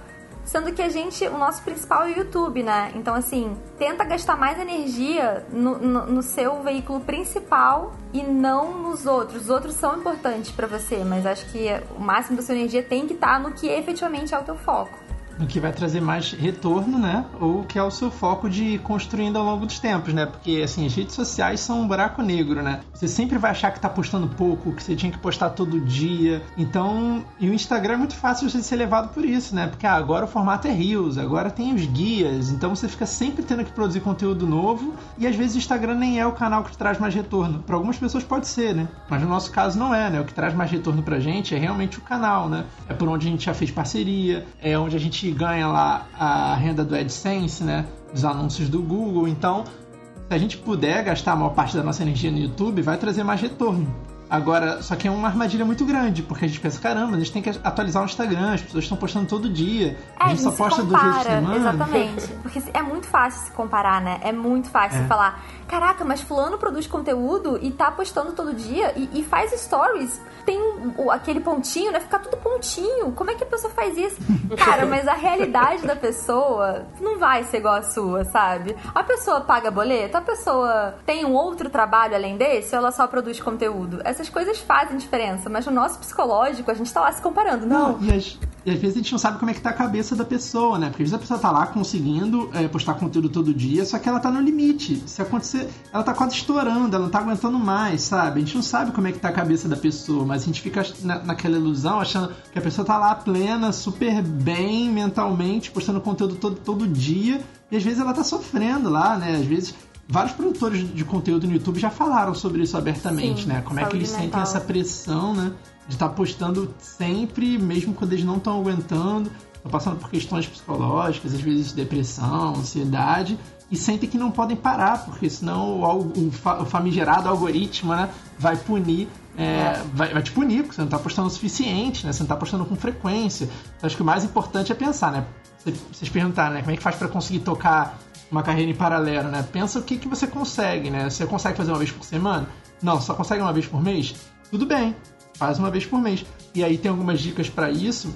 Sendo 0.50 0.72
que 0.72 0.82
a 0.82 0.88
gente, 0.88 1.24
o 1.28 1.38
nosso 1.38 1.62
principal 1.62 2.02
é 2.02 2.06
o 2.06 2.18
YouTube, 2.18 2.64
né? 2.64 2.90
Então, 2.96 3.14
assim, 3.14 3.56
tenta 3.78 4.02
gastar 4.02 4.36
mais 4.36 4.58
energia 4.58 5.46
no, 5.52 5.78
no, 5.78 6.06
no 6.06 6.22
seu 6.24 6.60
veículo 6.60 6.98
principal 6.98 7.94
e 8.12 8.20
não 8.20 8.82
nos 8.82 9.06
outros. 9.06 9.42
Os 9.42 9.48
outros 9.48 9.76
são 9.76 9.96
importantes 9.98 10.50
para 10.50 10.66
você, 10.66 11.04
mas 11.04 11.24
acho 11.24 11.46
que 11.52 11.68
o 11.96 12.00
máximo 12.00 12.36
da 12.36 12.42
sua 12.42 12.56
energia 12.56 12.82
tem 12.82 13.06
que 13.06 13.14
estar 13.14 13.34
tá 13.34 13.38
no 13.38 13.52
que 13.52 13.68
efetivamente 13.68 14.34
é 14.34 14.38
o 14.40 14.42
teu 14.42 14.56
foco 14.56 15.09
no 15.40 15.46
que 15.46 15.58
vai 15.58 15.72
trazer 15.72 16.00
mais 16.00 16.32
retorno, 16.32 16.98
né? 16.98 17.24
Ou 17.40 17.64
que 17.64 17.78
é 17.78 17.82
o 17.82 17.90
seu 17.90 18.10
foco 18.10 18.48
de 18.48 18.78
construindo 18.78 19.38
ao 19.38 19.44
longo 19.44 19.66
dos 19.66 19.78
tempos, 19.78 20.12
né? 20.12 20.26
Porque, 20.26 20.60
assim, 20.62 20.86
as 20.86 20.94
redes 20.94 21.14
sociais 21.14 21.60
são 21.60 21.80
um 21.80 21.88
buraco 21.88 22.22
negro, 22.22 22.62
né? 22.62 22.80
Você 22.92 23.08
sempre 23.08 23.38
vai 23.38 23.50
achar 23.50 23.70
que 23.70 23.80
tá 23.80 23.88
postando 23.88 24.28
pouco, 24.28 24.72
que 24.72 24.82
você 24.82 24.94
tinha 24.94 25.10
que 25.10 25.18
postar 25.18 25.50
todo 25.50 25.80
dia. 25.80 26.42
Então, 26.56 27.24
e 27.38 27.48
o 27.48 27.54
Instagram 27.54 27.94
é 27.94 27.96
muito 27.96 28.14
fácil 28.14 28.46
de 28.48 28.62
ser 28.62 28.76
levado 28.76 29.12
por 29.14 29.24
isso, 29.24 29.54
né? 29.54 29.66
Porque 29.66 29.86
ah, 29.86 29.94
agora 29.94 30.26
o 30.26 30.28
formato 30.28 30.68
é 30.68 30.70
Reels, 30.70 31.16
agora 31.16 31.50
tem 31.50 31.74
os 31.74 31.86
guias, 31.86 32.50
então 32.50 32.74
você 32.74 32.86
fica 32.88 33.06
sempre 33.06 33.42
tendo 33.42 33.64
que 33.64 33.72
produzir 33.72 34.00
conteúdo 34.00 34.46
novo 34.46 34.94
e 35.16 35.26
às 35.26 35.34
vezes 35.34 35.54
o 35.56 35.58
Instagram 35.58 35.94
nem 35.94 36.20
é 36.20 36.26
o 36.26 36.32
canal 36.32 36.62
que 36.62 36.76
traz 36.76 36.98
mais 36.98 37.14
retorno. 37.14 37.60
Para 37.60 37.76
algumas 37.76 37.96
pessoas 37.96 38.22
pode 38.22 38.46
ser, 38.46 38.74
né? 38.74 38.88
Mas 39.08 39.22
no 39.22 39.28
nosso 39.28 39.50
caso 39.50 39.78
não 39.78 39.94
é, 39.94 40.10
né? 40.10 40.20
O 40.20 40.24
que 40.24 40.34
traz 40.34 40.54
mais 40.54 40.70
retorno 40.70 41.02
pra 41.02 41.18
gente 41.18 41.54
é 41.54 41.58
realmente 41.58 41.98
o 41.98 42.02
canal, 42.02 42.48
né? 42.48 42.64
É 42.88 42.94
por 42.94 43.08
onde 43.08 43.26
a 43.26 43.30
gente 43.30 43.46
já 43.46 43.54
fez 43.54 43.70
parceria, 43.70 44.46
é 44.60 44.78
onde 44.78 44.96
a 44.96 45.00
gente 45.00 45.29
ganha 45.32 45.66
lá 45.68 46.06
a 46.18 46.54
renda 46.54 46.84
do 46.84 46.94
AdSense, 46.94 47.62
né? 47.64 47.86
Dos 48.12 48.24
anúncios 48.24 48.68
do 48.68 48.82
Google. 48.82 49.28
Então, 49.28 49.64
se 49.64 50.34
a 50.34 50.38
gente 50.38 50.58
puder 50.58 51.04
gastar 51.04 51.32
a 51.32 51.36
maior 51.36 51.50
parte 51.50 51.76
da 51.76 51.82
nossa 51.82 52.02
energia 52.02 52.30
no 52.30 52.38
YouTube, 52.38 52.82
vai 52.82 52.96
trazer 52.96 53.24
mais 53.24 53.40
retorno. 53.40 53.92
Agora, 54.30 54.80
só 54.80 54.94
que 54.94 55.08
é 55.08 55.10
uma 55.10 55.26
armadilha 55.26 55.64
muito 55.64 55.84
grande, 55.84 56.22
porque 56.22 56.44
a 56.44 56.48
gente 56.48 56.60
pensa, 56.60 56.80
caramba, 56.80 57.16
a 57.16 57.18
gente 57.18 57.32
tem 57.32 57.42
que 57.42 57.50
atualizar 57.64 58.00
o 58.00 58.06
Instagram, 58.06 58.52
as 58.52 58.62
pessoas 58.62 58.84
estão 58.84 58.96
postando 58.96 59.26
todo 59.26 59.50
dia. 59.50 59.98
É, 60.20 60.24
a 60.24 60.28
gente 60.28 60.42
só 60.42 60.52
posta 60.52 60.84
duas 60.84 61.02
vezes 61.02 61.16
por 61.16 61.24
semana. 61.24 61.56
Exatamente. 61.56 62.28
Porque 62.40 62.62
é 62.72 62.80
muito 62.80 63.08
fácil 63.08 63.46
se 63.46 63.50
comparar, 63.50 64.00
né? 64.00 64.20
É 64.22 64.30
muito 64.30 64.70
fácil 64.70 65.00
é. 65.02 65.06
falar, 65.06 65.42
caraca, 65.70 66.04
mas 66.04 66.20
fulano 66.20 66.58
produz 66.58 66.86
conteúdo 66.86 67.58
e 67.60 67.70
tá 67.70 67.90
postando 67.90 68.32
todo 68.32 68.54
dia 68.54 68.92
e, 68.96 69.20
e 69.20 69.24
faz 69.24 69.52
stories. 69.60 70.20
Tem 70.44 70.58
o, 70.96 71.10
aquele 71.10 71.40
pontinho, 71.40 71.92
né? 71.92 72.00
Fica 72.00 72.18
tudo 72.18 72.36
pontinho. 72.36 73.12
Como 73.12 73.30
é 73.30 73.34
que 73.34 73.44
a 73.44 73.46
pessoa 73.46 73.72
faz 73.72 73.96
isso? 73.96 74.16
Cara, 74.56 74.86
mas 74.86 75.08
a 75.08 75.14
realidade 75.14 75.86
da 75.86 75.96
pessoa 75.96 76.86
não 77.00 77.18
vai 77.18 77.44
ser 77.44 77.58
igual 77.58 77.74
a 77.74 77.82
sua, 77.82 78.24
sabe? 78.24 78.76
A 78.94 79.02
pessoa 79.02 79.40
paga 79.40 79.70
boleto, 79.70 80.16
a 80.16 80.20
pessoa 80.20 80.94
tem 81.04 81.24
um 81.24 81.34
outro 81.34 81.68
trabalho 81.68 82.14
além 82.14 82.36
desse, 82.36 82.74
ou 82.74 82.80
ela 82.80 82.92
só 82.92 83.06
produz 83.06 83.40
conteúdo. 83.40 84.00
Essa 84.04 84.20
essas 84.20 84.28
coisas 84.28 84.58
fazem 84.58 84.98
diferença, 84.98 85.48
mas 85.48 85.64
no 85.66 85.72
nosso 85.72 85.98
psicológico 85.98 86.70
a 86.70 86.74
gente 86.74 86.92
tá 86.92 87.00
lá 87.00 87.12
se 87.12 87.22
comparando, 87.22 87.66
não. 87.66 87.98
não 87.98 88.02
e, 88.02 88.12
as, 88.12 88.38
às 88.66 88.78
vezes 88.78 88.96
a 88.96 88.98
gente 88.98 89.12
não 89.12 89.18
sabe 89.18 89.38
como 89.38 89.50
é 89.50 89.54
que 89.54 89.60
tá 89.60 89.70
a 89.70 89.74
cabeça 89.74 90.14
da 90.14 90.24
pessoa, 90.24 90.78
né? 90.78 90.88
Porque 90.88 91.02
às 91.02 91.10
vezes 91.10 91.14
a 91.14 91.18
pessoa 91.18 91.38
tá 91.38 91.50
lá 91.50 91.66
conseguindo 91.66 92.50
é, 92.52 92.68
postar 92.68 92.94
conteúdo 92.94 93.28
todo 93.28 93.54
dia, 93.54 93.84
só 93.84 93.98
que 93.98 94.08
ela 94.08 94.20
tá 94.20 94.30
no 94.30 94.40
limite. 94.40 95.02
Se 95.06 95.22
acontecer, 95.22 95.68
ela 95.92 96.02
tá 96.02 96.12
quase 96.12 96.34
estourando, 96.34 96.94
ela 96.94 97.04
não 97.04 97.10
tá 97.10 97.20
aguentando 97.20 97.58
mais, 97.58 98.02
sabe? 98.02 98.40
A 98.40 98.44
gente 98.44 98.56
não 98.56 98.62
sabe 98.62 98.92
como 98.92 99.06
é 99.06 99.12
que 99.12 99.18
tá 99.18 99.28
a 99.28 99.32
cabeça 99.32 99.68
da 99.68 99.76
pessoa, 99.76 100.24
mas 100.24 100.42
a 100.42 100.46
gente 100.46 100.60
fica 100.60 100.84
na, 101.02 101.22
naquela 101.22 101.56
ilusão 101.56 102.00
achando 102.00 102.32
que 102.52 102.58
a 102.58 102.62
pessoa 102.62 102.84
tá 102.84 102.98
lá 102.98 103.14
plena, 103.14 103.72
super 103.72 104.22
bem 104.22 104.90
mentalmente, 104.90 105.70
postando 105.70 106.00
conteúdo 106.00 106.36
todo, 106.36 106.56
todo 106.56 106.86
dia, 106.86 107.40
e 107.70 107.76
às 107.76 107.82
vezes 107.82 108.00
ela 108.00 108.12
tá 108.12 108.24
sofrendo 108.24 108.90
lá, 108.90 109.16
né? 109.16 109.36
Às 109.36 109.46
vezes 109.46 109.74
vários 110.10 110.32
produtores 110.32 110.92
de 110.92 111.04
conteúdo 111.04 111.46
no 111.46 111.52
YouTube 111.54 111.78
já 111.78 111.88
falaram 111.88 112.34
sobre 112.34 112.62
isso 112.62 112.76
abertamente, 112.76 113.42
Sim, 113.42 113.48
né? 113.48 113.62
Como 113.64 113.78
é 113.78 113.84
que 113.84 113.96
eles 113.96 114.10
mental. 114.10 114.24
sentem 114.24 114.42
essa 114.42 114.60
pressão, 114.60 115.34
né? 115.34 115.52
De 115.86 115.94
estar 115.94 116.08
tá 116.08 116.14
postando 116.14 116.74
sempre, 116.78 117.56
mesmo 117.56 117.94
quando 117.94 118.12
eles 118.12 118.24
não 118.24 118.36
estão 118.36 118.58
aguentando, 118.60 119.30
estão 119.54 119.70
passando 119.70 119.98
por 119.98 120.10
questões 120.10 120.46
psicológicas, 120.46 121.32
às 121.32 121.40
vezes 121.40 121.72
depressão, 121.72 122.56
ansiedade, 122.56 123.38
e 123.70 123.76
sentem 123.76 124.08
que 124.08 124.18
não 124.18 124.32
podem 124.32 124.56
parar, 124.56 125.04
porque 125.04 125.30
senão 125.30 125.80
o, 125.80 126.28
o 126.28 126.64
famigerado 126.64 127.28
algoritmo 127.28 127.94
né, 127.94 128.10
vai 128.36 128.56
punir 128.56 129.08
é, 129.38 129.82
vai, 129.94 130.12
vai, 130.12 130.22
te 130.22 130.32
punir, 130.32 130.62
porque 130.62 130.74
você 130.74 130.80
não 130.80 130.88
está 130.88 130.98
postando 130.98 131.28
o 131.28 131.30
suficiente, 131.30 132.04
né? 132.04 132.12
Você 132.12 132.18
não 132.18 132.26
está 132.26 132.36
postando 132.36 132.64
com 132.64 132.74
frequência. 132.74 133.44
Então, 133.76 133.86
acho 133.86 133.96
que 133.96 134.02
o 134.02 134.04
mais 134.04 134.24
importante 134.24 134.72
é 134.72 134.74
pensar, 134.74 135.12
né? 135.12 135.24
Vocês 135.64 136.10
perguntaram, 136.10 136.54
né? 136.54 136.60
Como 136.60 136.72
é 136.72 136.76
que 136.76 136.82
faz 136.82 136.96
para 136.96 137.08
conseguir 137.08 137.38
tocar 137.40 137.98
uma 138.30 138.42
carreira 138.42 138.70
em 138.70 138.74
paralelo, 138.74 139.28
né? 139.28 139.46
Pensa 139.52 139.78
o 139.78 139.82
que, 139.82 139.96
que 139.96 140.08
você 140.08 140.26
consegue, 140.26 140.90
né? 140.90 141.08
Você 141.08 141.26
consegue 141.26 141.56
fazer 141.56 141.72
uma 141.72 141.78
vez 141.78 141.90
por 141.90 142.04
semana? 142.04 142.48
Não, 142.82 143.00
só 143.00 143.14
consegue 143.14 143.42
uma 143.42 143.52
vez 143.52 143.66
por 143.66 143.82
mês? 143.82 144.14
Tudo 144.50 144.66
bem, 144.66 144.94
faz 145.34 145.58
uma 145.58 145.70
vez 145.70 145.84
por 145.84 146.00
mês. 146.00 146.24
E 146.54 146.64
aí 146.64 146.78
tem 146.78 146.90
algumas 146.90 147.20
dicas 147.20 147.48
para 147.48 147.70
isso 147.70 148.14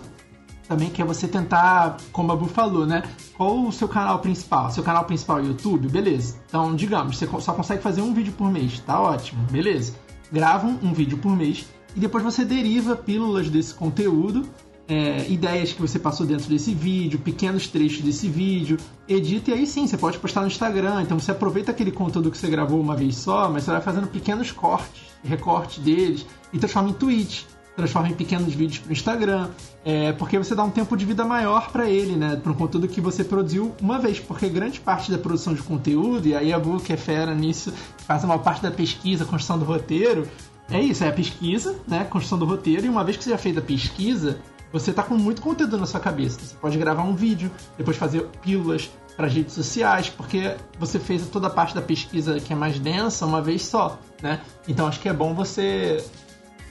também 0.68 0.88
que 0.88 1.02
é 1.02 1.04
você 1.04 1.28
tentar, 1.28 1.98
como 2.12 2.32
a 2.32 2.36
Bu 2.36 2.46
falou, 2.46 2.86
né? 2.86 3.02
Qual 3.36 3.66
o 3.66 3.72
seu 3.72 3.88
canal 3.88 4.18
principal? 4.20 4.70
Seu 4.70 4.82
canal 4.82 5.04
principal 5.04 5.40
é 5.40 5.42
YouTube? 5.42 5.88
Beleza. 5.88 6.36
Então, 6.48 6.74
digamos, 6.74 7.18
você 7.18 7.28
só 7.40 7.52
consegue 7.52 7.82
fazer 7.82 8.00
um 8.00 8.14
vídeo 8.14 8.32
por 8.32 8.50
mês, 8.50 8.80
tá 8.80 9.00
ótimo, 9.00 9.42
beleza. 9.50 9.94
Grava 10.32 10.66
um 10.66 10.92
vídeo 10.92 11.18
por 11.18 11.36
mês 11.36 11.66
e 11.94 12.00
depois 12.00 12.24
você 12.24 12.44
deriva 12.44 12.96
pílulas 12.96 13.48
desse 13.48 13.74
conteúdo 13.74 14.48
é, 14.88 15.26
ideias 15.28 15.72
que 15.72 15.80
você 15.80 15.98
passou 15.98 16.26
dentro 16.26 16.48
desse 16.48 16.74
vídeo, 16.74 17.18
pequenos 17.18 17.66
trechos 17.66 18.02
desse 18.02 18.28
vídeo, 18.28 18.76
edita 19.08 19.50
e 19.50 19.54
aí 19.54 19.66
sim, 19.66 19.86
você 19.86 19.96
pode 19.96 20.18
postar 20.18 20.42
no 20.42 20.46
Instagram. 20.46 21.02
Então 21.02 21.18
você 21.18 21.30
aproveita 21.30 21.70
aquele 21.70 21.90
conteúdo 21.90 22.30
que 22.30 22.38
você 22.38 22.48
gravou 22.48 22.80
uma 22.80 22.96
vez 22.96 23.16
só, 23.16 23.50
mas 23.50 23.64
você 23.64 23.70
vai 23.70 23.80
fazendo 23.80 24.06
pequenos 24.08 24.50
cortes, 24.52 25.02
recortes 25.22 25.82
deles 25.82 26.26
e 26.52 26.58
transforma 26.58 26.90
em 26.90 26.92
tweets, 26.92 27.46
transforma 27.76 28.08
em 28.08 28.14
pequenos 28.14 28.54
vídeos 28.54 28.78
para 28.78 28.90
o 28.90 28.92
Instagram, 28.92 29.48
é, 29.84 30.12
porque 30.12 30.38
você 30.38 30.54
dá 30.54 30.62
um 30.62 30.70
tempo 30.70 30.96
de 30.96 31.04
vida 31.04 31.24
maior 31.24 31.70
para 31.72 31.88
ele, 31.88 32.14
né? 32.14 32.36
Para 32.36 32.52
um 32.52 32.54
conteúdo 32.54 32.86
que 32.86 33.00
você 33.00 33.24
produziu 33.24 33.74
uma 33.80 33.98
vez, 33.98 34.20
porque 34.20 34.48
grande 34.48 34.80
parte 34.80 35.10
da 35.10 35.18
produção 35.18 35.54
de 35.54 35.62
conteúdo, 35.62 36.28
e 36.28 36.34
aí 36.34 36.52
a 36.52 36.60
que 36.84 36.92
é 36.92 36.96
fera 36.96 37.34
nisso, 37.34 37.72
faz 38.06 38.22
uma 38.22 38.38
parte 38.38 38.62
da 38.62 38.70
pesquisa, 38.70 39.24
construção 39.24 39.58
do 39.58 39.64
roteiro, 39.64 40.28
é 40.70 40.80
isso, 40.80 41.04
é 41.04 41.08
a 41.08 41.12
pesquisa, 41.12 41.76
né? 41.86 42.04
Construção 42.04 42.38
do 42.38 42.44
roteiro, 42.44 42.86
e 42.86 42.88
uma 42.88 43.02
vez 43.02 43.16
que 43.16 43.24
você 43.24 43.30
já 43.30 43.38
fez 43.38 43.56
a 43.56 43.60
pesquisa, 43.60 44.38
você 44.74 44.92
tá 44.92 45.04
com 45.04 45.14
muito 45.14 45.40
conteúdo 45.40 45.78
na 45.78 45.86
sua 45.86 46.00
cabeça. 46.00 46.40
Você 46.40 46.56
pode 46.60 46.76
gravar 46.76 47.04
um 47.04 47.14
vídeo, 47.14 47.48
depois 47.78 47.96
fazer 47.96 48.22
pílulas 48.42 48.90
para 49.16 49.28
redes 49.28 49.54
sociais, 49.54 50.10
porque 50.10 50.56
você 50.80 50.98
fez 50.98 51.24
toda 51.28 51.46
a 51.46 51.50
parte 51.50 51.76
da 51.76 51.80
pesquisa 51.80 52.40
que 52.40 52.52
é 52.52 52.56
mais 52.56 52.80
densa 52.80 53.24
uma 53.24 53.40
vez 53.40 53.64
só, 53.64 53.96
né? 54.20 54.40
Então 54.66 54.88
acho 54.88 54.98
que 54.98 55.08
é 55.08 55.12
bom 55.12 55.32
você 55.32 56.04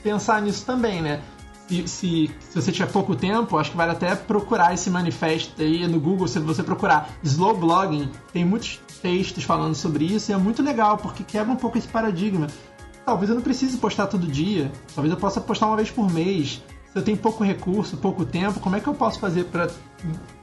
pensar 0.02 0.42
nisso 0.42 0.66
também, 0.66 1.00
né? 1.00 1.22
Se, 1.66 1.88
se, 1.88 2.30
se, 2.40 2.60
você 2.60 2.70
tiver 2.70 2.92
pouco 2.92 3.16
tempo, 3.16 3.56
acho 3.56 3.70
que 3.70 3.76
vale 3.78 3.92
até 3.92 4.14
procurar 4.14 4.74
esse 4.74 4.90
manifesto 4.90 5.62
aí 5.62 5.88
no 5.88 5.98
Google. 5.98 6.28
Se 6.28 6.38
você 6.40 6.62
procurar 6.62 7.08
slow 7.22 7.56
blogging, 7.56 8.10
tem 8.34 8.44
muitos 8.44 8.82
textos 9.00 9.44
falando 9.44 9.74
sobre 9.74 10.04
isso 10.04 10.30
e 10.30 10.34
é 10.34 10.36
muito 10.36 10.62
legal 10.62 10.98
porque 10.98 11.24
quebra 11.24 11.50
um 11.50 11.56
pouco 11.56 11.78
esse 11.78 11.88
paradigma. 11.88 12.48
Talvez 13.06 13.30
eu 13.30 13.34
não 13.34 13.42
precise 13.42 13.78
postar 13.78 14.08
todo 14.08 14.26
dia, 14.26 14.70
talvez 14.94 15.10
eu 15.10 15.18
possa 15.18 15.40
postar 15.40 15.68
uma 15.68 15.76
vez 15.76 15.90
por 15.90 16.10
mês, 16.12 16.62
se 16.94 17.00
eu 17.00 17.02
tenho 17.02 17.18
pouco 17.18 17.42
recurso, 17.42 17.96
pouco 17.96 18.24
tempo, 18.24 18.60
como 18.60 18.76
é 18.76 18.80
que 18.80 18.86
eu 18.86 18.94
posso 18.94 19.18
fazer 19.18 19.46
para 19.46 19.68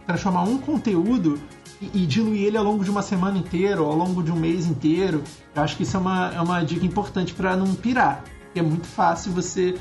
transformar 0.06 0.43
um 0.43 0.58
conteúdo 0.58 1.39
e, 1.82 2.04
e, 2.04 2.06
diluir 2.06 2.43
ele 2.43 2.58
ao 2.58 2.64
longo 2.64 2.84
de 2.84 2.89
uma 2.91 3.02
semana 3.02 3.38
inteira 3.38 3.82
ou 3.82 3.89
ao 3.89 3.95
longo 3.95 4.22
de 4.22 4.34
um 4.34 4.36
mês 4.36 4.66
inteiro? 4.66 5.24
Eu 5.56 5.64
acho 5.64 5.78
que 5.78 5.84
isso 5.84 5.95
é 5.95 5.99
uma, 6.02 6.34
é 6.36 6.41
uma 6.41 6.62
dica 6.62 6.86
importante 6.86 7.34
para 7.34 7.56
não 7.56 7.74
pirar. 7.74 8.26
É 8.54 8.62
muito 8.62 8.86
fácil 8.86 9.32
você 9.32 9.78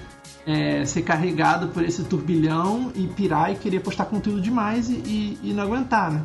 é, 0.47 0.85
ser 0.85 1.03
carregado 1.03 1.66
por 1.68 1.83
esse 1.83 2.05
turbilhão 2.05 2.93
e 2.95 3.09
pirar 3.09 3.51
e 3.51 3.57
querer 3.57 3.81
postar 3.81 4.05
conteúdo 4.05 4.41
demais 4.41 4.89
e, 4.89 4.93
e, 4.93 5.39
e 5.43 5.53
não 5.53 5.64
aguentar, 5.64 6.12
né? 6.12 6.23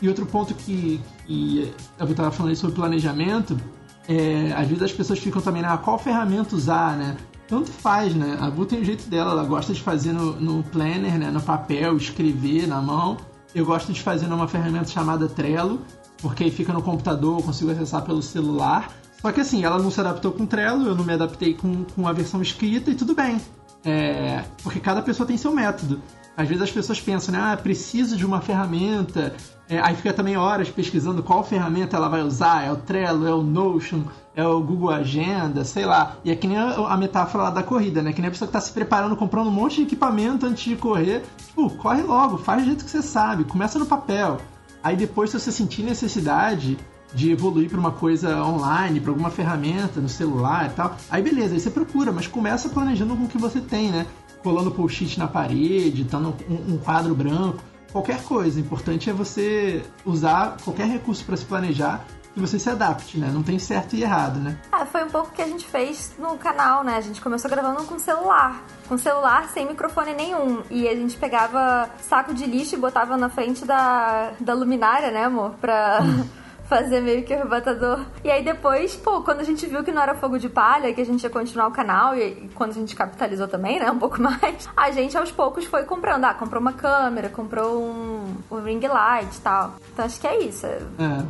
E 0.00 0.08
outro 0.08 0.24
ponto 0.24 0.54
que, 0.54 0.98
que 1.26 1.70
eu 1.98 2.10
estava 2.10 2.30
falando 2.30 2.56
sobre 2.56 2.74
planejamento, 2.74 3.60
é, 4.08 4.50
às 4.56 4.66
vezes 4.66 4.82
as 4.82 4.92
pessoas 4.92 5.18
ficam 5.18 5.42
também, 5.42 5.62
ah, 5.62 5.76
qual 5.76 5.98
ferramenta 5.98 6.56
usar, 6.56 6.96
né? 6.96 7.16
Tanto 7.48 7.70
faz, 7.70 8.14
né? 8.14 8.36
A 8.40 8.50
Bu 8.50 8.64
tem 8.66 8.80
o 8.80 8.84
jeito 8.84 9.08
dela, 9.08 9.32
ela 9.32 9.44
gosta 9.44 9.72
de 9.72 9.82
fazer 9.82 10.12
no, 10.12 10.40
no 10.40 10.62
planner, 10.64 11.18
né? 11.18 11.30
No 11.30 11.40
papel, 11.40 11.96
escrever 11.96 12.66
na 12.66 12.80
mão. 12.80 13.16
Eu 13.54 13.64
gosto 13.64 13.92
de 13.92 14.00
fazer 14.00 14.26
numa 14.26 14.48
ferramenta 14.48 14.88
chamada 14.88 15.28
Trello, 15.28 15.80
porque 16.18 16.50
fica 16.50 16.72
no 16.72 16.82
computador, 16.82 17.38
eu 17.38 17.44
consigo 17.44 17.70
acessar 17.70 18.02
pelo 18.02 18.22
celular. 18.22 18.90
Só 19.20 19.30
que 19.32 19.40
assim, 19.40 19.64
ela 19.64 19.78
não 19.78 19.90
se 19.90 20.00
adaptou 20.00 20.32
com 20.32 20.44
Trello, 20.44 20.86
eu 20.86 20.94
não 20.94 21.04
me 21.04 21.12
adaptei 21.12 21.54
com, 21.54 21.84
com 21.84 22.08
a 22.08 22.12
versão 22.12 22.42
escrita 22.42 22.90
e 22.90 22.94
tudo 22.94 23.14
bem. 23.14 23.40
É, 23.84 24.44
porque 24.62 24.80
cada 24.80 25.02
pessoa 25.02 25.26
tem 25.26 25.36
seu 25.36 25.52
método. 25.52 26.00
Às 26.36 26.48
vezes 26.48 26.62
as 26.62 26.70
pessoas 26.70 27.00
pensam, 27.00 27.32
né? 27.32 27.40
Ah, 27.40 27.56
preciso 27.56 28.16
de 28.16 28.26
uma 28.26 28.40
ferramenta. 28.40 29.34
É, 29.68 29.78
aí 29.78 29.94
fica 29.94 30.12
também 30.12 30.36
horas 30.36 30.68
pesquisando 30.68 31.22
qual 31.22 31.44
ferramenta 31.44 31.96
ela 31.96 32.08
vai 32.08 32.22
usar. 32.22 32.64
É 32.64 32.72
o 32.72 32.76
Trello, 32.76 33.26
é 33.26 33.32
o 33.32 33.42
Notion, 33.42 34.02
é 34.34 34.44
o 34.46 34.60
Google 34.60 34.90
Agenda, 34.90 35.64
sei 35.64 35.86
lá. 35.86 36.16
E 36.24 36.30
é 36.30 36.36
que 36.36 36.48
nem 36.48 36.58
a, 36.58 36.96
metáfora 36.96 37.44
lá 37.44 37.50
da 37.50 37.62
corrida, 37.62 38.02
né? 38.02 38.12
Que 38.12 38.20
nem 38.20 38.28
a 38.28 38.30
pessoa 38.30 38.48
que 38.48 38.52
tá 38.52 38.60
se 38.60 38.72
preparando, 38.72 39.16
comprando 39.16 39.46
um 39.46 39.52
monte 39.52 39.76
de 39.76 39.82
equipamento 39.82 40.44
antes 40.44 40.64
de 40.64 40.76
correr. 40.76 41.22
Tipo, 41.46 41.70
corre 41.70 42.02
logo, 42.02 42.38
faz 42.38 42.62
do 42.62 42.66
jeito 42.66 42.84
que 42.84 42.90
você 42.90 43.02
sabe, 43.02 43.44
começa 43.44 43.78
no 43.78 43.86
papel. 43.86 44.38
Aí 44.82 44.96
depois, 44.96 45.30
se 45.30 45.38
você 45.38 45.52
sentir 45.52 45.82
necessidade 45.82 46.76
de 47.14 47.30
evoluir 47.30 47.70
para 47.70 47.78
uma 47.78 47.92
coisa 47.92 48.42
online, 48.42 49.00
para 49.00 49.12
alguma 49.12 49.30
ferramenta 49.30 50.00
no 50.00 50.08
celular 50.08 50.66
e 50.66 50.70
tal, 50.70 50.96
aí 51.08 51.22
beleza, 51.22 51.54
aí 51.54 51.60
você 51.60 51.70
procura, 51.70 52.10
mas 52.10 52.26
começa 52.26 52.68
planejando 52.68 53.16
com 53.16 53.24
o 53.24 53.28
que 53.28 53.38
você 53.38 53.60
tem, 53.60 53.92
né? 53.92 54.04
Colando 54.44 54.70
post-it 54.70 55.18
na 55.18 55.26
parede, 55.26 56.04
dando 56.04 56.36
um, 56.48 56.74
um 56.74 56.78
quadro 56.78 57.14
branco, 57.14 57.58
qualquer 57.90 58.22
coisa. 58.22 58.60
O 58.60 58.62
importante 58.62 59.08
é 59.08 59.12
você 59.12 59.82
usar 60.04 60.58
qualquer 60.62 60.86
recurso 60.86 61.24
para 61.24 61.36
se 61.36 61.46
planejar 61.46 62.04
e 62.36 62.40
você 62.40 62.58
se 62.58 62.68
adapte, 62.68 63.16
né? 63.16 63.30
Não 63.32 63.42
tem 63.42 63.58
certo 63.58 63.96
e 63.96 64.02
errado, 64.02 64.38
né? 64.40 64.58
É, 64.72 64.84
foi 64.84 65.02
um 65.04 65.08
pouco 65.08 65.30
que 65.30 65.40
a 65.40 65.46
gente 65.46 65.64
fez 65.64 66.14
no 66.18 66.36
canal, 66.36 66.84
né? 66.84 66.96
A 66.96 67.00
gente 67.00 67.20
começou 67.20 67.50
gravando 67.50 67.84
com 67.84 67.98
celular. 67.98 68.62
Com 68.86 68.98
celular 68.98 69.48
sem 69.48 69.66
microfone 69.66 70.12
nenhum. 70.12 70.62
E 70.70 70.86
a 70.86 70.94
gente 70.94 71.16
pegava 71.16 71.88
saco 72.02 72.34
de 72.34 72.44
lixo 72.44 72.74
e 72.74 72.78
botava 72.78 73.16
na 73.16 73.30
frente 73.30 73.64
da, 73.64 74.32
da 74.38 74.52
luminária, 74.52 75.10
né, 75.10 75.24
amor? 75.24 75.52
Pra. 75.60 76.00
fazer 76.68 77.00
meio 77.00 77.24
que 77.24 77.32
o 77.32 77.36
arrebatador. 77.36 78.04
E 78.22 78.30
aí 78.30 78.44
depois, 78.44 78.96
pô, 78.96 79.22
quando 79.22 79.40
a 79.40 79.44
gente 79.44 79.66
viu 79.66 79.82
que 79.84 79.92
não 79.92 80.02
era 80.02 80.14
fogo 80.14 80.38
de 80.38 80.48
palha, 80.48 80.92
que 80.92 81.00
a 81.00 81.04
gente 81.04 81.22
ia 81.22 81.30
continuar 81.30 81.68
o 81.68 81.70
canal, 81.70 82.16
e, 82.16 82.48
quando 82.54 82.70
a 82.70 82.74
gente 82.74 82.96
capitalizou 82.96 83.46
também, 83.48 83.78
né, 83.78 83.90
um 83.90 83.98
pouco 83.98 84.20
mais, 84.22 84.68
a 84.76 84.90
gente 84.90 85.16
aos 85.16 85.30
poucos 85.30 85.64
foi 85.64 85.84
comprando. 85.84 86.24
Ah, 86.24 86.34
comprou 86.34 86.60
uma 86.60 86.72
câmera, 86.72 87.28
comprou 87.28 87.82
um, 87.82 88.34
um 88.50 88.62
ring 88.62 88.80
light 88.86 89.34
e 89.34 89.40
tal. 89.40 89.74
Então 89.92 90.04
acho 90.04 90.20
que 90.20 90.26
é 90.26 90.42
isso. 90.42 90.66
É, 90.66 90.82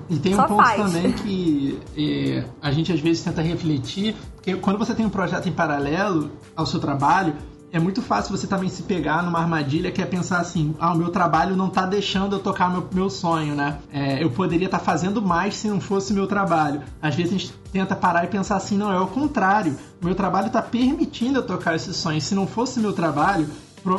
e 0.08 0.18
tem 0.18 0.34
Só 0.34 0.44
um 0.44 0.48
ponto 0.48 0.62
faz. 0.62 0.80
também 0.80 1.12
que 1.14 1.80
é, 1.96 2.44
a 2.62 2.70
gente 2.70 2.92
às 2.92 3.00
vezes 3.00 3.22
tenta 3.22 3.42
refletir, 3.42 4.14
porque 4.36 4.54
quando 4.56 4.78
você 4.78 4.94
tem 4.94 5.04
um 5.04 5.10
projeto 5.10 5.48
em 5.48 5.52
paralelo 5.52 6.30
ao 6.54 6.66
seu 6.66 6.80
trabalho, 6.80 7.34
é 7.74 7.80
muito 7.80 8.00
fácil 8.00 8.36
você 8.36 8.46
também 8.46 8.68
se 8.68 8.84
pegar 8.84 9.20
numa 9.20 9.40
armadilha 9.40 9.90
que 9.90 10.00
é 10.00 10.06
pensar 10.06 10.38
assim: 10.38 10.76
ah, 10.78 10.92
o 10.92 10.96
meu 10.96 11.08
trabalho 11.08 11.56
não 11.56 11.68
tá 11.68 11.84
deixando 11.84 12.36
eu 12.36 12.38
tocar 12.38 12.70
meu, 12.70 12.88
meu 12.92 13.10
sonho, 13.10 13.56
né? 13.56 13.78
É, 13.92 14.22
eu 14.22 14.30
poderia 14.30 14.66
estar 14.66 14.78
tá 14.78 14.84
fazendo 14.84 15.20
mais 15.20 15.56
se 15.56 15.66
não 15.66 15.80
fosse 15.80 16.12
meu 16.12 16.28
trabalho. 16.28 16.82
Às 17.02 17.16
vezes 17.16 17.32
a 17.34 17.36
gente 17.36 17.52
tenta 17.72 17.96
parar 17.96 18.22
e 18.22 18.28
pensar 18.28 18.54
assim: 18.54 18.78
não, 18.78 18.92
é 18.92 19.00
o 19.00 19.08
contrário. 19.08 19.76
O 20.00 20.06
meu 20.06 20.14
trabalho 20.14 20.46
está 20.46 20.62
permitindo 20.62 21.40
eu 21.40 21.42
tocar 21.42 21.74
esse 21.74 21.92
sonho. 21.92 22.20
Se 22.20 22.32
não 22.32 22.46
fosse 22.46 22.78
meu 22.78 22.92
trabalho, 22.92 23.48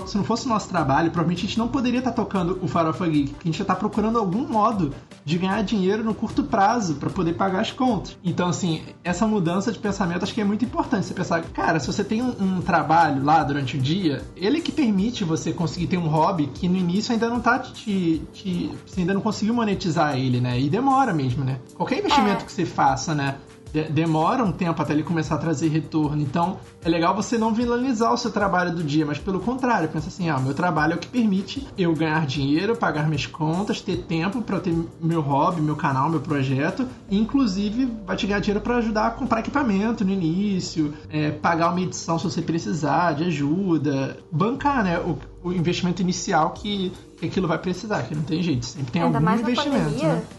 se 0.05 0.17
não 0.17 0.23
fosse 0.23 0.45
o 0.45 0.49
nosso 0.49 0.67
trabalho, 0.67 1.11
provavelmente 1.11 1.45
a 1.45 1.47
gente 1.47 1.57
não 1.57 1.67
poderia 1.67 1.99
estar 1.99 2.11
tocando 2.11 2.59
o 2.61 2.67
Farofa 2.67 3.07
Geek, 3.07 3.35
a 3.39 3.45
gente 3.45 3.61
está 3.61 3.75
procurando 3.75 4.17
algum 4.17 4.47
modo 4.47 4.93
de 5.23 5.37
ganhar 5.37 5.61
dinheiro 5.63 6.03
no 6.03 6.13
curto 6.13 6.43
prazo 6.43 6.95
para 6.95 7.09
poder 7.09 7.33
pagar 7.33 7.61
as 7.61 7.71
contas. 7.71 8.17
Então, 8.23 8.49
assim, 8.49 8.83
essa 9.03 9.27
mudança 9.27 9.71
de 9.71 9.79
pensamento 9.79 10.23
acho 10.23 10.33
que 10.33 10.41
é 10.41 10.43
muito 10.43 10.65
importante. 10.65 11.05
Você 11.05 11.13
pensar, 11.13 11.41
cara, 11.43 11.79
se 11.79 11.87
você 11.87 12.03
tem 12.03 12.21
um, 12.21 12.35
um 12.39 12.61
trabalho 12.61 13.23
lá 13.23 13.43
durante 13.43 13.77
o 13.77 13.81
dia, 13.81 14.23
ele 14.35 14.57
é 14.57 14.61
que 14.61 14.71
permite 14.71 15.23
você 15.23 15.53
conseguir 15.53 15.87
ter 15.87 15.97
um 15.97 16.07
hobby 16.07 16.47
que 16.47 16.67
no 16.67 16.77
início 16.77 17.11
ainda 17.13 17.29
não 17.29 17.39
tá 17.39 17.59
te. 17.59 18.21
te 18.33 18.71
você 18.85 19.01
ainda 19.01 19.13
não 19.13 19.21
conseguiu 19.21 19.53
monetizar 19.53 20.17
ele, 20.17 20.39
né? 20.39 20.59
E 20.59 20.69
demora 20.69 21.13
mesmo, 21.13 21.43
né? 21.43 21.59
Qualquer 21.75 21.99
investimento 21.99 22.43
é. 22.43 22.45
que 22.45 22.51
você 22.51 22.65
faça, 22.65 23.13
né? 23.13 23.35
Demora 23.83 24.43
um 24.43 24.51
tempo 24.51 24.81
até 24.81 24.93
ele 24.93 25.03
começar 25.03 25.35
a 25.35 25.37
trazer 25.37 25.69
retorno. 25.69 26.21
Então, 26.21 26.57
é 26.83 26.89
legal 26.89 27.15
você 27.15 27.37
não 27.37 27.53
vilanizar 27.53 28.13
o 28.13 28.17
seu 28.17 28.31
trabalho 28.31 28.73
do 28.75 28.83
dia, 28.83 29.05
mas 29.05 29.17
pelo 29.17 29.39
contrário, 29.39 29.89
pensa 29.89 30.07
assim: 30.07 30.29
ah, 30.29 30.39
meu 30.39 30.53
trabalho 30.53 30.93
é 30.93 30.95
o 30.95 30.99
que 30.99 31.07
permite 31.07 31.67
eu 31.77 31.93
ganhar 31.93 32.25
dinheiro, 32.25 32.75
pagar 32.75 33.07
minhas 33.07 33.25
contas, 33.25 33.81
ter 33.81 33.97
tempo 34.03 34.41
para 34.41 34.59
ter 34.59 34.75
meu 35.01 35.21
hobby, 35.21 35.61
meu 35.61 35.75
canal, 35.75 36.09
meu 36.09 36.19
projeto, 36.19 36.87
e 37.09 37.17
inclusive 37.17 37.91
vai 38.05 38.15
te 38.15 38.27
ganhar 38.27 38.39
dinheiro 38.39 38.61
para 38.61 38.77
ajudar 38.77 39.07
a 39.07 39.11
comprar 39.11 39.39
equipamento 39.39 40.03
no 40.03 40.11
início, 40.11 40.93
é, 41.09 41.31
pagar 41.31 41.69
uma 41.69 41.81
edição 41.81 42.17
se 42.17 42.25
você 42.25 42.41
precisar 42.41 43.13
de 43.13 43.25
ajuda, 43.25 44.17
bancar, 44.31 44.83
né? 44.83 44.99
O, 44.99 45.17
o 45.45 45.53
investimento 45.53 46.01
inicial 46.01 46.51
que, 46.51 46.91
que 47.14 47.14
aquilo 47.25 47.47
vai 47.47 47.57
precisar, 47.57 48.03
que 48.03 48.15
não 48.15 48.23
tem 48.23 48.41
jeito, 48.41 48.65
sempre 48.65 48.91
tem 48.91 49.01
Ainda 49.01 49.17
algum 49.17 49.25
mais 49.25 49.41
investimento. 49.41 49.83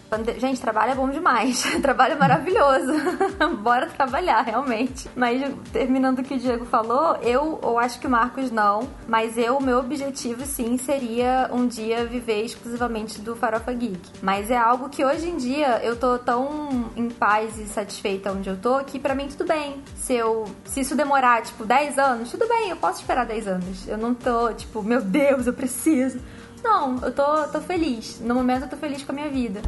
Pandemia, 0.09 0.33
né? 0.33 0.39
Gente, 0.39 0.61
trabalho 0.61 0.91
é 0.91 0.95
bom 0.95 1.09
demais, 1.09 1.61
trabalho 1.81 2.13
é 2.13 2.17
maravilhoso, 2.17 2.93
bora 3.61 3.87
trabalhar, 3.87 4.41
realmente. 4.41 5.09
Mas 5.15 5.41
terminando 5.71 6.19
o 6.19 6.23
que 6.23 6.35
o 6.35 6.39
Diego 6.39 6.65
falou, 6.65 7.15
eu, 7.17 7.59
eu 7.61 7.77
acho 7.79 7.99
que 7.99 8.07
o 8.07 8.09
Marcos 8.09 8.51
não, 8.51 8.87
mas 9.07 9.37
eu, 9.37 9.59
meu 9.59 9.79
objetivo 9.79 10.45
sim 10.45 10.77
seria 10.77 11.49
um 11.51 11.67
dia 11.67 12.05
viver 12.05 12.43
exclusivamente 12.43 13.19
do 13.21 13.35
Farofa 13.35 13.73
Geek. 13.73 13.99
Mas 14.21 14.49
é 14.49 14.57
algo 14.57 14.89
que 14.89 15.03
hoje 15.03 15.27
em 15.29 15.37
dia 15.37 15.79
eu 15.83 15.95
tô 15.95 16.17
tão 16.17 16.89
em 16.95 17.09
paz 17.09 17.57
e 17.57 17.65
satisfeita 17.65 18.31
onde 18.31 18.49
eu 18.49 18.57
tô 18.57 18.83
que 18.83 18.99
para 18.99 19.13
mim 19.13 19.27
tudo 19.27 19.45
bem. 19.45 19.81
Se 19.95 20.13
eu 20.13 20.45
se 20.65 20.81
isso 20.81 20.95
demorar 20.95 21.41
tipo 21.41 21.65
10 21.65 21.97
anos, 21.97 22.31
tudo 22.31 22.47
bem, 22.47 22.69
eu 22.69 22.77
posso 22.77 23.01
esperar 23.01 23.25
10 23.25 23.47
anos. 23.47 23.87
Eu 23.87 23.97
não 23.97 24.13
tô 24.13 24.53
tipo, 24.53 24.81
meu 24.81 25.01
Deus, 25.01 25.47
eu 25.47 25.53
preciso. 25.53 26.19
Não, 26.63 26.97
eu 27.01 27.11
tô, 27.13 27.47
tô 27.47 27.61
feliz. 27.61 28.19
No 28.19 28.35
momento 28.35 28.63
eu 28.63 28.69
tô 28.69 28.77
feliz 28.77 29.03
com 29.03 29.11
a 29.11 29.15
minha 29.15 29.29
vida. 29.29 29.61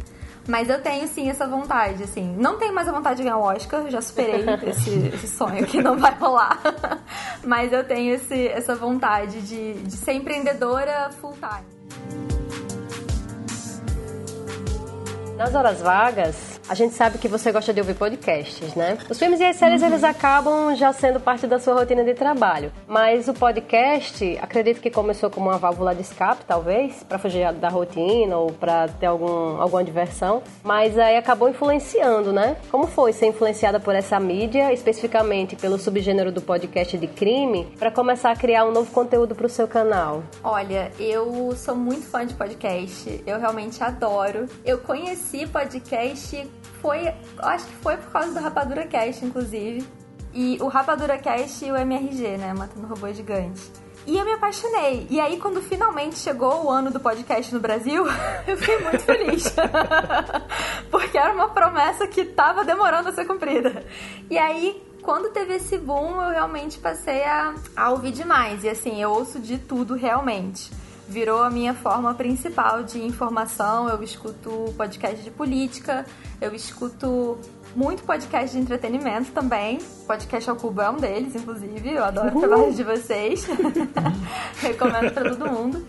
Mas 0.48 0.68
eu 0.68 0.82
tenho 0.82 1.06
sim 1.06 1.28
essa 1.28 1.46
vontade, 1.46 2.02
assim. 2.02 2.34
Não 2.36 2.58
tenho 2.58 2.74
mais 2.74 2.88
a 2.88 2.92
vontade 2.92 3.18
de 3.18 3.22
ganhar 3.22 3.36
o 3.36 3.42
Oscar, 3.42 3.88
já 3.88 4.00
superei 4.00 4.44
esse, 4.66 4.90
esse 5.14 5.28
sonho 5.28 5.64
que 5.66 5.82
não 5.82 5.96
vai 5.96 6.14
rolar. 6.14 6.58
Mas 7.44 7.72
eu 7.72 7.84
tenho 7.84 8.14
esse, 8.14 8.48
essa 8.48 8.74
vontade 8.74 9.40
de, 9.42 9.74
de 9.74 9.96
ser 9.96 10.14
empreendedora 10.14 11.10
full 11.20 11.34
time. 11.34 11.80
Nas 15.36 15.54
horas 15.54 15.80
vagas, 15.80 16.49
a 16.70 16.74
gente 16.74 16.94
sabe 16.94 17.18
que 17.18 17.26
você 17.26 17.50
gosta 17.50 17.74
de 17.74 17.80
ouvir 17.80 17.94
podcasts, 17.94 18.76
né? 18.76 18.96
Os 19.10 19.18
filmes 19.18 19.40
e 19.40 19.44
as 19.44 19.56
séries, 19.56 19.82
eles 19.82 20.04
acabam 20.04 20.72
já 20.76 20.92
sendo 20.92 21.18
parte 21.18 21.44
da 21.44 21.58
sua 21.58 21.74
rotina 21.74 22.04
de 22.04 22.14
trabalho. 22.14 22.72
Mas 22.86 23.26
o 23.26 23.34
podcast, 23.34 24.38
acredito 24.40 24.80
que 24.80 24.88
começou 24.88 25.28
como 25.30 25.48
uma 25.48 25.58
válvula 25.58 25.92
de 25.96 26.02
escape, 26.02 26.44
talvez, 26.46 27.02
para 27.02 27.18
fugir 27.18 27.52
da 27.54 27.68
rotina 27.68 28.36
ou 28.36 28.52
para 28.52 28.86
ter 28.86 29.06
algum, 29.06 29.60
alguma 29.60 29.82
diversão. 29.82 30.44
Mas 30.62 30.96
aí 30.96 31.16
acabou 31.16 31.48
influenciando, 31.48 32.32
né? 32.32 32.56
Como 32.70 32.86
foi 32.86 33.12
ser 33.12 33.26
influenciada 33.26 33.80
por 33.80 33.96
essa 33.96 34.20
mídia, 34.20 34.72
especificamente 34.72 35.56
pelo 35.56 35.76
subgênero 35.76 36.30
do 36.30 36.40
podcast 36.40 36.96
de 36.96 37.08
crime, 37.08 37.66
para 37.80 37.90
começar 37.90 38.30
a 38.30 38.36
criar 38.36 38.64
um 38.64 38.70
novo 38.70 38.92
conteúdo 38.92 39.34
para 39.34 39.46
o 39.46 39.50
seu 39.50 39.66
canal? 39.66 40.22
Olha, 40.44 40.92
eu 41.00 41.52
sou 41.56 41.74
muito 41.74 42.06
fã 42.06 42.24
de 42.24 42.34
podcast. 42.34 43.20
Eu 43.26 43.40
realmente 43.40 43.82
adoro. 43.82 44.46
Eu 44.64 44.78
conheci 44.78 45.48
podcast 45.48 46.48
foi, 46.80 47.12
acho 47.38 47.66
que 47.66 47.74
foi 47.76 47.96
por 47.96 48.10
causa 48.10 48.32
do 48.32 48.40
Rapadura 48.40 48.86
Cast, 48.86 49.24
inclusive. 49.24 49.86
E 50.32 50.58
o 50.60 50.68
Rapadura 50.68 51.18
Cast 51.18 51.64
e 51.64 51.72
o 51.72 51.76
MRG, 51.76 52.38
né? 52.38 52.54
Matando 52.54 52.86
Robô 52.86 53.12
Gigante. 53.12 53.60
E 54.06 54.16
eu 54.16 54.24
me 54.24 54.32
apaixonei. 54.32 55.06
E 55.10 55.20
aí, 55.20 55.38
quando 55.38 55.60
finalmente 55.60 56.16
chegou 56.16 56.64
o 56.64 56.70
ano 56.70 56.90
do 56.90 56.98
podcast 56.98 57.52
no 57.52 57.60
Brasil, 57.60 58.04
eu 58.46 58.56
fiquei 58.56 58.78
muito 58.78 59.00
feliz. 59.00 59.54
Porque 60.90 61.18
era 61.18 61.34
uma 61.34 61.48
promessa 61.48 62.06
que 62.06 62.24
tava 62.24 62.64
demorando 62.64 63.10
a 63.10 63.12
ser 63.12 63.26
cumprida. 63.26 63.84
E 64.30 64.38
aí, 64.38 64.82
quando 65.02 65.30
teve 65.32 65.54
esse 65.54 65.76
boom, 65.76 66.22
eu 66.22 66.30
realmente 66.30 66.78
passei 66.78 67.24
a, 67.24 67.54
a 67.76 67.90
ouvir 67.90 68.12
demais. 68.12 68.64
E 68.64 68.68
assim, 68.68 69.02
eu 69.02 69.10
ouço 69.10 69.38
de 69.38 69.58
tudo 69.58 69.94
realmente 69.94 70.70
virou 71.10 71.42
a 71.42 71.50
minha 71.50 71.74
forma 71.74 72.14
principal 72.14 72.84
de 72.84 73.02
informação. 73.02 73.88
Eu 73.88 74.00
escuto 74.00 74.72
podcast 74.76 75.22
de 75.22 75.30
política, 75.30 76.06
eu 76.40 76.54
escuto 76.54 77.36
muito 77.74 78.02
podcast 78.02 78.56
de 78.56 78.62
entretenimento 78.62 79.32
também. 79.32 79.78
Podcast 80.06 80.50
ao 80.50 80.56
Cubo 80.56 80.80
é 80.80 80.90
um 80.90 80.96
deles, 80.96 81.34
inclusive. 81.34 81.92
Eu 81.92 82.04
adoro 82.04 82.36
o 82.36 82.40
trabalho 82.40 82.74
de 82.74 82.82
vocês. 82.82 83.46
Recomendo 84.60 85.12
para 85.12 85.30
todo 85.30 85.50
mundo. 85.50 85.86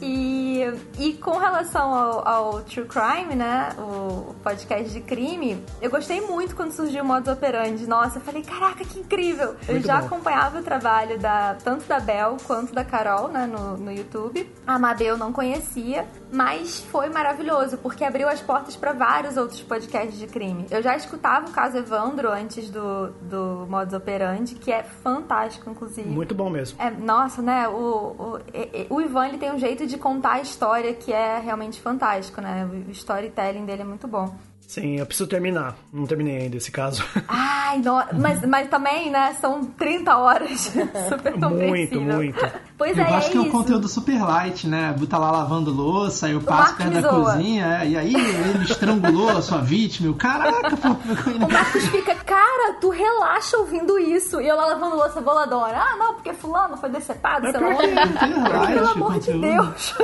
E, 0.00 0.62
e 0.98 1.14
com 1.14 1.38
relação 1.38 1.94
ao, 1.94 2.28
ao, 2.28 2.60
True 2.62 2.86
Crime, 2.86 3.34
né? 3.34 3.70
O 3.78 4.34
podcast 4.42 4.92
de 4.92 5.00
crime, 5.00 5.62
eu 5.80 5.90
gostei 5.90 6.20
muito 6.20 6.54
quando 6.54 6.72
surgiu 6.72 7.02
o 7.02 7.06
Modus 7.06 7.32
Operandi. 7.32 7.86
Nossa, 7.86 8.18
eu 8.18 8.22
falei, 8.22 8.42
caraca, 8.42 8.84
que 8.84 9.00
incrível! 9.00 9.48
Muito 9.48 9.70
eu 9.70 9.80
já 9.80 10.00
bom. 10.00 10.06
acompanhava 10.06 10.60
o 10.60 10.62
trabalho 10.62 11.18
da, 11.18 11.56
tanto 11.62 11.86
da 11.86 11.98
Bel 11.98 12.36
quanto 12.46 12.74
da 12.74 12.84
Carol, 12.84 13.28
né? 13.28 13.46
No, 13.46 13.76
no 13.76 13.90
YouTube. 13.90 14.48
A 14.66 14.78
Mabel 14.78 15.16
não 15.16 15.32
conhecia, 15.32 16.06
Mas 16.34 16.80
foi 16.80 17.08
maravilhoso, 17.08 17.78
porque 17.78 18.04
abriu 18.04 18.28
as 18.28 18.40
portas 18.40 18.74
para 18.74 18.92
vários 18.92 19.36
outros 19.36 19.62
podcasts 19.62 20.18
de 20.18 20.26
crime. 20.26 20.66
Eu 20.70 20.82
já 20.82 20.96
escutava 20.96 21.48
o 21.48 21.52
caso 21.52 21.78
Evandro 21.78 22.30
antes 22.30 22.68
do, 22.70 23.10
do 23.22 23.66
Modus 23.68 23.94
Operandi, 23.94 24.56
que 24.56 24.72
é 24.72 24.82
fantástico, 24.82 25.70
inclusive. 25.70 26.08
Muito 26.08 26.34
bom 26.34 26.50
mesmo. 26.50 26.80
É, 26.82 26.90
nossa, 26.90 27.40
né? 27.40 27.68
O, 27.68 28.38
o, 28.88 28.94
o 28.96 29.00
Ivan 29.00 29.28
ele 29.28 29.38
tem 29.38 29.52
um 29.52 29.58
jeito 29.58 29.86
de 29.86 29.96
contar 29.96 30.34
a 30.34 30.40
história 30.40 30.92
que 30.92 31.12
é 31.12 31.38
realmente 31.38 31.80
fantástico, 31.80 32.40
né? 32.40 32.64
O 32.66 32.90
storytelling 32.90 33.64
dele 33.64 33.82
é 33.82 33.84
muito 33.84 34.08
bom. 34.08 34.34
Sim, 34.66 34.96
eu 34.98 35.06
preciso 35.06 35.28
terminar. 35.28 35.76
Não 35.92 36.06
terminei 36.06 36.42
ainda 36.42 36.56
esse 36.56 36.70
caso. 36.70 37.04
Ai, 37.28 37.78
no... 37.78 38.02
mas, 38.18 38.44
mas 38.46 38.68
também, 38.68 39.10
né? 39.10 39.34
São 39.40 39.64
30 39.64 40.16
horas. 40.16 40.72
Super 41.08 41.36
Muito, 41.38 42.00
muito. 42.00 42.52
Pois 42.76 42.96
eu 42.98 43.04
é, 43.04 43.14
acho 43.14 43.28
é 43.28 43.30
que 43.30 43.36
é 43.36 43.40
um 43.40 43.44
isso. 43.44 43.52
conteúdo 43.52 43.88
super 43.88 44.20
light, 44.20 44.66
né? 44.66 44.94
Tá 45.08 45.16
lá 45.16 45.30
lavando 45.30 45.70
louça, 45.70 46.28
eu 46.28 46.40
passo 46.40 46.76
perto 46.76 46.92
da 46.92 47.00
zoa. 47.00 47.32
cozinha, 47.32 47.78
é, 47.82 47.88
e 47.88 47.96
aí 47.96 48.14
ele 48.14 48.64
estrangulou 48.64 49.30
a 49.30 49.42
sua 49.42 49.58
vítima. 49.58 50.08
Eu, 50.08 50.14
Caraca, 50.14 50.76
pô. 50.76 50.88
O 50.88 51.52
Marcos 51.52 51.86
fica, 51.86 52.14
cara, 52.16 52.74
tu 52.80 52.90
relaxa 52.90 53.56
ouvindo 53.58 53.98
isso. 53.98 54.40
E 54.40 54.48
eu 54.48 54.56
lá 54.56 54.66
lavando 54.66 54.96
louça 54.96 55.20
boladona. 55.20 55.74
Ah, 55.76 55.96
não, 55.96 56.14
porque 56.14 56.32
fulano 56.32 56.76
foi 56.76 56.88
decepado, 56.90 57.50
sei 57.50 57.60
lá 57.60 57.68
light 58.58 58.74
Pelo 58.74 58.88
amor 58.88 59.18
de. 59.20 59.32
Deus. 59.32 59.94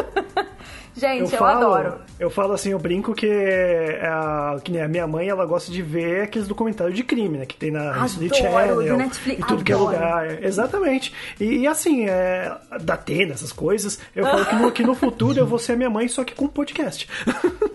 Gente, 0.97 1.35
eu, 1.35 1.45
adoro. 1.45 2.01
Eu 2.19 2.31
falo 2.31 2.53
assim, 2.53 2.71
eu 2.71 2.79
brinco 2.79 3.15
que, 3.15 3.27
é, 3.27 4.01
a, 4.05 4.59
que 4.63 4.79
a 4.79 4.89
minha 4.89 5.07
mãe, 5.07 5.29
ela 5.29 5.47
gosta 5.47 5.71
de 5.71 5.83
ver 5.83 6.23
aqueles 6.23 6.49
documentários 6.49 6.97
de 6.97 7.05
crime, 7.05 7.39
né? 7.39 7.47
Que 7.47 7.57
tem 7.57 7.71
na 7.71 7.91
Adoro, 7.91 8.29
do 8.29 8.35
Channel 8.35 8.97
Netflix, 8.97 9.41
e 9.41 9.47
tudo 9.47 9.65
que 9.65 9.73
é 9.73 9.75
adoro. 9.75 9.93
lugar. 9.93 10.45
Exatamente. 10.45 11.15
E, 11.39 11.59
e 11.59 11.67
assim, 11.67 12.09
é, 12.09 12.57
da 12.83 12.95
Atena, 12.95 13.35
essas 13.35 13.53
coisas, 13.53 13.99
eu 14.15 14.25
falo 14.25 14.45
que 14.45 14.55
no, 14.55 14.73
que 14.73 14.83
no 14.83 14.95
futuro 14.95 15.39
eu 15.39 15.47
vou 15.47 15.59
ser 15.59 15.73
a 15.73 15.77
minha 15.77 15.91
mãe, 15.91 16.09
só 16.09 16.25
que 16.25 16.35
com 16.35 16.49
podcast. 16.49 17.09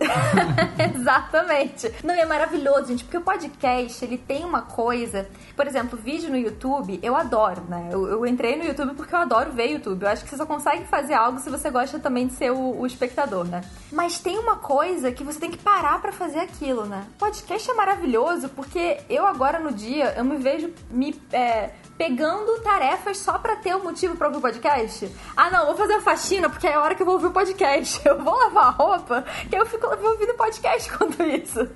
Exatamente. 0.94 1.90
Não, 2.04 2.14
e 2.14 2.20
é 2.20 2.26
maravilhoso, 2.26 2.88
gente, 2.88 3.04
porque 3.04 3.18
o 3.18 3.22
podcast, 3.22 4.04
ele 4.04 4.18
tem 4.18 4.44
uma 4.44 4.62
coisa... 4.62 5.26
Por 5.56 5.66
exemplo, 5.66 5.98
vídeo 5.98 6.28
no 6.28 6.36
YouTube, 6.36 7.00
eu 7.02 7.16
adoro, 7.16 7.62
né? 7.66 7.88
Eu, 7.90 8.06
eu 8.06 8.26
entrei 8.26 8.56
no 8.56 8.64
YouTube 8.64 8.94
porque 8.94 9.14
eu 9.14 9.18
adoro 9.18 9.52
ver 9.52 9.70
YouTube. 9.70 10.02
Eu 10.02 10.10
acho 10.10 10.22
que 10.22 10.28
você 10.28 10.36
só 10.36 10.44
consegue 10.44 10.84
fazer 10.84 11.14
algo 11.14 11.38
se 11.38 11.48
você 11.48 11.70
gosta 11.70 11.98
também 11.98 12.26
de 12.26 12.34
ser 12.34 12.52
o, 12.52 12.78
o 12.78 12.86
espectador, 12.86 13.44
né? 13.44 13.62
Mas 13.90 14.18
tem 14.18 14.38
uma 14.38 14.56
coisa 14.56 15.10
que 15.10 15.24
você 15.24 15.40
tem 15.40 15.50
que 15.50 15.56
parar 15.56 16.00
pra 16.02 16.12
fazer 16.12 16.40
aquilo, 16.40 16.84
né? 16.84 17.06
Podcast 17.18 17.70
é 17.70 17.74
maravilhoso 17.74 18.50
porque 18.50 18.98
eu 19.08 19.26
agora 19.26 19.58
no 19.58 19.72
dia, 19.72 20.12
eu 20.16 20.24
me 20.24 20.36
vejo 20.36 20.70
me... 20.90 21.18
é, 21.32 21.70
pegando 21.96 22.60
tarefas 22.60 23.18
só 23.18 23.38
pra 23.38 23.56
ter 23.56 23.74
um 23.74 23.82
motivo 23.82 24.16
pra 24.16 24.26
ouvir 24.26 24.38
o 24.38 24.42
podcast. 24.42 25.10
Ah, 25.36 25.50
não, 25.50 25.66
vou 25.66 25.76
fazer 25.76 25.94
a 25.94 26.00
faxina 26.00 26.48
porque 26.48 26.66
é 26.66 26.74
a 26.74 26.82
hora 26.82 26.94
que 26.94 27.02
eu 27.02 27.06
vou 27.06 27.14
ouvir 27.14 27.26
o 27.28 27.32
podcast. 27.32 28.00
Eu 28.06 28.22
vou 28.22 28.34
lavar 28.34 28.66
a 28.66 28.70
roupa, 28.70 29.24
que 29.48 29.56
eu 29.56 29.66
fico 29.66 29.86
ouvindo 29.86 30.34
podcast 30.34 30.90
quanto 30.96 31.22
isso. 31.22 31.68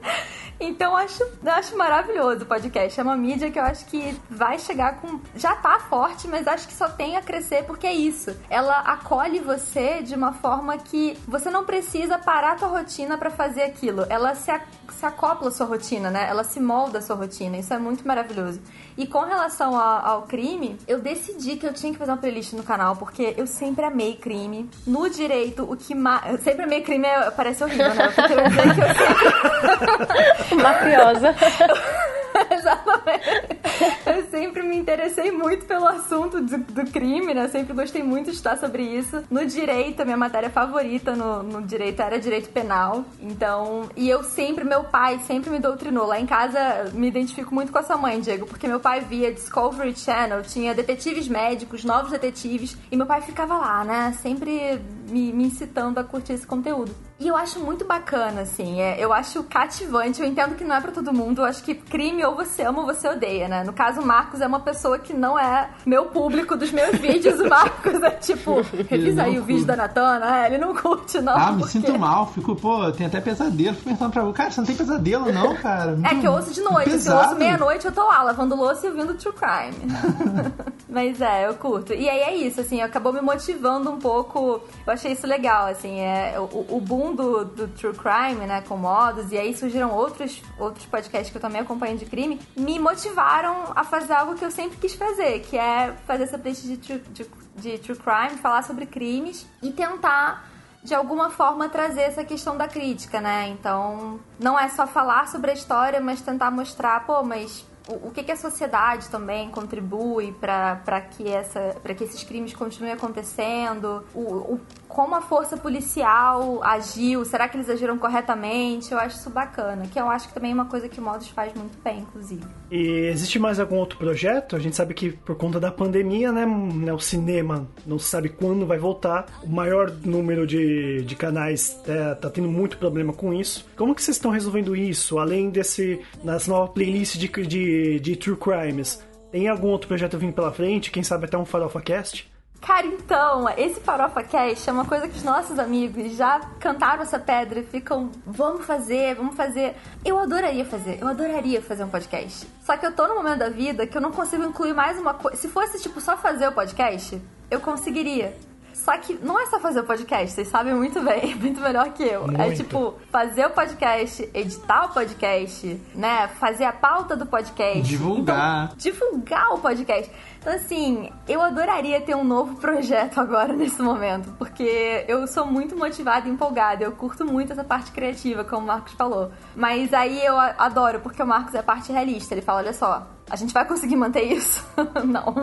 Então 0.63 0.95
acho, 0.95 1.25
acho 1.47 1.77
maravilhoso 1.77 2.43
o 2.43 2.47
podcast. 2.47 3.01
É 3.01 3.03
uma 3.03 3.17
mídia 3.17 3.51
que 3.51 3.59
eu 3.59 3.63
acho 3.63 3.87
que 3.87 4.15
vai 4.29 4.59
chegar 4.59 5.01
com. 5.01 5.19
Já 5.35 5.57
tá 5.57 5.79
forte, 5.89 6.29
mas 6.29 6.47
acho 6.47 6.69
que 6.69 6.75
só 6.75 6.89
tem 6.89 7.17
a 7.17 7.23
crescer 7.23 7.65
porque 7.65 7.87
é 7.87 7.95
isso. 7.95 8.37
Ela 8.51 8.77
acolhe 8.81 9.39
você 9.41 10.03
de 10.03 10.15
uma 10.15 10.33
forma 10.35 10.77
que 10.77 11.17
você 11.27 11.51
não 11.51 11.65
precisa 11.65 12.19
parar 12.19 12.53
a 12.53 12.57
tua 12.57 12.69
rotina 12.69 13.17
pra 13.17 13.31
fazer 13.31 13.63
aquilo. 13.63 14.05
Ela 14.11 14.35
se, 14.35 14.51
a- 14.51 14.61
se 14.91 15.07
acopla 15.07 15.49
à 15.49 15.51
sua 15.51 15.65
rotina, 15.67 16.11
né? 16.11 16.27
Ela 16.29 16.45
se 16.45 16.61
molda 16.61 16.99
à 16.99 17.03
sua 17.03 17.17
rotina. 17.17 17.57
Isso 17.57 17.73
é 17.73 17.79
muito 17.79 18.07
maravilhoso. 18.07 18.61
E 18.99 19.07
com 19.07 19.21
relação 19.21 19.75
a- 19.79 20.01
ao 20.07 20.23
crime, 20.23 20.79
eu 20.87 21.01
decidi 21.01 21.57
que 21.57 21.67
eu 21.67 21.73
tinha 21.73 21.91
que 21.93 21.99
fazer 21.99 22.11
uma 22.11 22.19
playlist 22.19 22.53
no 22.53 22.63
canal, 22.63 22.97
porque 22.97 23.35
eu 23.39 23.47
sempre 23.47 23.85
amei 23.87 24.15
crime. 24.17 24.69
No 24.87 25.09
direito, 25.09 25.63
o 25.63 25.75
que 25.75 25.95
mais. 25.95 26.43
Sempre 26.43 26.65
amei 26.65 26.83
crime, 26.83 27.07
é- 27.07 27.31
parece 27.31 27.65
horrível, 27.65 27.95
né? 27.95 28.05
Eu 28.07 28.11
dizer 28.11 28.75
que 28.75 28.81
eu 28.81 28.87
sempre 28.87 30.50
Mafiosa. 30.55 31.35
Exatamente. 32.51 33.61
Eu 34.07 34.31
sempre 34.31 34.63
me 34.63 34.77
interessei 34.77 35.31
muito 35.31 35.67
pelo 35.67 35.87
assunto 35.87 36.41
do, 36.41 36.59
do 36.59 36.91
crime, 36.91 37.35
né? 37.35 37.49
Sempre 37.49 37.75
gostei 37.75 38.03
muito 38.03 38.27
de 38.27 38.33
estudar 38.33 38.57
sobre 38.59 38.83
isso. 38.83 39.23
No 39.31 39.45
direito, 39.45 40.01
a 40.01 40.05
minha 40.05 40.17
matéria 40.17 40.51
favorita 40.51 41.15
no, 41.15 41.43
no 41.43 41.63
direito 41.63 42.01
era 42.01 42.19
direito 42.19 42.51
penal. 42.51 43.05
Então, 43.21 43.89
e 43.97 44.09
eu 44.09 44.23
sempre, 44.23 44.65
meu 44.65 44.85
pai 44.85 45.19
sempre 45.27 45.51
me 45.51 45.59
doutrinou. 45.59 46.07
Lá 46.07 46.21
em 46.21 46.27
casa, 46.27 46.91
me 46.93 47.09
identifico 47.09 47.55
muito 47.55 47.73
com 47.73 47.79
a 47.79 47.83
sua 47.83 47.97
mãe, 47.97 48.21
Diego, 48.21 48.47
porque 48.47 48.67
meu 48.67 48.81
pai 48.81 49.01
via 49.01 49.33
Discovery 49.33 49.97
Channel, 49.97 50.43
tinha 50.43 50.75
detetives 50.75 51.29
médicos, 51.29 51.85
novos 51.85 52.11
detetives, 52.11 52.77
e 52.91 52.97
meu 52.97 53.07
pai 53.07 53.21
ficava 53.23 53.57
lá, 53.57 53.85
né? 53.85 54.17
Sempre 54.23 54.81
me, 55.09 55.33
me 55.33 55.45
incitando 55.45 55.99
a 55.99 56.05
curtir 56.05 56.35
esse 56.35 56.47
conteúdo. 56.47 57.10
E 57.21 57.29
eu 57.29 57.37
acho 57.37 57.61
muito 57.61 57.85
bacana, 57.85 58.41
assim. 58.41 58.81
É, 58.81 58.97
eu 58.99 59.13
acho 59.13 59.43
cativante. 59.45 60.23
Eu 60.23 60.27
entendo 60.27 60.55
que 60.55 60.65
não 60.65 60.75
é 60.75 60.81
pra 60.81 60.91
todo 60.91 61.13
mundo. 61.13 61.43
Eu 61.43 61.45
acho 61.45 61.63
que 61.63 61.75
crime 61.75 62.25
ou 62.25 62.35
você 62.35 62.63
ama 62.63 62.81
ou 62.81 62.87
você 62.87 63.07
odeia, 63.09 63.47
né? 63.47 63.63
No 63.63 63.75
caso, 63.75 64.01
o 64.01 64.07
Marcos 64.07 64.41
é 64.41 64.47
uma 64.47 64.61
pessoa 64.61 64.99
que 64.99 65.13
não 65.13 65.39
é 65.39 65.69
meu 65.85 66.07
público 66.07 66.57
dos 66.57 66.73
meus 66.73 66.97
vídeos. 66.99 67.39
O 67.39 67.47
Marcos 67.47 68.03
é 68.03 68.11
tipo, 68.13 68.63
revisa 68.89 69.25
aí 69.25 69.39
o 69.39 69.45
vídeo 69.45 69.67
da 69.67 69.77
Natana. 69.77 70.45
É, 70.45 70.47
ele 70.47 70.57
não 70.57 70.75
curte, 70.75 71.21
não. 71.21 71.37
Ah, 71.37 71.53
me 71.53 71.59
porque- 71.59 71.73
sinto 71.73 71.99
mal, 71.99 72.27
fico, 72.33 72.57
pô, 72.57 72.91
tem 72.91 73.07
até 73.07 73.21
pesadelo. 73.21 73.77
Fico 73.77 73.91
pensando 73.91 74.13
pra 74.13 74.23
você, 74.25 74.33
cara, 74.39 74.51
você 74.51 74.61
não 74.63 74.67
tem 74.67 74.77
pesadelo, 74.77 75.31
não, 75.31 75.55
cara. 75.57 75.99
É 76.11 76.15
que 76.15 76.27
eu 76.27 76.33
ouço 76.33 76.55
de 76.55 76.63
noite. 76.63 76.99
Se 76.99 77.11
eu 77.11 77.17
ouço 77.19 77.37
meia-noite, 77.37 77.85
eu 77.85 77.93
tô 77.93 78.03
lá 78.03 78.23
lavando 78.23 78.57
louça 78.57 78.87
e 78.87 78.89
ouvindo 78.89 79.13
True 79.13 79.35
Crime. 79.35 79.93
Mas 80.89 81.21
é, 81.21 81.47
eu 81.47 81.55
curto. 81.55 81.93
E 81.93 82.09
aí 82.09 82.21
é 82.21 82.35
isso, 82.35 82.61
assim, 82.63 82.81
acabou 82.81 83.13
me 83.13 83.21
motivando 83.21 83.91
um 83.91 83.99
pouco. 83.99 84.61
Eu 84.87 84.93
achei 84.93 85.13
isso 85.13 85.27
legal, 85.27 85.67
assim, 85.67 86.01
é 86.01 86.35
o, 86.39 86.77
o 86.77 86.81
boom 86.81 87.10
do, 87.15 87.45
True 87.69 87.95
Crime, 87.95 88.47
né, 88.47 88.63
com 88.63 88.77
modos, 88.77 89.31
e 89.33 89.39
aí 89.39 89.57
surgiram 89.57 89.91
outros, 89.93 90.43
outros 90.59 90.87
podcasts 90.87 91.31
que 91.31 91.37
eu 91.37 91.41
também 91.41 91.61
acompanho 91.61 91.97
de 91.99 92.05
crime, 92.07 92.41
me 92.57 92.79
motivaram 92.79 93.73
a 93.75 93.85
fazer 93.85 94.13
algo 94.13 94.35
que 94.35 94.45
eu 94.45 94.51
sempre 94.51 94.77
quis 94.79 94.95
fazer, 94.95 95.41
que 95.41 95.57
é 95.59 95.95
fazer 96.07 96.25
essa 96.25 96.39
playlist 96.39 96.65
de, 96.67 96.77
true- 96.77 97.03
de, 97.11 97.27
de 97.57 97.79
True 97.79 97.99
Crime, 97.99 98.39
falar 98.41 98.63
sobre 98.63 98.87
crimes 98.87 99.47
e 99.63 99.71
tentar 99.71 100.49
de 100.83 100.95
alguma 100.95 101.29
forma 101.29 101.69
trazer 101.69 102.01
essa 102.03 102.25
questão 102.25 102.57
da 102.57 102.67
crítica, 102.67 103.21
né? 103.21 103.49
Então, 103.49 104.19
não 104.39 104.59
é 104.59 104.67
só 104.71 104.87
falar 104.87 105.29
sobre 105.29 105.51
a 105.51 105.55
história, 105.55 106.01
mas 106.01 106.23
tentar 106.23 106.51
mostrar, 106.51 107.05
pô, 107.05 107.23
mas 107.23 107.67
o, 107.87 108.11
que, 108.11 108.23
que 108.23 108.33
a 108.33 108.37
sociedade 108.37 109.09
também 109.09 109.51
contribui 109.51 110.33
para 110.33 111.01
que, 111.03 111.29
essa, 111.29 111.77
que 111.97 112.05
esses 112.05 112.23
crimes 112.25 112.55
continuem 112.55 112.95
acontecendo, 112.95 114.05
o, 114.15 114.21
o- 114.21 114.61
como 114.91 115.15
a 115.15 115.21
força 115.21 115.57
policial 115.57 116.63
agiu, 116.63 117.25
será 117.25 117.49
que 117.49 117.57
eles 117.57 117.71
agiram 117.71 117.97
corretamente? 117.97 118.93
Eu 118.93 118.99
acho 118.99 119.17
isso 119.17 119.31
bacana, 119.31 119.87
que 119.87 119.99
eu 119.99 120.11
acho 120.11 120.29
que 120.29 120.35
também 120.35 120.51
é 120.51 120.55
uma 120.55 120.67
coisa 120.67 120.89
que 120.89 121.01
o 121.01 121.03
Modus 121.03 121.29
faz 121.29 121.55
muito 121.55 121.79
bem, 121.83 122.01
inclusive. 122.01 122.43
E 122.71 123.07
existe 123.07 123.39
mais 123.39 123.61
algum 123.61 123.77
outro 123.77 123.97
projeto? 123.97 124.57
A 124.57 124.59
gente 124.59 124.77
sabe 124.77 124.93
que 124.93 125.13
por 125.13 125.37
conta 125.37 125.61
da 125.61 125.71
pandemia, 125.71 126.33
né, 126.33 126.45
né, 126.45 126.93
o 126.93 126.99
cinema 126.99 127.69
não 127.87 127.99
se 127.99 128.09
sabe 128.09 128.29
quando 128.29 128.67
vai 128.67 128.79
voltar. 128.79 129.27
O 129.43 129.49
maior 129.49 129.91
número 130.05 130.47
de, 130.47 131.03
de 131.03 131.15
canais 131.15 131.81
é, 131.87 132.15
tá 132.15 132.29
tendo 132.29 132.49
muito 132.49 132.77
problema 132.77 133.13
com 133.13 133.33
isso. 133.33 133.67
Como 133.77 133.95
que 133.95 134.03
vocês 134.03 134.17
estão 134.17 134.31
resolvendo 134.31 134.75
isso? 134.75 135.19
Além 135.19 135.51
desse, 135.51 136.01
nas 136.25 136.49
novas 136.49 136.71
playlists 136.71 137.19
de, 137.19 137.29
de, 137.29 138.01
de 138.01 138.17
True 138.17 138.37
Crimes, 138.37 139.01
tem 139.31 139.49
algum 139.49 139.69
outro 139.69 139.87
projeto 139.87 140.19
vindo 140.19 140.33
pela 140.33 140.53
frente? 140.53 140.91
Quem 140.91 141.03
sabe 141.03 141.27
até 141.27 141.39
um 141.39 141.45
Farofa 141.45 141.81
Cast? 141.81 142.30
Cara, 142.61 142.87
então, 142.87 143.49
esse 143.57 143.81
Farofa 143.81 144.23
Cast 144.23 144.69
é 144.69 144.73
uma 144.73 144.85
coisa 144.85 145.09
que 145.09 145.17
os 145.17 145.23
nossos 145.23 145.59
amigos 145.59 146.15
já 146.15 146.41
cantaram 146.61 147.03
essa 147.03 147.19
pedra 147.19 147.61
e 147.61 147.65
ficam, 147.65 148.11
vamos 148.27 148.67
fazer, 148.67 149.15
vamos 149.15 149.35
fazer. 149.35 149.75
Eu 150.05 150.19
adoraria 150.19 150.65
fazer, 150.65 150.99
eu 151.01 151.09
adoraria 151.09 151.63
fazer 151.63 151.85
um 151.85 151.89
podcast. 151.89 152.47
Só 152.63 152.77
que 152.77 152.85
eu 152.85 152.93
tô 152.93 153.07
num 153.07 153.15
momento 153.15 153.39
da 153.39 153.49
vida 153.49 153.87
que 153.87 153.97
eu 153.97 154.01
não 154.03 154.13
consigo 154.13 154.45
incluir 154.45 154.75
mais 154.75 154.99
uma 154.99 155.15
coisa. 155.15 155.39
Se 155.39 155.49
fosse, 155.49 155.81
tipo, 155.81 156.01
só 156.01 156.19
fazer 156.19 156.49
o 156.49 156.53
podcast, 156.53 157.21
eu 157.51 157.61
conseguiria. 157.61 158.37
Só 158.73 158.97
que 158.97 159.15
não 159.15 159.39
é 159.39 159.47
só 159.47 159.61
fazer 159.61 159.81
o 159.81 159.85
podcast, 159.85 160.35
vocês 160.35 160.49
sabem 160.49 160.75
muito 160.75 161.03
bem, 161.03 161.35
muito 161.37 161.61
melhor 161.61 161.93
que 161.93 162.03
eu. 162.03 162.25
É 162.25 162.47
Muito. 162.47 162.57
tipo, 162.57 162.95
fazer 163.11 163.47
o 163.47 163.51
podcast, 163.51 164.29
editar 164.33 164.87
o 164.87 164.89
podcast, 164.95 165.81
né? 165.95 166.29
Fazer 166.39 166.65
a 166.65 166.73
pauta 166.73 167.15
do 167.15 167.27
podcast. 167.27 167.83
Divulgar. 167.83 168.65
Então, 168.65 168.77
divulgar 168.79 169.53
o 169.53 169.59
podcast. 169.59 170.11
Então, 170.41 170.55
assim, 170.55 171.11
eu 171.29 171.43
adoraria 171.43 172.01
ter 172.01 172.17
um 172.17 172.25
novo 172.25 172.57
projeto 172.57 173.21
agora 173.21 173.53
nesse 173.53 173.83
momento, 173.83 174.33
porque 174.39 175.05
eu 175.07 175.27
sou 175.27 175.47
muito 175.47 175.77
motivada 175.77 176.27
e 176.27 176.31
empolgada. 176.31 176.83
Eu 176.83 176.93
curto 176.93 177.27
muito 177.27 177.53
essa 177.53 177.63
parte 177.63 177.93
criativa, 177.93 178.43
como 178.43 178.65
o 178.65 178.67
Marcos 178.67 178.95
falou. 178.95 179.31
Mas 179.55 179.93
aí 179.93 180.25
eu 180.25 180.39
adoro, 180.39 181.01
porque 181.01 181.23
o 181.23 181.27
Marcos 181.27 181.55
é 181.55 181.59
a 181.59 181.63
parte 181.63 181.93
realista. 181.93 182.33
Ele 182.33 182.41
fala: 182.41 182.61
olha 182.61 182.73
só, 182.73 183.07
a 183.29 183.37
gente 183.37 183.53
vai 183.53 183.67
conseguir 183.67 183.97
manter 183.97 184.23
isso? 184.23 184.67
Não. 185.05 185.35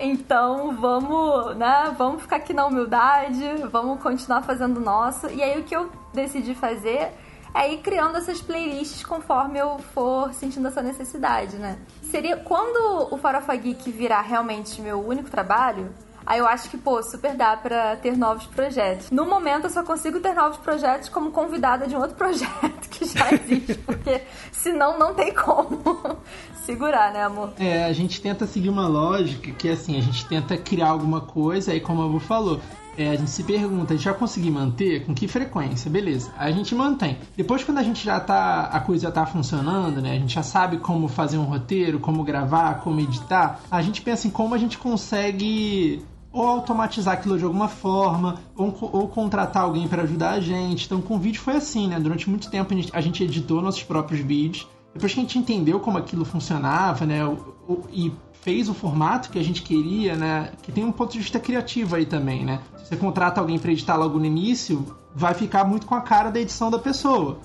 Então 0.00 0.72
vamos, 0.72 1.54
né? 1.56 1.94
Vamos 1.96 2.22
ficar 2.22 2.36
aqui 2.36 2.52
na 2.54 2.66
humildade, 2.66 3.44
vamos 3.70 4.02
continuar 4.02 4.42
fazendo 4.42 4.78
o 4.78 4.80
nosso. 4.80 5.28
E 5.28 5.42
aí 5.42 5.60
o 5.60 5.62
que 5.62 5.76
eu 5.76 5.90
decidi 6.12 6.54
fazer 6.54 7.12
é 7.54 7.72
ir 7.72 7.78
criando 7.78 8.18
essas 8.18 8.40
playlists 8.42 9.04
conforme 9.04 9.58
eu 9.58 9.78
for 9.94 10.34
sentindo 10.34 10.66
essa 10.66 10.82
necessidade, 10.82 11.56
né? 11.56 11.78
Seria 12.02 12.36
quando 12.36 13.14
o 13.14 13.16
Farofa 13.16 13.54
Geek 13.54 13.90
virar 13.90 14.22
realmente 14.22 14.80
meu 14.82 15.06
único 15.06 15.30
trabalho, 15.30 15.92
Aí 16.26 16.38
eu 16.38 16.46
acho 16.46 16.70
que, 16.70 16.78
pô, 16.78 17.02
super 17.02 17.34
dá 17.34 17.56
pra 17.56 17.96
ter 17.96 18.16
novos 18.16 18.46
projetos. 18.46 19.10
No 19.10 19.26
momento 19.26 19.64
eu 19.64 19.70
só 19.70 19.82
consigo 19.82 20.20
ter 20.20 20.34
novos 20.34 20.56
projetos 20.56 21.08
como 21.10 21.30
convidada 21.30 21.86
de 21.86 21.94
um 21.94 22.00
outro 22.00 22.16
projeto 22.16 22.88
que 22.90 23.04
já 23.04 23.30
existe, 23.32 23.74
porque 23.74 24.22
senão 24.50 24.98
não 24.98 25.14
tem 25.14 25.34
como 25.34 25.82
segurar, 26.64 27.12
né, 27.12 27.24
amor? 27.24 27.52
É, 27.58 27.84
a 27.84 27.92
gente 27.92 28.22
tenta 28.22 28.46
seguir 28.46 28.70
uma 28.70 28.88
lógica 28.88 29.50
que 29.52 29.68
assim, 29.68 29.98
a 29.98 30.00
gente 30.00 30.26
tenta 30.26 30.56
criar 30.56 30.88
alguma 30.88 31.20
coisa, 31.20 31.72
aí 31.72 31.80
como 31.80 32.00
a 32.02 32.06
Abu 32.06 32.20
falou, 32.20 32.58
é, 32.96 33.10
a 33.10 33.16
gente 33.16 33.30
se 33.30 33.42
pergunta, 33.42 33.96
já 33.96 34.12
consegui 34.14 34.50
manter? 34.50 35.04
Com 35.04 35.14
que 35.14 35.28
frequência? 35.28 35.90
Beleza. 35.90 36.32
A 36.36 36.50
gente 36.50 36.74
mantém. 36.74 37.18
Depois, 37.36 37.64
quando 37.64 37.78
a 37.78 37.82
gente 37.82 38.04
já 38.04 38.20
tá. 38.20 38.64
A 38.72 38.80
coisa 38.80 39.04
já 39.04 39.12
tá 39.12 39.26
funcionando, 39.26 40.00
né? 40.00 40.12
A 40.12 40.18
gente 40.18 40.34
já 40.34 40.42
sabe 40.42 40.78
como 40.78 41.08
fazer 41.08 41.38
um 41.38 41.44
roteiro, 41.44 41.98
como 41.98 42.24
gravar, 42.24 42.80
como 42.80 43.00
editar. 43.00 43.60
A 43.70 43.82
gente 43.82 44.02
pensa 44.02 44.26
em 44.26 44.30
como 44.30 44.54
a 44.54 44.58
gente 44.58 44.78
consegue 44.78 46.04
ou 46.32 46.48
automatizar 46.48 47.14
aquilo 47.14 47.38
de 47.38 47.44
alguma 47.44 47.68
forma, 47.68 48.40
ou, 48.56 48.76
ou 48.80 49.06
contratar 49.06 49.62
alguém 49.62 49.86
para 49.86 50.02
ajudar 50.02 50.32
a 50.32 50.40
gente. 50.40 50.86
Então, 50.86 51.00
com 51.00 51.14
o 51.14 51.18
vídeo 51.18 51.40
foi 51.40 51.54
assim, 51.54 51.86
né? 51.86 52.00
Durante 52.00 52.28
muito 52.28 52.50
tempo 52.50 52.74
a 52.74 52.76
gente, 52.76 52.90
a 52.92 53.00
gente 53.00 53.22
editou 53.22 53.62
nossos 53.62 53.84
próprios 53.84 54.20
vídeos. 54.20 54.66
Depois 54.92 55.14
que 55.14 55.20
a 55.20 55.22
gente 55.22 55.38
entendeu 55.38 55.78
como 55.78 55.96
aquilo 55.96 56.24
funcionava, 56.24 57.06
né? 57.06 57.24
O, 57.24 57.54
o, 57.68 57.84
e 57.92 58.12
fez 58.44 58.68
o 58.68 58.74
formato 58.74 59.30
que 59.30 59.38
a 59.38 59.42
gente 59.42 59.62
queria, 59.62 60.14
né? 60.14 60.50
Que 60.62 60.70
tem 60.70 60.84
um 60.84 60.92
ponto 60.92 61.12
de 61.12 61.18
vista 61.18 61.40
criativo 61.40 61.96
aí 61.96 62.04
também, 62.04 62.44
né? 62.44 62.60
Se 62.76 62.90
você 62.90 62.96
contrata 62.96 63.40
alguém 63.40 63.58
para 63.58 63.72
editar 63.72 63.96
logo 63.96 64.18
no 64.18 64.26
início, 64.26 64.84
vai 65.14 65.32
ficar 65.32 65.64
muito 65.64 65.86
com 65.86 65.94
a 65.94 66.02
cara 66.02 66.30
da 66.30 66.38
edição 66.38 66.70
da 66.70 66.78
pessoa. 66.78 67.38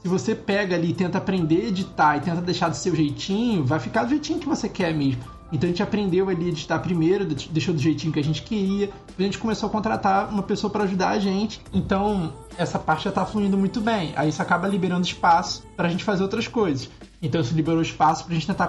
Se 0.00 0.08
você 0.08 0.34
pega 0.34 0.74
ali 0.74 0.90
e 0.90 0.94
tenta 0.94 1.18
aprender 1.18 1.66
a 1.66 1.68
editar 1.68 2.16
e 2.16 2.20
tenta 2.20 2.40
deixar 2.40 2.70
do 2.70 2.76
seu 2.76 2.96
jeitinho, 2.96 3.64
vai 3.64 3.78
ficar 3.78 4.04
do 4.04 4.10
jeitinho 4.10 4.38
que 4.38 4.48
você 4.48 4.66
quer 4.66 4.94
mesmo. 4.94 5.22
Então 5.52 5.68
a 5.68 5.70
gente 5.70 5.82
aprendeu 5.82 6.28
ali 6.28 6.46
a 6.46 6.48
editar 6.48 6.78
primeiro, 6.78 7.26
deixou 7.26 7.74
do 7.74 7.80
jeitinho 7.80 8.12
que 8.12 8.18
a 8.18 8.24
gente 8.24 8.42
queria. 8.42 8.86
Depois 8.86 9.20
a 9.20 9.22
gente 9.22 9.38
começou 9.38 9.68
a 9.68 9.72
contratar 9.72 10.30
uma 10.30 10.42
pessoa 10.42 10.70
para 10.70 10.84
ajudar 10.84 11.10
a 11.10 11.18
gente. 11.18 11.60
Então 11.72 12.32
essa 12.56 12.78
parte 12.78 13.04
já 13.04 13.12
tá 13.12 13.26
fluindo 13.26 13.58
muito 13.58 13.80
bem. 13.80 14.14
Aí 14.16 14.30
isso 14.30 14.40
acaba 14.40 14.66
liberando 14.66 15.06
espaço 15.06 15.62
para 15.76 15.86
a 15.86 15.90
gente 15.90 16.02
fazer 16.02 16.22
outras 16.22 16.48
coisas. 16.48 16.88
Então 17.22 17.40
isso 17.40 17.54
liberou 17.54 17.82
espaço 17.82 18.24
para 18.24 18.32
a 18.32 18.34
gente 18.34 18.46
tentar 18.46 18.68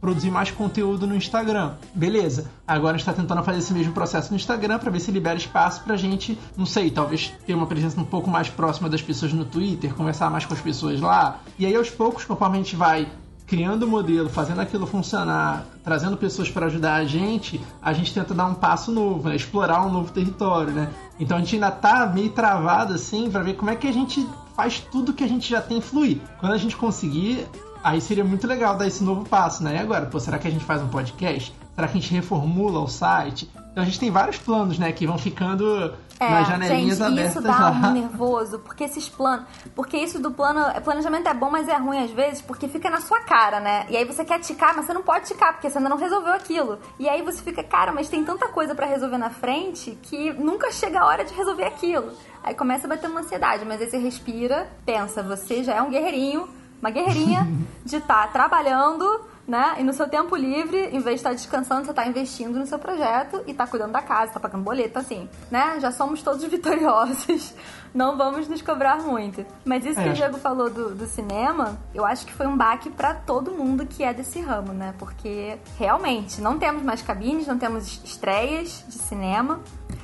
produzir 0.00 0.30
mais 0.30 0.50
conteúdo 0.50 1.06
no 1.06 1.14
Instagram. 1.14 1.72
Beleza. 1.94 2.50
Agora 2.66 2.94
a 2.94 2.98
gente 2.98 3.08
está 3.08 3.12
tentando 3.12 3.42
fazer 3.42 3.58
esse 3.58 3.72
mesmo 3.72 3.92
processo 3.92 4.30
no 4.30 4.36
Instagram 4.36 4.78
para 4.78 4.90
ver 4.90 5.00
se 5.00 5.10
libera 5.10 5.36
espaço 5.36 5.82
para 5.82 5.96
gente, 5.96 6.38
não 6.56 6.66
sei, 6.66 6.90
talvez 6.90 7.32
ter 7.46 7.54
uma 7.54 7.66
presença 7.66 8.00
um 8.00 8.04
pouco 8.04 8.30
mais 8.30 8.48
próxima 8.48 8.88
das 8.88 9.02
pessoas 9.02 9.32
no 9.32 9.44
Twitter, 9.44 9.94
conversar 9.94 10.30
mais 10.30 10.44
com 10.44 10.54
as 10.54 10.60
pessoas 10.60 11.00
lá. 11.00 11.40
E 11.58 11.66
aí 11.66 11.74
aos 11.74 11.90
poucos, 11.90 12.24
conforme 12.24 12.56
a 12.56 12.62
gente 12.62 12.76
vai 12.76 13.08
criando 13.48 13.84
o 13.84 13.88
modelo, 13.88 14.28
fazendo 14.28 14.60
aquilo 14.60 14.86
funcionar, 14.86 15.64
trazendo 15.82 16.18
pessoas 16.18 16.50
para 16.50 16.66
ajudar 16.66 16.96
a 16.96 17.04
gente, 17.06 17.58
a 17.80 17.94
gente 17.94 18.12
tenta 18.12 18.34
dar 18.34 18.44
um 18.44 18.54
passo 18.54 18.92
novo, 18.92 19.28
né? 19.28 19.34
explorar 19.34 19.86
um 19.86 19.90
novo 19.90 20.12
território, 20.12 20.72
né? 20.72 20.90
Então 21.18 21.38
a 21.38 21.40
gente 21.40 21.54
ainda 21.54 21.70
tá 21.70 22.06
meio 22.06 22.28
travado 22.30 22.92
assim 22.92 23.30
para 23.30 23.42
ver 23.42 23.54
como 23.54 23.70
é 23.70 23.74
que 23.74 23.88
a 23.88 23.92
gente 23.92 24.24
faz 24.54 24.80
tudo 24.80 25.14
que 25.14 25.24
a 25.24 25.26
gente 25.26 25.48
já 25.48 25.62
tem 25.62 25.80
fluir. 25.80 26.18
Quando 26.38 26.52
a 26.52 26.58
gente 26.58 26.76
conseguir, 26.76 27.46
Aí 27.82 28.00
seria 28.00 28.24
muito 28.24 28.46
legal 28.46 28.76
dar 28.76 28.86
esse 28.86 29.02
novo 29.02 29.24
passo, 29.24 29.62
né? 29.62 29.76
E 29.76 29.78
agora, 29.78 30.06
pô, 30.06 30.18
será 30.18 30.38
que 30.38 30.48
a 30.48 30.50
gente 30.50 30.64
faz 30.64 30.82
um 30.82 30.88
podcast? 30.88 31.54
Será 31.74 31.86
que 31.86 31.96
a 31.96 32.00
gente 32.00 32.12
reformula 32.12 32.80
o 32.80 32.88
site? 32.88 33.48
Então 33.70 33.82
a 33.82 33.86
gente 33.86 34.00
tem 34.00 34.10
vários 34.10 34.36
planos, 34.38 34.76
né, 34.76 34.90
que 34.90 35.06
vão 35.06 35.16
ficando 35.16 35.94
é, 36.18 36.28
nas 36.28 36.48
janelinhas 36.48 36.98
gente, 36.98 37.12
abertas 37.12 37.36
isso 37.36 37.42
dá 37.42 37.70
lá. 37.70 37.70
um 37.70 37.92
nervoso, 37.92 38.58
porque 38.58 38.82
esses 38.82 39.08
planos, 39.08 39.46
porque 39.72 39.96
isso 39.96 40.18
do 40.18 40.32
plano, 40.32 40.64
planejamento 40.82 41.28
é 41.28 41.34
bom, 41.34 41.48
mas 41.48 41.68
é 41.68 41.76
ruim 41.76 42.02
às 42.02 42.10
vezes, 42.10 42.42
porque 42.42 42.66
fica 42.66 42.90
na 42.90 43.00
sua 43.00 43.20
cara, 43.20 43.60
né? 43.60 43.86
E 43.88 43.96
aí 43.96 44.04
você 44.04 44.24
quer 44.24 44.40
ticar, 44.40 44.74
mas 44.74 44.86
você 44.86 44.92
não 44.92 45.02
pode 45.02 45.26
ticar, 45.26 45.52
porque 45.52 45.70
você 45.70 45.78
ainda 45.78 45.88
não 45.88 45.96
resolveu 45.96 46.32
aquilo. 46.32 46.80
E 46.98 47.08
aí 47.08 47.22
você 47.22 47.40
fica, 47.40 47.62
cara, 47.62 47.92
mas 47.92 48.08
tem 48.08 48.24
tanta 48.24 48.48
coisa 48.48 48.74
para 48.74 48.86
resolver 48.86 49.18
na 49.18 49.30
frente 49.30 49.96
que 50.02 50.32
nunca 50.32 50.72
chega 50.72 51.00
a 51.00 51.06
hora 51.06 51.24
de 51.24 51.32
resolver 51.32 51.64
aquilo. 51.64 52.10
Aí 52.42 52.54
começa 52.54 52.88
a 52.88 52.90
bater 52.90 53.08
uma 53.08 53.20
ansiedade, 53.20 53.64
mas 53.64 53.80
aí 53.80 53.88
você 53.88 53.98
respira, 53.98 54.68
pensa, 54.84 55.22
você 55.22 55.62
já 55.62 55.74
é 55.74 55.82
um 55.82 55.90
guerreirinho, 55.90 56.48
uma 56.80 56.90
guerreirinha 56.90 57.46
de 57.84 57.96
estar 57.96 58.26
tá 58.26 58.28
trabalhando, 58.28 59.20
né? 59.46 59.76
E 59.78 59.82
no 59.82 59.92
seu 59.92 60.08
tempo 60.08 60.36
livre, 60.36 60.78
em 60.86 61.00
vez 61.00 61.04
de 61.04 61.14
estar 61.14 61.30
tá 61.30 61.34
descansando, 61.34 61.84
você 61.84 61.90
está 61.90 62.06
investindo 62.06 62.58
no 62.58 62.66
seu 62.66 62.78
projeto 62.78 63.42
e 63.46 63.52
está 63.52 63.66
cuidando 63.66 63.92
da 63.92 64.02
casa, 64.02 64.26
está 64.26 64.40
pagando 64.40 64.62
boleto, 64.62 64.98
assim, 64.98 65.28
né? 65.50 65.78
Já 65.80 65.90
somos 65.90 66.22
todos 66.22 66.44
vitoriosos. 66.48 67.54
Não 67.94 68.16
vamos 68.16 68.48
nos 68.48 68.62
cobrar 68.62 68.98
muito. 68.98 69.44
Mas 69.64 69.84
isso 69.84 69.98
é. 69.98 70.04
que 70.04 70.10
o 70.10 70.12
Diego 70.12 70.38
falou 70.38 70.70
do, 70.70 70.94
do 70.94 71.06
cinema, 71.06 71.78
eu 71.94 72.04
acho 72.04 72.26
que 72.26 72.32
foi 72.32 72.46
um 72.46 72.56
baque 72.56 72.90
para 72.90 73.14
todo 73.14 73.50
mundo 73.50 73.86
que 73.86 74.02
é 74.02 74.12
desse 74.12 74.40
ramo, 74.40 74.72
né? 74.72 74.94
Porque 74.98 75.58
realmente 75.78 76.40
não 76.40 76.58
temos 76.58 76.82
mais 76.82 77.02
cabines, 77.02 77.46
não 77.46 77.58
temos 77.58 78.00
estreias 78.04 78.84
de 78.88 78.94
cinema. 78.94 79.60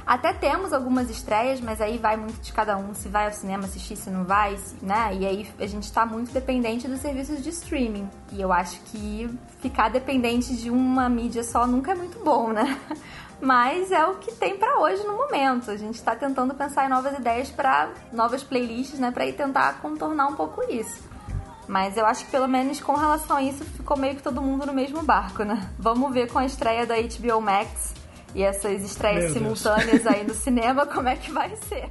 Até 0.07 0.35
temos 0.35 0.73
algumas 0.75 1.09
estreias, 1.09 1.61
mas 1.63 1.81
aí 1.81 1.97
vai 1.97 2.17
muito 2.17 2.39
de 2.41 2.53
cada 2.53 2.77
um, 2.77 2.93
se 2.93 3.09
vai 3.09 3.27
ao 3.27 3.33
cinema 3.33 3.65
assistir, 3.65 3.97
se 3.97 4.11
não 4.11 4.25
vai, 4.25 4.59
né? 4.83 5.17
E 5.19 5.27
aí 5.27 5.51
a 5.59 5.67
gente 5.67 5.91
tá 5.91 6.05
muito 6.05 6.31
dependente 6.31 6.87
dos 6.87 7.01
serviços 7.01 7.43
de 7.43 7.49
streaming. 7.49 8.09
E 8.31 8.41
eu 8.41 8.53
acho 8.53 8.81
que 8.83 9.31
ficar 9.61 9.89
dependente 9.89 10.55
de 10.57 10.71
uma 10.71 11.09
mídia 11.09 11.43
só 11.43 11.67
nunca 11.67 11.93
é 11.93 11.95
muito 11.95 12.23
bom, 12.23 12.53
né? 12.53 12.79
Mas 13.41 13.93
é 13.93 14.07
o 14.07 14.15
que 14.15 14.33
tem 14.33 14.57
para 14.57 14.79
hoje 14.79 15.03
no 15.05 15.17
momento. 15.17 15.71
A 15.71 15.77
gente 15.77 15.97
está 15.97 16.15
tentando 16.15 16.55
pensar 16.55 16.87
em 16.87 16.89
novas 16.89 17.19
ideias 17.19 17.51
para 17.51 17.91
novas 18.13 18.43
playlists, 18.43 18.99
né, 18.99 19.11
para 19.11 19.27
ir 19.27 19.35
tentar 19.35 19.81
contornar 19.81 20.29
um 20.29 20.35
pouco 20.35 20.63
isso. 20.71 21.03
Mas 21.67 21.97
eu 21.97 22.07
acho 22.07 22.25
que 22.27 22.31
pelo 22.31 22.47
menos 22.47 22.81
com 22.81 22.95
relação 22.95 23.37
a 23.37 23.43
isso 23.43 23.65
ficou 23.65 23.97
meio 23.97 24.17
que 24.17 24.23
todo 24.23 24.41
mundo 24.41 24.67
no 24.67 24.73
mesmo 24.73 25.03
barco, 25.03 25.45
né? 25.45 25.71
Vamos 25.79 26.13
ver 26.13 26.31
com 26.31 26.39
a 26.39 26.45
estreia 26.45 26.87
da 26.87 26.95
HBO 26.97 27.41
Max 27.41 27.95
e 28.35 28.43
essas 28.43 28.83
estreias 28.83 29.25
Meu 29.25 29.33
simultâneas 29.33 30.03
Deus. 30.03 30.07
aí 30.07 30.25
no 30.25 30.35
cinema, 30.35 30.87
como 30.87 31.09
é 31.09 31.17
que 31.17 31.31
vai 31.31 31.57
ser? 31.57 31.91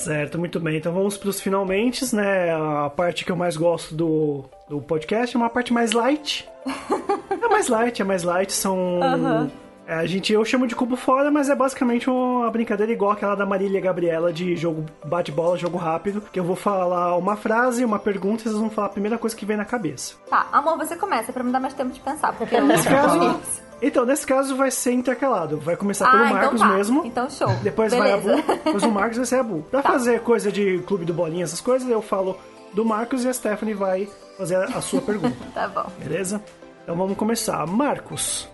Certo, 0.00 0.38
muito 0.38 0.58
bem. 0.58 0.78
Então 0.78 0.92
vamos 0.92 1.18
para 1.18 1.28
os 1.28 1.40
finalmente, 1.40 2.14
né? 2.14 2.52
A 2.54 2.88
parte 2.88 3.24
que 3.24 3.30
eu 3.30 3.36
mais 3.36 3.56
gosto 3.56 3.94
do, 3.94 4.44
do 4.68 4.80
podcast 4.80 5.36
é 5.36 5.38
uma 5.38 5.50
parte 5.50 5.72
mais 5.74 5.92
light. 5.92 6.48
é 7.30 7.48
mais 7.48 7.68
light, 7.68 8.00
é 8.00 8.04
mais 8.04 8.22
light. 8.22 8.50
São 8.50 8.98
uh 8.98 9.02
-huh. 9.02 9.50
É, 9.90 9.94
a 9.94 10.06
gente, 10.06 10.32
eu 10.32 10.44
chamo 10.44 10.68
de 10.68 10.76
cubo 10.76 10.94
fora, 10.94 11.32
mas 11.32 11.50
é 11.50 11.54
basicamente 11.56 12.08
uma 12.08 12.48
brincadeira 12.48 12.92
igual 12.92 13.10
aquela 13.10 13.34
da 13.34 13.44
Marília 13.44 13.80
Gabriela 13.80 14.32
de 14.32 14.54
jogo 14.54 14.86
bate-bola, 15.04 15.58
jogo 15.58 15.76
rápido, 15.76 16.22
que 16.32 16.38
eu 16.38 16.44
vou 16.44 16.54
falar 16.54 17.16
uma 17.16 17.36
frase, 17.36 17.84
uma 17.84 17.98
pergunta 17.98 18.42
e 18.42 18.44
vocês 18.44 18.54
vão 18.54 18.70
falar 18.70 18.86
a 18.86 18.90
primeira 18.90 19.18
coisa 19.18 19.34
que 19.34 19.44
vem 19.44 19.56
na 19.56 19.64
cabeça. 19.64 20.14
Tá, 20.30 20.46
amor, 20.52 20.78
você 20.78 20.94
começa 20.94 21.32
para 21.32 21.42
me 21.42 21.50
dar 21.50 21.58
mais 21.58 21.74
tempo 21.74 21.90
de 21.90 21.98
pensar, 21.98 22.32
porque 22.34 22.60
nesse 22.60 22.86
caso, 22.86 23.40
então, 23.82 24.06
nesse 24.06 24.24
caso 24.24 24.54
vai 24.54 24.70
ser 24.70 24.92
intercalado. 24.92 25.58
Vai 25.58 25.76
começar 25.76 26.06
ah, 26.06 26.10
pelo 26.12 26.24
então 26.24 26.36
Marcos 26.36 26.60
tá. 26.60 26.68
mesmo. 26.68 27.04
Então 27.04 27.28
show. 27.28 27.50
Depois 27.60 27.92
Beleza. 27.92 28.16
vai 28.16 28.34
a 28.34 28.36
Bu, 28.36 28.62
depois 28.64 28.82
o 28.84 28.90
Marcos 28.92 29.16
vai 29.16 29.26
ser 29.26 29.36
a 29.40 29.42
Bu. 29.42 29.62
Pra 29.72 29.82
tá. 29.82 29.90
fazer 29.90 30.20
coisa 30.20 30.52
de 30.52 30.78
clube 30.86 31.04
do 31.04 31.12
bolinha, 31.12 31.42
essas 31.42 31.60
coisas, 31.60 31.90
eu 31.90 32.00
falo 32.00 32.38
do 32.72 32.84
Marcos 32.84 33.24
e 33.24 33.28
a 33.28 33.32
Stephanie 33.32 33.74
vai 33.74 34.08
fazer 34.38 34.54
a 34.54 34.80
sua 34.80 35.00
pergunta. 35.00 35.36
tá 35.52 35.66
bom. 35.66 35.86
Beleza? 35.98 36.40
Então 36.84 36.94
vamos 36.94 37.16
começar. 37.16 37.66
Marcos, 37.66 38.48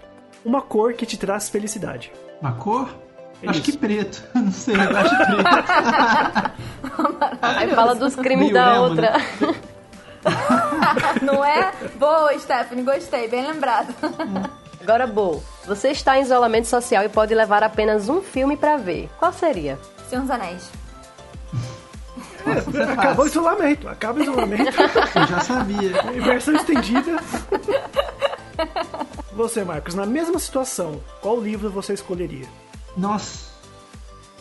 uma 0.47 0.63
cor 0.63 0.95
que 0.95 1.05
te 1.05 1.19
traz 1.19 1.49
felicidade. 1.49 2.13
Uma 2.41 2.53
cor? 2.53 2.89
É 3.43 3.51
acho 3.51 3.61
que 3.61 3.77
preto. 3.77 4.23
Não 4.33 4.53
sei, 4.53 4.77
eu 4.77 4.97
acho 4.97 5.17
preto. 5.17 6.53
Aí 7.43 7.69
fala 7.75 7.95
dos 7.97 8.15
crimes 8.15 8.53
da 8.53 8.77
emo, 8.77 8.85
outra. 8.85 9.11
Né? 9.11 9.55
Não 11.21 11.45
é? 11.45 11.73
Boa, 11.99 12.39
Stephanie, 12.39 12.85
gostei, 12.85 13.29
bem 13.29 13.45
lembrado. 13.47 13.93
Agora, 14.81 15.07
Bo, 15.07 15.43
você 15.67 15.91
está 15.91 16.17
em 16.17 16.23
isolamento 16.23 16.69
social 16.69 17.05
e 17.05 17.09
pode 17.09 17.35
levar 17.35 17.63
apenas 17.63 18.09
um 18.09 18.23
filme 18.23 18.57
para 18.57 18.77
ver. 18.77 19.11
Qual 19.19 19.33
seria? 19.33 19.79
Senhor 20.09 20.23
dos 20.23 20.31
Anéis. 20.31 20.71
É, 22.47 22.93
acabou 22.93 23.25
o 23.25 23.29
isolamento. 23.29 23.89
Acaba 23.89 24.21
o 24.21 24.23
isolamento. 24.23 24.81
Eu 24.81 25.27
já 25.27 25.41
sabia. 25.41 25.91
Versão 26.23 26.55
estendida. 26.55 27.17
Você, 29.37 29.63
Marcos, 29.63 29.95
na 29.95 30.07
mesma 30.07 30.39
situação, 30.39 30.99
qual 31.21 31.39
livro 31.39 31.69
você 31.69 31.93
escolheria? 31.93 32.49
Nossa. 32.97 33.53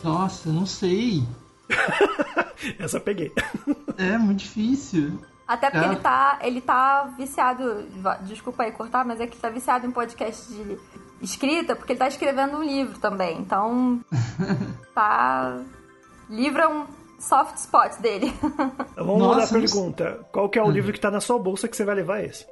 Nossa, 0.02 0.48
não 0.50 0.64
sei. 0.64 1.22
Essa 2.78 2.98
peguei. 2.98 3.30
É 3.98 4.18
muito 4.18 4.40
difícil. 4.40 5.18
Até 5.48 5.70
porque 5.70 5.86
é. 5.86 5.88
ele, 5.88 6.00
tá, 6.00 6.38
ele 6.42 6.60
tá 6.60 7.14
viciado. 7.16 7.86
Desculpa 8.22 8.64
aí 8.64 8.72
cortar, 8.72 9.06
mas 9.06 9.18
é 9.22 9.26
que 9.26 9.38
tá 9.38 9.48
viciado 9.48 9.86
em 9.86 9.90
podcast 9.90 10.52
de 10.52 10.78
escrita, 11.22 11.74
porque 11.74 11.92
ele 11.92 11.98
tá 11.98 12.08
escrevendo 12.08 12.58
um 12.58 12.62
livro 12.62 12.98
também. 12.98 13.38
Então. 13.38 14.00
tá. 14.94 15.60
Livro 16.28 16.60
é 16.60 16.68
um 16.68 16.84
soft 17.18 17.56
spot 17.56 17.98
dele. 18.00 18.34
Vamos 18.96 19.18
Nossa, 19.18 19.34
mudar 19.34 19.44
a 19.44 19.48
pergunta. 19.48 20.20
Qual 20.30 20.50
que 20.50 20.58
é 20.58 20.62
o 20.62 20.66
hum. 20.66 20.70
livro 20.70 20.92
que 20.92 21.00
tá 21.00 21.10
na 21.10 21.20
sua 21.20 21.38
bolsa 21.38 21.68
que 21.68 21.76
você 21.76 21.84
vai 21.86 21.94
levar 21.94 22.22
esse? 22.22 22.46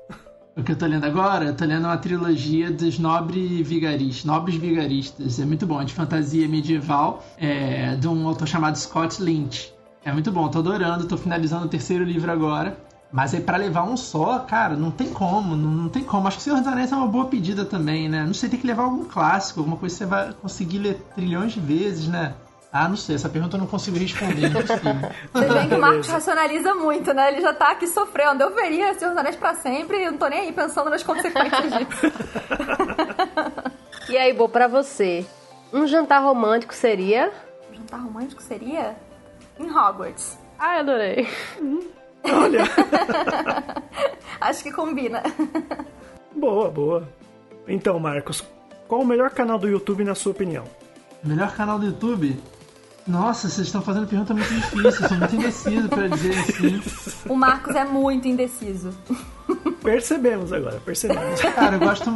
O 0.56 0.62
que 0.62 0.70
eu 0.70 0.76
tô 0.76 0.86
lendo 0.86 1.04
agora? 1.04 1.46
Eu 1.46 1.56
tô 1.56 1.64
lendo 1.64 1.84
uma 1.84 1.96
trilogia 1.96 2.70
dos 2.70 2.96
nobres 2.96 3.66
vigaristas, 3.66 4.24
nobres 4.24 4.54
vigaristas. 4.54 5.40
É 5.40 5.44
muito 5.44 5.66
bom, 5.66 5.82
de 5.82 5.92
fantasia 5.92 6.46
medieval, 6.46 7.24
é, 7.36 7.96
de 7.96 8.06
um 8.06 8.28
autor 8.28 8.46
chamado 8.46 8.78
Scott 8.78 9.20
Lynch. 9.20 9.74
É 10.04 10.12
muito 10.12 10.30
bom, 10.30 10.48
tô 10.48 10.60
adorando, 10.60 11.08
tô 11.08 11.16
finalizando 11.16 11.66
o 11.66 11.68
terceiro 11.68 12.04
livro 12.04 12.30
agora. 12.30 12.78
Mas 13.10 13.34
aí 13.34 13.40
para 13.40 13.56
levar 13.56 13.82
um 13.82 13.96
só, 13.96 14.38
cara, 14.40 14.76
não 14.76 14.92
tem 14.92 15.08
como, 15.08 15.56
não, 15.56 15.70
não, 15.70 15.88
tem 15.88 16.04
como. 16.04 16.28
Acho 16.28 16.36
que 16.36 16.42
Senhor 16.44 16.58
dos 16.58 16.68
Anéis 16.68 16.92
é 16.92 16.96
uma 16.96 17.08
boa 17.08 17.24
pedida 17.24 17.64
também, 17.64 18.08
né? 18.08 18.24
Não 18.24 18.34
sei, 18.34 18.48
tem 18.48 18.58
que 18.58 18.66
levar 18.66 18.84
algum 18.84 19.04
clássico, 19.04 19.58
alguma 19.58 19.76
coisa 19.76 19.92
que 19.92 19.98
você 19.98 20.06
vai 20.06 20.32
conseguir 20.34 20.78
ler 20.78 20.94
trilhões 21.16 21.52
de 21.52 21.60
vezes, 21.60 22.06
né? 22.06 22.32
Ah, 22.76 22.88
não 22.88 22.96
sei, 22.96 23.14
essa 23.14 23.28
pergunta 23.28 23.54
eu 23.54 23.60
não 23.60 23.68
consigo 23.68 23.96
responder. 23.96 24.50
Vocês 25.32 25.52
veem 25.52 25.68
que 25.68 25.76
o 25.76 25.80
Marcos 25.80 26.08
racionaliza 26.08 26.74
muito, 26.74 27.14
né? 27.14 27.30
Ele 27.30 27.40
já 27.40 27.54
tá 27.54 27.70
aqui 27.70 27.86
sofrendo. 27.86 28.42
Eu 28.42 28.52
veria 28.52 28.92
Senhor 28.94 29.10
dos 29.10 29.18
Anéis 29.18 29.36
pra 29.36 29.54
sempre 29.54 29.98
e 29.98 30.02
eu 30.02 30.10
não 30.10 30.18
tô 30.18 30.26
nem 30.26 30.40
aí 30.40 30.52
pensando 30.52 30.90
nas 30.90 31.04
consequências 31.04 31.72
disso. 31.72 32.12
e 34.10 34.16
aí, 34.16 34.32
Bo, 34.32 34.48
pra 34.48 34.66
você, 34.66 35.24
um 35.72 35.86
jantar 35.86 36.20
romântico 36.20 36.74
seria? 36.74 37.30
Um 37.70 37.76
jantar 37.76 38.00
romântico 38.00 38.42
seria? 38.42 38.96
Em 39.56 39.70
Hogwarts. 39.70 40.36
Ah, 40.58 40.80
adorei. 40.80 41.28
Olha. 42.24 42.64
Acho 44.40 44.64
que 44.64 44.72
combina. 44.72 45.22
Boa, 46.34 46.68
boa. 46.72 47.08
Então, 47.68 48.00
Marcos, 48.00 48.42
qual 48.88 49.02
o 49.02 49.06
melhor 49.06 49.30
canal 49.30 49.60
do 49.60 49.68
YouTube 49.68 50.02
na 50.02 50.16
sua 50.16 50.32
opinião? 50.32 50.64
Melhor 51.22 51.54
canal 51.54 51.78
do 51.78 51.86
YouTube? 51.86 52.36
Nossa, 53.06 53.48
vocês 53.48 53.66
estão 53.66 53.82
fazendo 53.82 54.06
pergunta 54.06 54.32
muito 54.32 54.48
difícil, 54.48 55.08
sou 55.08 55.18
muito 55.18 55.36
indeciso 55.36 55.88
pra 55.88 56.08
dizer 56.08 56.38
assim. 56.38 56.82
O 57.28 57.36
Marcos 57.36 57.74
é 57.76 57.84
muito 57.84 58.26
indeciso. 58.26 58.90
Percebemos 59.82 60.50
agora, 60.50 60.80
percebemos. 60.82 61.40
Cara, 61.42 61.76
eu 61.76 61.80
gosto, 61.80 62.10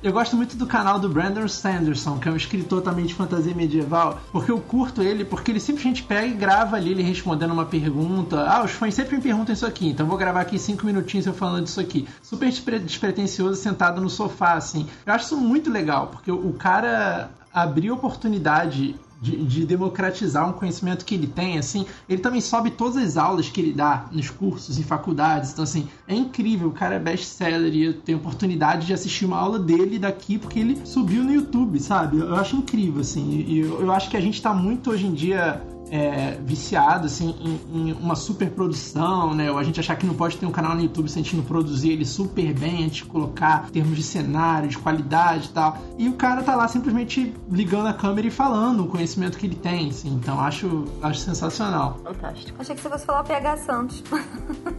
eu 0.00 0.12
gosto 0.12 0.36
muito 0.36 0.56
do 0.56 0.66
canal 0.66 1.00
do 1.00 1.08
Brandon 1.08 1.48
Sanderson, 1.48 2.18
que 2.18 2.28
é 2.28 2.32
um 2.32 2.36
escritor 2.36 2.80
também 2.82 3.04
de 3.04 3.14
fantasia 3.14 3.52
medieval, 3.52 4.20
porque 4.30 4.52
eu 4.52 4.60
curto 4.60 5.02
ele, 5.02 5.24
porque 5.24 5.50
ele 5.50 5.58
simplesmente 5.58 6.04
pega 6.04 6.26
e 6.28 6.34
grava 6.34 6.76
ali 6.76 6.92
ele 6.92 7.02
respondendo 7.02 7.50
uma 7.50 7.66
pergunta. 7.66 8.48
Ah, 8.48 8.62
os 8.62 8.70
fãs 8.70 8.94
sempre 8.94 9.16
me 9.16 9.22
perguntam 9.22 9.52
isso 9.52 9.66
aqui, 9.66 9.88
então 9.88 10.06
vou 10.06 10.16
gravar 10.16 10.42
aqui 10.42 10.56
cinco 10.56 10.86
minutinhos 10.86 11.26
eu 11.26 11.34
falando 11.34 11.64
disso 11.64 11.80
aqui. 11.80 12.06
Super 12.22 12.78
despretensioso, 12.78 13.60
sentado 13.60 14.00
no 14.00 14.08
sofá, 14.08 14.52
assim. 14.52 14.86
Eu 15.04 15.12
acho 15.12 15.24
isso 15.24 15.36
muito 15.36 15.72
legal, 15.72 16.06
porque 16.06 16.30
o 16.30 16.52
cara 16.52 17.30
abriu 17.52 17.94
oportunidade 17.94 18.94
de, 19.24 19.42
de, 19.44 19.64
democratizar 19.64 20.46
um 20.46 20.52
conhecimento 20.52 21.02
que 21.04 21.14
ele 21.14 21.26
tem, 21.26 21.56
assim, 21.56 21.86
ele 22.06 22.20
também 22.20 22.42
sobe 22.42 22.70
todas 22.70 22.98
as 22.98 23.16
aulas 23.16 23.48
que 23.48 23.58
ele 23.58 23.72
dá 23.72 24.04
nos 24.12 24.28
cursos, 24.28 24.78
em 24.78 24.82
faculdades, 24.82 25.52
então 25.52 25.64
assim, 25.64 25.88
é 26.06 26.14
incrível, 26.14 26.68
o 26.68 26.72
cara 26.72 26.96
é 26.96 26.98
best-seller 26.98 27.72
e 27.72 27.84
eu 27.84 27.94
tenho 27.94 28.18
oportunidade 28.18 28.86
de 28.86 28.92
assistir 28.92 29.24
uma 29.24 29.38
aula 29.38 29.58
dele 29.58 29.98
daqui 29.98 30.38
porque 30.38 30.60
ele 30.60 30.84
subiu 30.84 31.24
no 31.24 31.32
YouTube, 31.32 31.80
sabe? 31.80 32.18
Eu 32.18 32.36
acho 32.36 32.54
incrível, 32.56 33.00
assim, 33.00 33.44
e 33.48 33.60
eu, 33.60 33.80
eu 33.80 33.90
acho 33.90 34.10
que 34.10 34.16
a 34.16 34.20
gente 34.20 34.42
tá 34.42 34.52
muito 34.52 34.90
hoje 34.90 35.06
em 35.06 35.14
dia 35.14 35.62
é, 35.90 36.38
viciado 36.44 37.06
assim, 37.06 37.34
em, 37.40 37.88
em, 37.88 37.92
uma 37.92 38.14
super 38.14 38.50
produção, 38.50 39.34
né? 39.34 39.50
Ou 39.50 39.58
a 39.58 39.62
gente 39.62 39.80
achar 39.80 39.96
que 39.96 40.06
não 40.06 40.14
pode 40.14 40.36
ter 40.36 40.46
um 40.46 40.50
canal 40.50 40.74
no 40.74 40.82
YouTube 40.82 41.08
sentindo 41.08 41.42
produzir 41.42 41.90
ele 41.90 42.04
super 42.04 42.52
bem 42.52 42.84
antes 42.84 42.96
de 42.96 43.04
colocar 43.04 43.70
termos 43.70 43.96
de 43.96 44.02
cenário, 44.02 44.68
de 44.68 44.78
qualidade 44.78 45.48
e 45.48 45.52
tal. 45.52 45.78
E 45.98 46.08
o 46.08 46.14
cara 46.14 46.42
tá 46.42 46.54
lá 46.54 46.66
simplesmente 46.68 47.34
ligando 47.50 47.86
a 47.86 47.92
câmera 47.92 48.26
e 48.26 48.30
falando 48.30 48.84
o 48.84 48.86
conhecimento 48.86 49.38
que 49.38 49.46
ele 49.46 49.56
tem, 49.56 49.90
assim. 49.90 50.08
Então 50.14 50.40
acho, 50.40 50.84
acho 51.02 51.20
sensacional. 51.20 51.98
Fantástico. 52.02 52.56
Achei 52.60 52.74
que 52.74 52.82
você 52.82 52.88
fosse 52.88 53.06
falar 53.06 53.20
o 53.20 53.24
PH 53.24 53.56
Santos. 53.58 54.02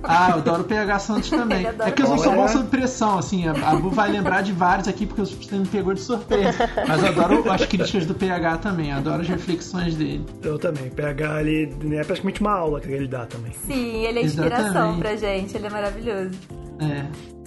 Ah, 0.03 0.31
eu 0.31 0.37
adoro 0.37 0.61
o 0.61 0.65
PH 0.65 0.99
Santos 0.99 1.29
também. 1.29 1.65
é 1.79 1.91
que 1.91 2.01
eu 2.01 2.09
não 2.09 2.17
sou 2.17 2.33
bom 2.33 2.47
sob 2.47 2.67
pressão, 2.67 3.17
assim. 3.17 3.47
A 3.47 3.75
Bu 3.75 3.89
vai 3.89 4.11
lembrar 4.11 4.41
de 4.41 4.51
vários 4.51 4.87
aqui 4.87 5.05
porque 5.05 5.21
você 5.21 5.55
me 5.55 5.65
pegou 5.65 5.93
de 5.93 6.01
surpresa. 6.01 6.69
Mas 6.87 7.01
eu 7.01 7.09
adoro 7.09 7.51
as 7.51 7.65
críticas 7.65 8.05
do 8.05 8.13
PH 8.13 8.57
também, 8.57 8.91
adoro 8.91 9.21
as 9.21 9.27
reflexões 9.27 9.95
dele. 9.95 10.25
Eu 10.43 10.59
também. 10.59 10.89
PH, 10.95 11.41
ele 11.41 11.95
é 11.95 12.03
praticamente 12.03 12.41
uma 12.41 12.53
aula 12.53 12.79
que 12.79 12.91
ele 12.91 13.07
dá 13.07 13.25
também. 13.25 13.51
Sim, 13.53 14.05
ele 14.05 14.19
é 14.19 14.23
inspiração 14.23 14.67
Exatamente. 14.67 14.99
pra 14.99 15.15
gente, 15.15 15.57
ele 15.57 15.67
é 15.67 15.69
maravilhoso. 15.69 16.39
É. 16.79 17.05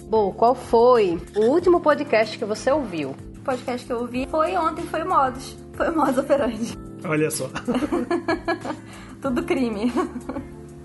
Bom, 0.09 0.31
qual 0.31 0.55
foi 0.55 1.21
o 1.35 1.45
último 1.45 1.79
podcast 1.79 2.37
que 2.37 2.45
você 2.45 2.71
ouviu? 2.71 3.15
O 3.37 3.41
podcast 3.41 3.85
que 3.85 3.93
eu 3.93 3.99
ouvi 3.99 4.27
foi 4.29 4.55
ontem, 4.55 4.83
foi 4.85 5.03
o 5.03 5.09
Modus. 5.09 5.57
Foi 5.73 5.89
o 5.89 5.95
Modus 5.95 6.17
Operandi. 6.17 6.77
Olha 7.03 7.29
só. 7.31 7.49
Tudo 9.21 9.43
crime. 9.43 9.91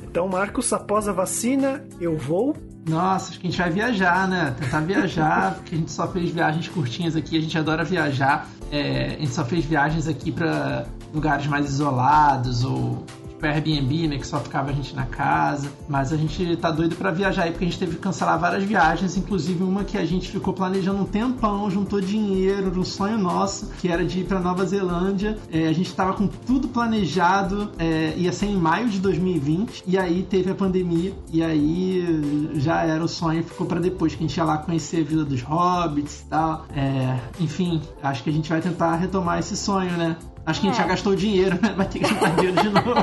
Então, 0.02 0.28
Marcos, 0.28 0.72
após 0.72 1.08
a 1.08 1.12
vacina, 1.12 1.82
eu 2.00 2.16
vou. 2.16 2.56
Nossa, 2.88 3.30
acho 3.30 3.40
que 3.40 3.46
a 3.46 3.50
gente 3.50 3.58
vai 3.58 3.70
viajar, 3.70 4.28
né? 4.28 4.54
Tentar 4.60 4.80
viajar, 4.80 5.54
porque 5.54 5.74
a 5.74 5.78
gente 5.78 5.90
só 5.90 6.06
fez 6.06 6.30
viagens 6.30 6.68
curtinhas 6.68 7.16
aqui, 7.16 7.38
a 7.38 7.40
gente 7.40 7.56
adora 7.58 7.82
viajar. 7.82 8.48
É, 8.70 9.06
a 9.06 9.18
gente 9.18 9.34
só 9.34 9.44
fez 9.44 9.64
viagens 9.64 10.06
aqui 10.06 10.30
para 10.30 10.86
lugares 11.14 11.46
mais 11.46 11.66
isolados 11.66 12.64
ou 12.64 13.04
tipo 13.44 13.46
Airbnb, 13.46 14.08
né, 14.08 14.18
que 14.18 14.26
só 14.26 14.38
ficava 14.40 14.70
a 14.70 14.72
gente 14.72 14.94
na 14.94 15.06
casa. 15.06 15.70
Mas 15.88 16.12
a 16.12 16.16
gente 16.16 16.56
tá 16.56 16.70
doido 16.70 16.96
para 16.96 17.10
viajar 17.10 17.44
aí 17.44 17.50
porque 17.50 17.64
a 17.64 17.68
gente 17.68 17.78
teve 17.78 17.96
que 17.96 18.00
cancelar 18.00 18.38
várias 18.38 18.64
viagens, 18.64 19.16
inclusive 19.16 19.62
uma 19.62 19.84
que 19.84 19.98
a 19.98 20.04
gente 20.04 20.30
ficou 20.30 20.54
planejando 20.54 21.02
um 21.02 21.04
tempão, 21.04 21.70
juntou 21.70 22.00
dinheiro, 22.00 22.78
um 22.78 22.84
sonho 22.84 23.18
nosso, 23.18 23.70
que 23.80 23.88
era 23.88 24.04
de 24.04 24.20
ir 24.20 24.24
para 24.24 24.40
Nova 24.40 24.64
Zelândia. 24.64 25.38
É, 25.52 25.68
a 25.68 25.72
gente 25.72 25.94
tava 25.94 26.14
com 26.14 26.26
tudo 26.26 26.68
planejado, 26.68 27.70
é, 27.78 28.14
ia 28.16 28.32
ser 28.32 28.46
em 28.46 28.56
maio 28.56 28.88
de 28.88 28.98
2020 28.98 29.84
e 29.86 29.98
aí 29.98 30.22
teve 30.22 30.50
a 30.50 30.54
pandemia 30.54 31.12
e 31.32 31.42
aí 31.42 32.52
já 32.54 32.82
era 32.82 33.02
o 33.02 33.08
sonho, 33.08 33.42
ficou 33.42 33.66
para 33.66 33.80
depois 33.80 34.14
que 34.14 34.24
a 34.24 34.26
gente 34.26 34.36
ia 34.36 34.44
lá 34.44 34.58
conhecer 34.58 35.00
a 35.00 35.04
Vila 35.04 35.24
dos 35.24 35.42
Hobbits 35.42 36.20
e 36.20 36.26
tal. 36.26 36.66
É, 36.74 37.18
enfim, 37.40 37.80
acho 38.02 38.22
que 38.22 38.30
a 38.30 38.32
gente 38.32 38.48
vai 38.48 38.60
tentar 38.60 38.96
retomar 38.96 39.38
esse 39.38 39.56
sonho, 39.56 39.92
né? 39.96 40.16
Acho 40.46 40.60
que 40.60 40.66
a 40.66 40.70
gente 40.70 40.78
já 40.78 40.84
é. 40.84 40.88
gastou 40.88 41.16
dinheiro, 41.16 41.58
né? 41.60 41.72
Vai 41.76 41.88
ter 41.88 42.00
que 42.00 42.06
juntar 42.06 42.36
dinheiro 42.36 42.62
de 42.62 42.68
novo. 42.68 42.94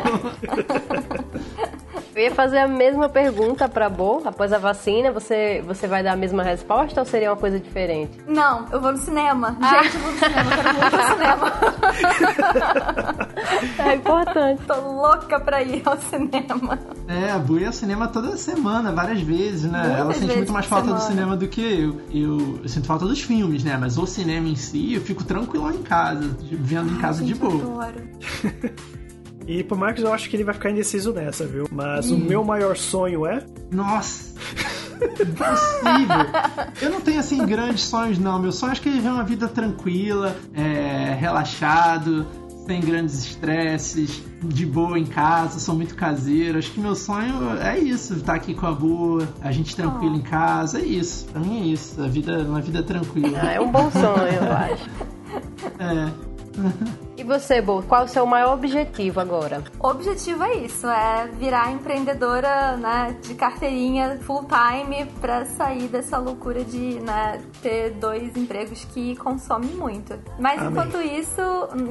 Eu 2.21 2.25
ia 2.25 2.35
fazer 2.35 2.59
a 2.59 2.67
mesma 2.67 3.09
pergunta 3.09 3.67
pra 3.67 3.89
Bo. 3.89 4.21
Após 4.23 4.53
a 4.53 4.59
vacina, 4.59 5.11
você, 5.11 5.63
você 5.65 5.87
vai 5.87 6.03
dar 6.03 6.13
a 6.13 6.15
mesma 6.15 6.43
resposta 6.43 6.99
ou 6.99 7.05
seria 7.05 7.31
uma 7.31 7.35
coisa 7.35 7.59
diferente? 7.59 8.11
Não, 8.27 8.67
eu 8.71 8.79
vou 8.79 8.91
no 8.91 8.97
cinema. 8.99 9.57
Ah. 9.59 9.81
Gente, 9.81 9.95
eu 9.95 10.01
vou 10.01 10.11
no 10.11 10.19
cinema. 10.19 10.51
Eu 10.51 10.61
quero 10.61 10.73
muito 10.77 10.97
cinema. 11.13 11.51
É 13.79 13.95
importante. 13.95 14.61
Tô 14.67 14.75
louca 14.75 15.39
pra 15.39 15.63
ir 15.63 15.81
ao 15.83 15.97
cinema. 15.97 16.79
É, 17.07 17.31
a 17.31 17.39
Bo 17.39 17.57
ia 17.57 17.67
ao 17.67 17.73
cinema 17.73 18.07
toda 18.07 18.37
semana, 18.37 18.91
várias 18.91 19.21
vezes, 19.21 19.63
né? 19.63 19.79
Muitas 19.79 19.99
Ela 19.99 20.13
sente 20.13 20.35
muito 20.37 20.53
mais 20.53 20.65
falta 20.67 20.85
semana. 20.85 21.03
do 21.03 21.07
cinema 21.07 21.37
do 21.37 21.47
que 21.47 21.61
eu. 21.61 22.01
eu. 22.13 22.59
Eu 22.61 22.69
sinto 22.69 22.85
falta 22.85 23.05
dos 23.05 23.21
filmes, 23.21 23.63
né? 23.63 23.77
Mas 23.77 23.97
o 23.97 24.05
cinema 24.05 24.47
em 24.47 24.55
si, 24.55 24.93
eu 24.93 25.01
fico 25.01 25.23
tranquilo 25.23 25.71
em 25.73 25.81
casa, 25.81 26.37
vendo 26.39 26.91
em 26.93 26.97
casa 26.97 27.21
Ai, 27.21 27.27
de 27.27 27.33
boa. 27.35 27.53
Eu 27.53 27.81
adoro. 27.81 28.03
E 29.47 29.63
pro 29.63 29.77
Marcos 29.77 30.03
eu 30.03 30.13
acho 30.13 30.29
que 30.29 30.35
ele 30.35 30.43
vai 30.43 30.53
ficar 30.53 30.71
indeciso 30.71 31.11
nessa, 31.13 31.45
viu? 31.45 31.67
Mas 31.71 32.11
hum. 32.11 32.15
o 32.15 32.19
meu 32.19 32.43
maior 32.43 32.75
sonho 32.77 33.25
é. 33.25 33.43
Nossa! 33.71 34.31
Impossível! 35.01 36.71
Eu 36.81 36.89
não 36.91 37.01
tenho 37.01 37.19
assim 37.19 37.45
grandes 37.45 37.83
sonhos, 37.83 38.19
não. 38.19 38.39
Meu 38.39 38.51
sonho 38.51 38.73
é 38.73 38.75
que 38.75 38.89
viver 38.89 39.09
uma 39.09 39.23
vida 39.23 39.47
tranquila, 39.47 40.35
é, 40.53 41.15
relaxado, 41.19 42.25
sem 42.65 42.79
grandes 42.79 43.25
estresses, 43.25 44.23
de 44.43 44.65
boa 44.65 44.97
em 44.97 45.05
casa, 45.05 45.59
sou 45.59 45.75
muito 45.75 45.95
caseiro. 45.95 46.59
Acho 46.59 46.71
que 46.71 46.79
meu 46.79 46.95
sonho 46.95 47.57
é 47.59 47.77
isso, 47.79 48.13
estar 48.13 48.35
aqui 48.35 48.53
com 48.53 48.67
a 48.67 48.71
boa, 48.71 49.27
a 49.41 49.51
gente 49.51 49.75
tranquilo 49.75 50.15
oh. 50.15 50.19
em 50.19 50.21
casa, 50.21 50.79
é 50.79 50.85
isso. 50.85 51.25
Pra 51.25 51.41
mim 51.41 51.61
é 51.61 51.65
isso, 51.73 52.01
a 52.01 52.07
vida, 52.07 52.39
uma 52.43 52.61
vida 52.61 52.83
tranquila. 52.83 53.39
Ah, 53.41 53.53
é 53.53 53.59
um 53.59 53.71
bom 53.71 53.89
sonho, 53.91 54.33
eu 54.33 54.51
acho. 54.51 54.89
É. 55.79 57.01
E 57.21 57.23
você, 57.23 57.61
Bo, 57.61 57.83
qual 57.83 58.01
é 58.01 58.05
o 58.05 58.07
seu 58.07 58.25
maior 58.25 58.55
objetivo 58.55 59.19
agora? 59.19 59.63
O 59.79 59.89
objetivo 59.89 60.43
é 60.43 60.55
isso, 60.55 60.87
é 60.87 61.29
virar 61.37 61.71
empreendedora, 61.71 62.75
né, 62.77 63.15
de 63.21 63.35
carteirinha 63.35 64.17
full 64.23 64.43
time 64.45 65.05
para 65.21 65.45
sair 65.45 65.87
dessa 65.87 66.17
loucura 66.17 66.63
de, 66.63 66.99
né, 66.99 67.39
ter 67.61 67.91
dois 67.91 68.35
empregos 68.35 68.85
que 68.85 69.15
consomem 69.17 69.69
muito. 69.69 70.17
Mas 70.39 70.59
Amém. 70.59 70.71
enquanto 70.71 70.99
isso, 70.99 71.41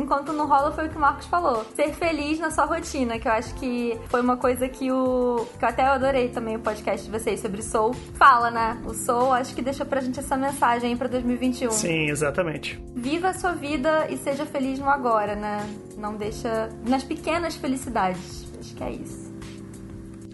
enquanto 0.01 0.33
não 0.33 0.49
rola 0.49 0.73
foi 0.73 0.87
o 0.87 0.91
que 0.91 0.97
o 0.97 1.01
Marcos 1.01 1.27
falou, 1.27 1.65
ser 1.77 1.93
feliz 1.95 2.41
na 2.41 2.51
sua 2.51 2.65
rotina, 2.65 3.17
que 3.17 3.29
eu 3.29 3.33
acho 3.33 3.55
que 3.55 3.97
foi 4.09 4.21
uma 4.23 4.37
coisa 4.37 4.69
que 4.69 4.91
o 4.91 5.47
que 5.61 5.65
eu 5.65 5.69
até 5.69 5.85
adorei 5.85 6.31
também 6.31 6.57
o 6.57 6.61
podcast 6.61 7.09
de 7.09 7.17
vocês 7.17 7.39
sobre 7.39 7.63
Soul 7.63 7.95
fala, 8.15 8.51
né? 8.51 8.83
O 8.85 8.95
Soul 8.95 9.33
acho 9.33 9.55
que 9.55 9.63
deixa 9.63 9.85
pra 9.85 10.01
gente 10.01 10.19
essa 10.19 10.37
mensagem 10.37 10.91
aí 10.91 10.97
para 10.97 11.07
2021. 11.07 11.71
Sim, 11.71 12.09
exatamente. 12.09 12.83
Viva 12.97 13.29
a 13.29 13.33
sua 13.33 13.53
vida 13.53 14.09
e 14.11 14.17
seja 14.17 14.45
feliz 14.45 14.81
no 14.81 14.91
agora, 14.91 15.20
né? 15.37 15.69
Não 15.97 16.17
deixa. 16.17 16.71
nas 16.87 17.05
pequenas 17.05 17.57
felicidades. 17.57 18.47
Acho 18.59 18.75
que 18.75 18.85
é 18.85 18.93
isso. 18.93 19.31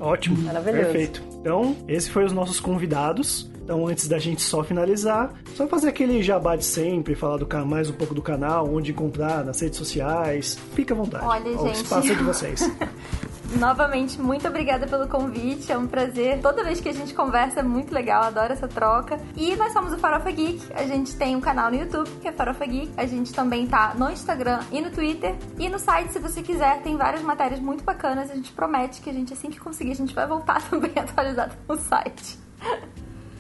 Ótimo. 0.01 0.39
Maravilhoso. 0.43 0.85
Perfeito. 0.85 1.23
Então, 1.41 1.77
esses 1.89 2.09
foram 2.09 2.27
os 2.27 2.33
nossos 2.33 2.61
convidados. 2.61 3.51
Então, 3.63 3.87
antes 3.87 4.07
da 4.07 4.19
gente 4.19 4.43
só 4.43 4.63
finalizar, 4.63 5.35
só 5.55 5.67
fazer 5.67 5.89
aquele 5.89 6.23
jabá 6.23 6.55
de 6.55 6.65
sempre, 6.65 7.17
falar 7.17 7.37
do 7.37 7.67
mais 7.67 7.91
um 7.91 7.95
pouco 7.95 8.15
do 8.15 8.23
canal, 8.23 8.73
onde 8.73 8.93
encontrar 8.93 9.45
nas 9.45 9.61
redes 9.61 9.77
sociais. 9.77 10.57
Fica 10.75 10.95
à 10.95 10.97
vontade. 10.97 11.25
Olha, 11.25 11.51
o 11.51 11.67
gente. 11.67 11.83
espaço 11.83 12.13
é 12.13 12.15
de 12.15 12.23
vocês. 12.23 12.61
Novamente, 13.55 14.21
muito 14.21 14.47
obrigada 14.49 14.87
pelo 14.87 15.09
convite. 15.09 15.71
É 15.71 15.79
um 15.79 15.87
prazer. 15.87 16.41
Toda 16.41 16.65
vez 16.65 16.81
que 16.81 16.89
a 16.89 16.93
gente 16.93 17.15
conversa 17.15 17.61
é 17.61 17.63
muito 17.63 17.95
legal, 17.95 18.25
adoro 18.25 18.53
essa 18.53 18.67
troca. 18.69 19.19
E 19.37 19.55
nós 19.57 19.73
somos 19.73 19.93
o 19.93 19.99
Farofa 19.99 20.31
Geek. 20.31 20.61
A 20.75 20.85
gente 20.85 21.17
tem 21.17 21.37
um 21.37 21.41
canal 21.41 21.71
no 21.71 21.77
YouTube, 21.77 22.11
que 22.21 22.29
é 22.29 22.33
Farofa 22.33 22.67
Geek. 22.67 22.91
A 22.97 23.07
gente 23.07 23.33
também 23.33 23.67
tá 23.67 23.95
no 23.97 24.11
Instagram 24.11 24.61
e 24.73 24.81
no 24.81 24.91
Twitter. 24.91 25.35
E 25.59 25.69
no 25.69 25.79
site, 25.79 26.13
se 26.13 26.19
você 26.19 26.43
quiser, 26.43 26.83
tem 26.83 26.97
várias 26.97 27.23
matérias 27.23 27.61
muito 27.61 27.85
bacanas. 27.85 28.31
A 28.31 28.35
gente 28.35 28.53
promete 28.53 29.01
que 29.01 29.09
a 29.09 29.13
gente, 29.13 29.33
assim 29.33 29.49
que 29.49 29.61
conseguir, 29.61 29.93
a 29.93 29.97
gente 29.97 30.15
vai 30.15 30.27
voltar 30.27 30.61
também 30.69 30.93
atualizado 30.97 31.55
no 31.69 31.77
site. 31.77 32.39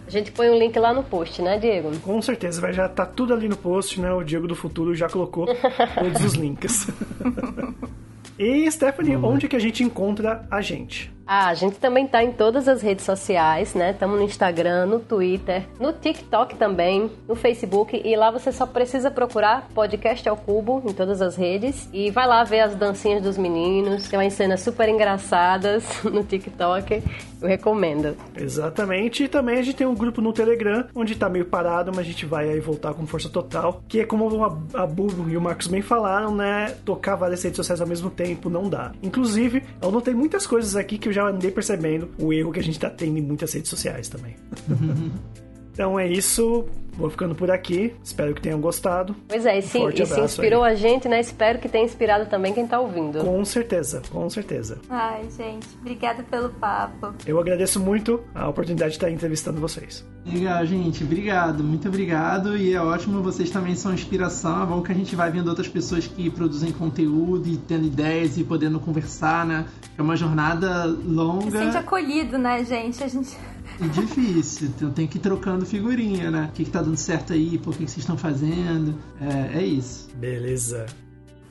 A 0.06 0.10
gente 0.10 0.30
põe 0.30 0.48
um 0.48 0.56
link 0.56 0.78
lá 0.78 0.94
no 0.94 1.02
post, 1.02 1.42
né, 1.42 1.58
Diego? 1.58 1.90
Com 1.98 2.22
certeza, 2.22 2.60
vai 2.60 2.72
já 2.72 2.88
tá 2.88 3.04
tudo 3.04 3.34
ali 3.34 3.48
no 3.48 3.56
post, 3.56 4.00
né? 4.00 4.12
O 4.12 4.22
Diego 4.22 4.46
do 4.46 4.54
Futuro 4.54 4.94
já 4.94 5.08
colocou 5.08 5.46
todos 5.98 6.24
os 6.24 6.34
links. 6.34 6.86
e 8.38 8.70
Stephanie, 8.70 9.16
onde 9.16 9.48
que 9.48 9.56
a 9.56 9.58
gente 9.58 9.82
encontra 9.82 10.46
a 10.50 10.60
gente? 10.60 11.15
Ah, 11.26 11.48
a 11.48 11.54
gente 11.54 11.76
também 11.80 12.06
tá 12.06 12.22
em 12.22 12.30
todas 12.30 12.68
as 12.68 12.80
redes 12.80 13.04
sociais, 13.04 13.74
né? 13.74 13.90
Estamos 13.90 14.16
no 14.16 14.24
Instagram, 14.24 14.86
no 14.86 15.00
Twitter, 15.00 15.66
no 15.80 15.92
TikTok 15.92 16.54
também, 16.54 17.10
no 17.26 17.34
Facebook 17.34 18.00
e 18.04 18.14
lá 18.14 18.30
você 18.30 18.52
só 18.52 18.64
precisa 18.64 19.10
procurar 19.10 19.68
Podcast 19.74 20.28
ao 20.28 20.36
Cubo 20.36 20.80
em 20.86 20.92
todas 20.92 21.20
as 21.20 21.34
redes 21.34 21.88
e 21.92 22.12
vai 22.12 22.28
lá 22.28 22.44
ver 22.44 22.60
as 22.60 22.76
dancinhas 22.76 23.20
dos 23.20 23.36
meninos, 23.36 24.08
tem 24.08 24.20
umas 24.20 24.34
cenas 24.34 24.60
super 24.60 24.88
engraçadas 24.88 25.84
no 26.04 26.22
TikTok. 26.22 27.02
Eu 27.40 27.48
recomendo. 27.48 28.16
Exatamente. 28.34 29.24
E 29.24 29.28
também 29.28 29.58
a 29.58 29.62
gente 29.62 29.76
tem 29.76 29.86
um 29.86 29.94
grupo 29.94 30.20
no 30.20 30.32
Telegram, 30.32 30.86
onde 30.94 31.14
tá 31.14 31.28
meio 31.28 31.44
parado, 31.44 31.90
mas 31.94 32.00
a 32.00 32.08
gente 32.08 32.24
vai 32.24 32.48
aí 32.48 32.60
voltar 32.60 32.94
com 32.94 33.06
força 33.06 33.28
total. 33.28 33.82
Que 33.86 34.00
é 34.00 34.04
como 34.04 34.26
a, 34.74 34.86
Bubo 34.86 35.28
e 35.28 35.36
o 35.36 35.40
Marcos 35.40 35.66
bem 35.66 35.82
falaram, 35.82 36.34
né? 36.34 36.74
Tocar 36.84 37.14
várias 37.14 37.42
redes 37.42 37.56
sociais 37.56 37.80
ao 37.80 37.86
mesmo 37.86 38.08
tempo 38.08 38.48
não 38.48 38.68
dá. 38.68 38.92
Inclusive, 39.02 39.62
eu 39.82 39.90
notei 39.90 40.14
muitas 40.14 40.46
coisas 40.46 40.76
aqui 40.76 40.96
que 40.96 41.08
eu 41.08 41.12
já 41.16 41.28
andei 41.28 41.50
percebendo 41.50 42.10
o 42.18 42.32
erro 42.32 42.52
que 42.52 42.60
a 42.60 42.62
gente 42.62 42.78
tá 42.78 42.90
tendo 42.90 43.16
em 43.18 43.22
muitas 43.22 43.52
redes 43.52 43.70
sociais 43.70 44.08
também. 44.08 44.36
então 45.76 46.00
é 46.00 46.08
isso. 46.08 46.64
Vou 46.94 47.10
ficando 47.10 47.34
por 47.34 47.50
aqui. 47.50 47.94
Espero 48.02 48.32
que 48.34 48.40
tenham 48.40 48.58
gostado. 48.58 49.14
Pois 49.28 49.44
é, 49.44 49.58
e 49.58 49.62
se, 49.62 49.78
Forte 49.78 50.00
e 50.00 50.06
se 50.06 50.14
abraço 50.14 50.40
inspirou 50.40 50.64
aí. 50.64 50.72
a 50.72 50.74
gente, 50.74 51.06
né? 51.06 51.20
Espero 51.20 51.58
que 51.58 51.68
tenha 51.68 51.84
inspirado 51.84 52.24
também 52.30 52.54
quem 52.54 52.66
tá 52.66 52.80
ouvindo. 52.80 53.22
Com 53.22 53.44
certeza, 53.44 54.00
com 54.10 54.30
certeza. 54.30 54.78
Ai, 54.88 55.28
gente, 55.36 55.68
obrigada 55.78 56.22
pelo 56.22 56.48
papo. 56.48 57.12
Eu 57.26 57.38
agradeço 57.38 57.78
muito 57.78 58.24
a 58.34 58.48
oportunidade 58.48 58.92
de 58.92 58.96
estar 58.96 59.10
entrevistando 59.10 59.60
vocês. 59.60 60.02
Legal, 60.24 60.64
gente. 60.64 61.04
Obrigado, 61.04 61.62
muito 61.62 61.86
obrigado. 61.86 62.56
E 62.56 62.72
é 62.72 62.80
ótimo, 62.80 63.22
vocês 63.22 63.50
também 63.50 63.74
são 63.76 63.92
inspiração. 63.92 64.62
É 64.62 64.66
bom 64.66 64.80
que 64.80 64.90
a 64.90 64.94
gente 64.94 65.14
vai 65.14 65.30
vendo 65.30 65.48
outras 65.48 65.68
pessoas 65.68 66.06
que 66.06 66.30
produzem 66.30 66.72
conteúdo 66.72 67.46
e 67.46 67.58
tendo 67.58 67.84
ideias 67.84 68.38
e 68.38 68.44
podendo 68.44 68.80
conversar, 68.80 69.44
né? 69.44 69.66
É 69.98 70.00
uma 70.00 70.16
jornada 70.16 70.84
Se 70.88 71.02
longa 71.06 71.50
sente 71.50 71.76
acolhido, 71.76 72.38
né, 72.38 72.64
gente? 72.64 73.04
A 73.04 73.08
gente. 73.08 73.36
E 73.80 73.88
difícil. 73.88 74.68
Então 74.68 74.90
tem 74.90 75.06
que 75.06 75.18
ir 75.18 75.20
trocando 75.20 75.66
figurinha, 75.66 76.30
né? 76.30 76.48
O 76.50 76.52
que, 76.52 76.64
que 76.64 76.70
tá 76.70 76.82
dando 76.82 76.96
certo 76.96 77.32
aí? 77.32 77.58
Por 77.58 77.76
que, 77.76 77.84
que 77.84 77.90
vocês 77.90 78.02
estão 78.02 78.16
fazendo? 78.16 78.98
É, 79.20 79.58
é 79.58 79.64
isso. 79.64 80.08
Beleza. 80.16 80.86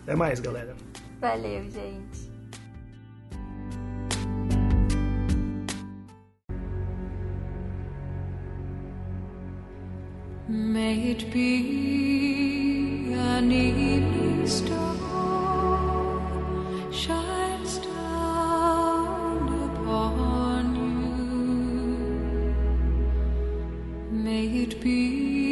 Até 0.04 0.16
mais, 0.16 0.40
galera. 0.40 0.76
Valeu, 1.20 1.64
gente. 1.64 2.36
May 10.48 11.10
it 11.10 11.32
be 11.32 13.14
an 13.14 13.52
evening 13.52 14.46
star 14.46 14.95
it 24.54 24.80
be 24.80 25.45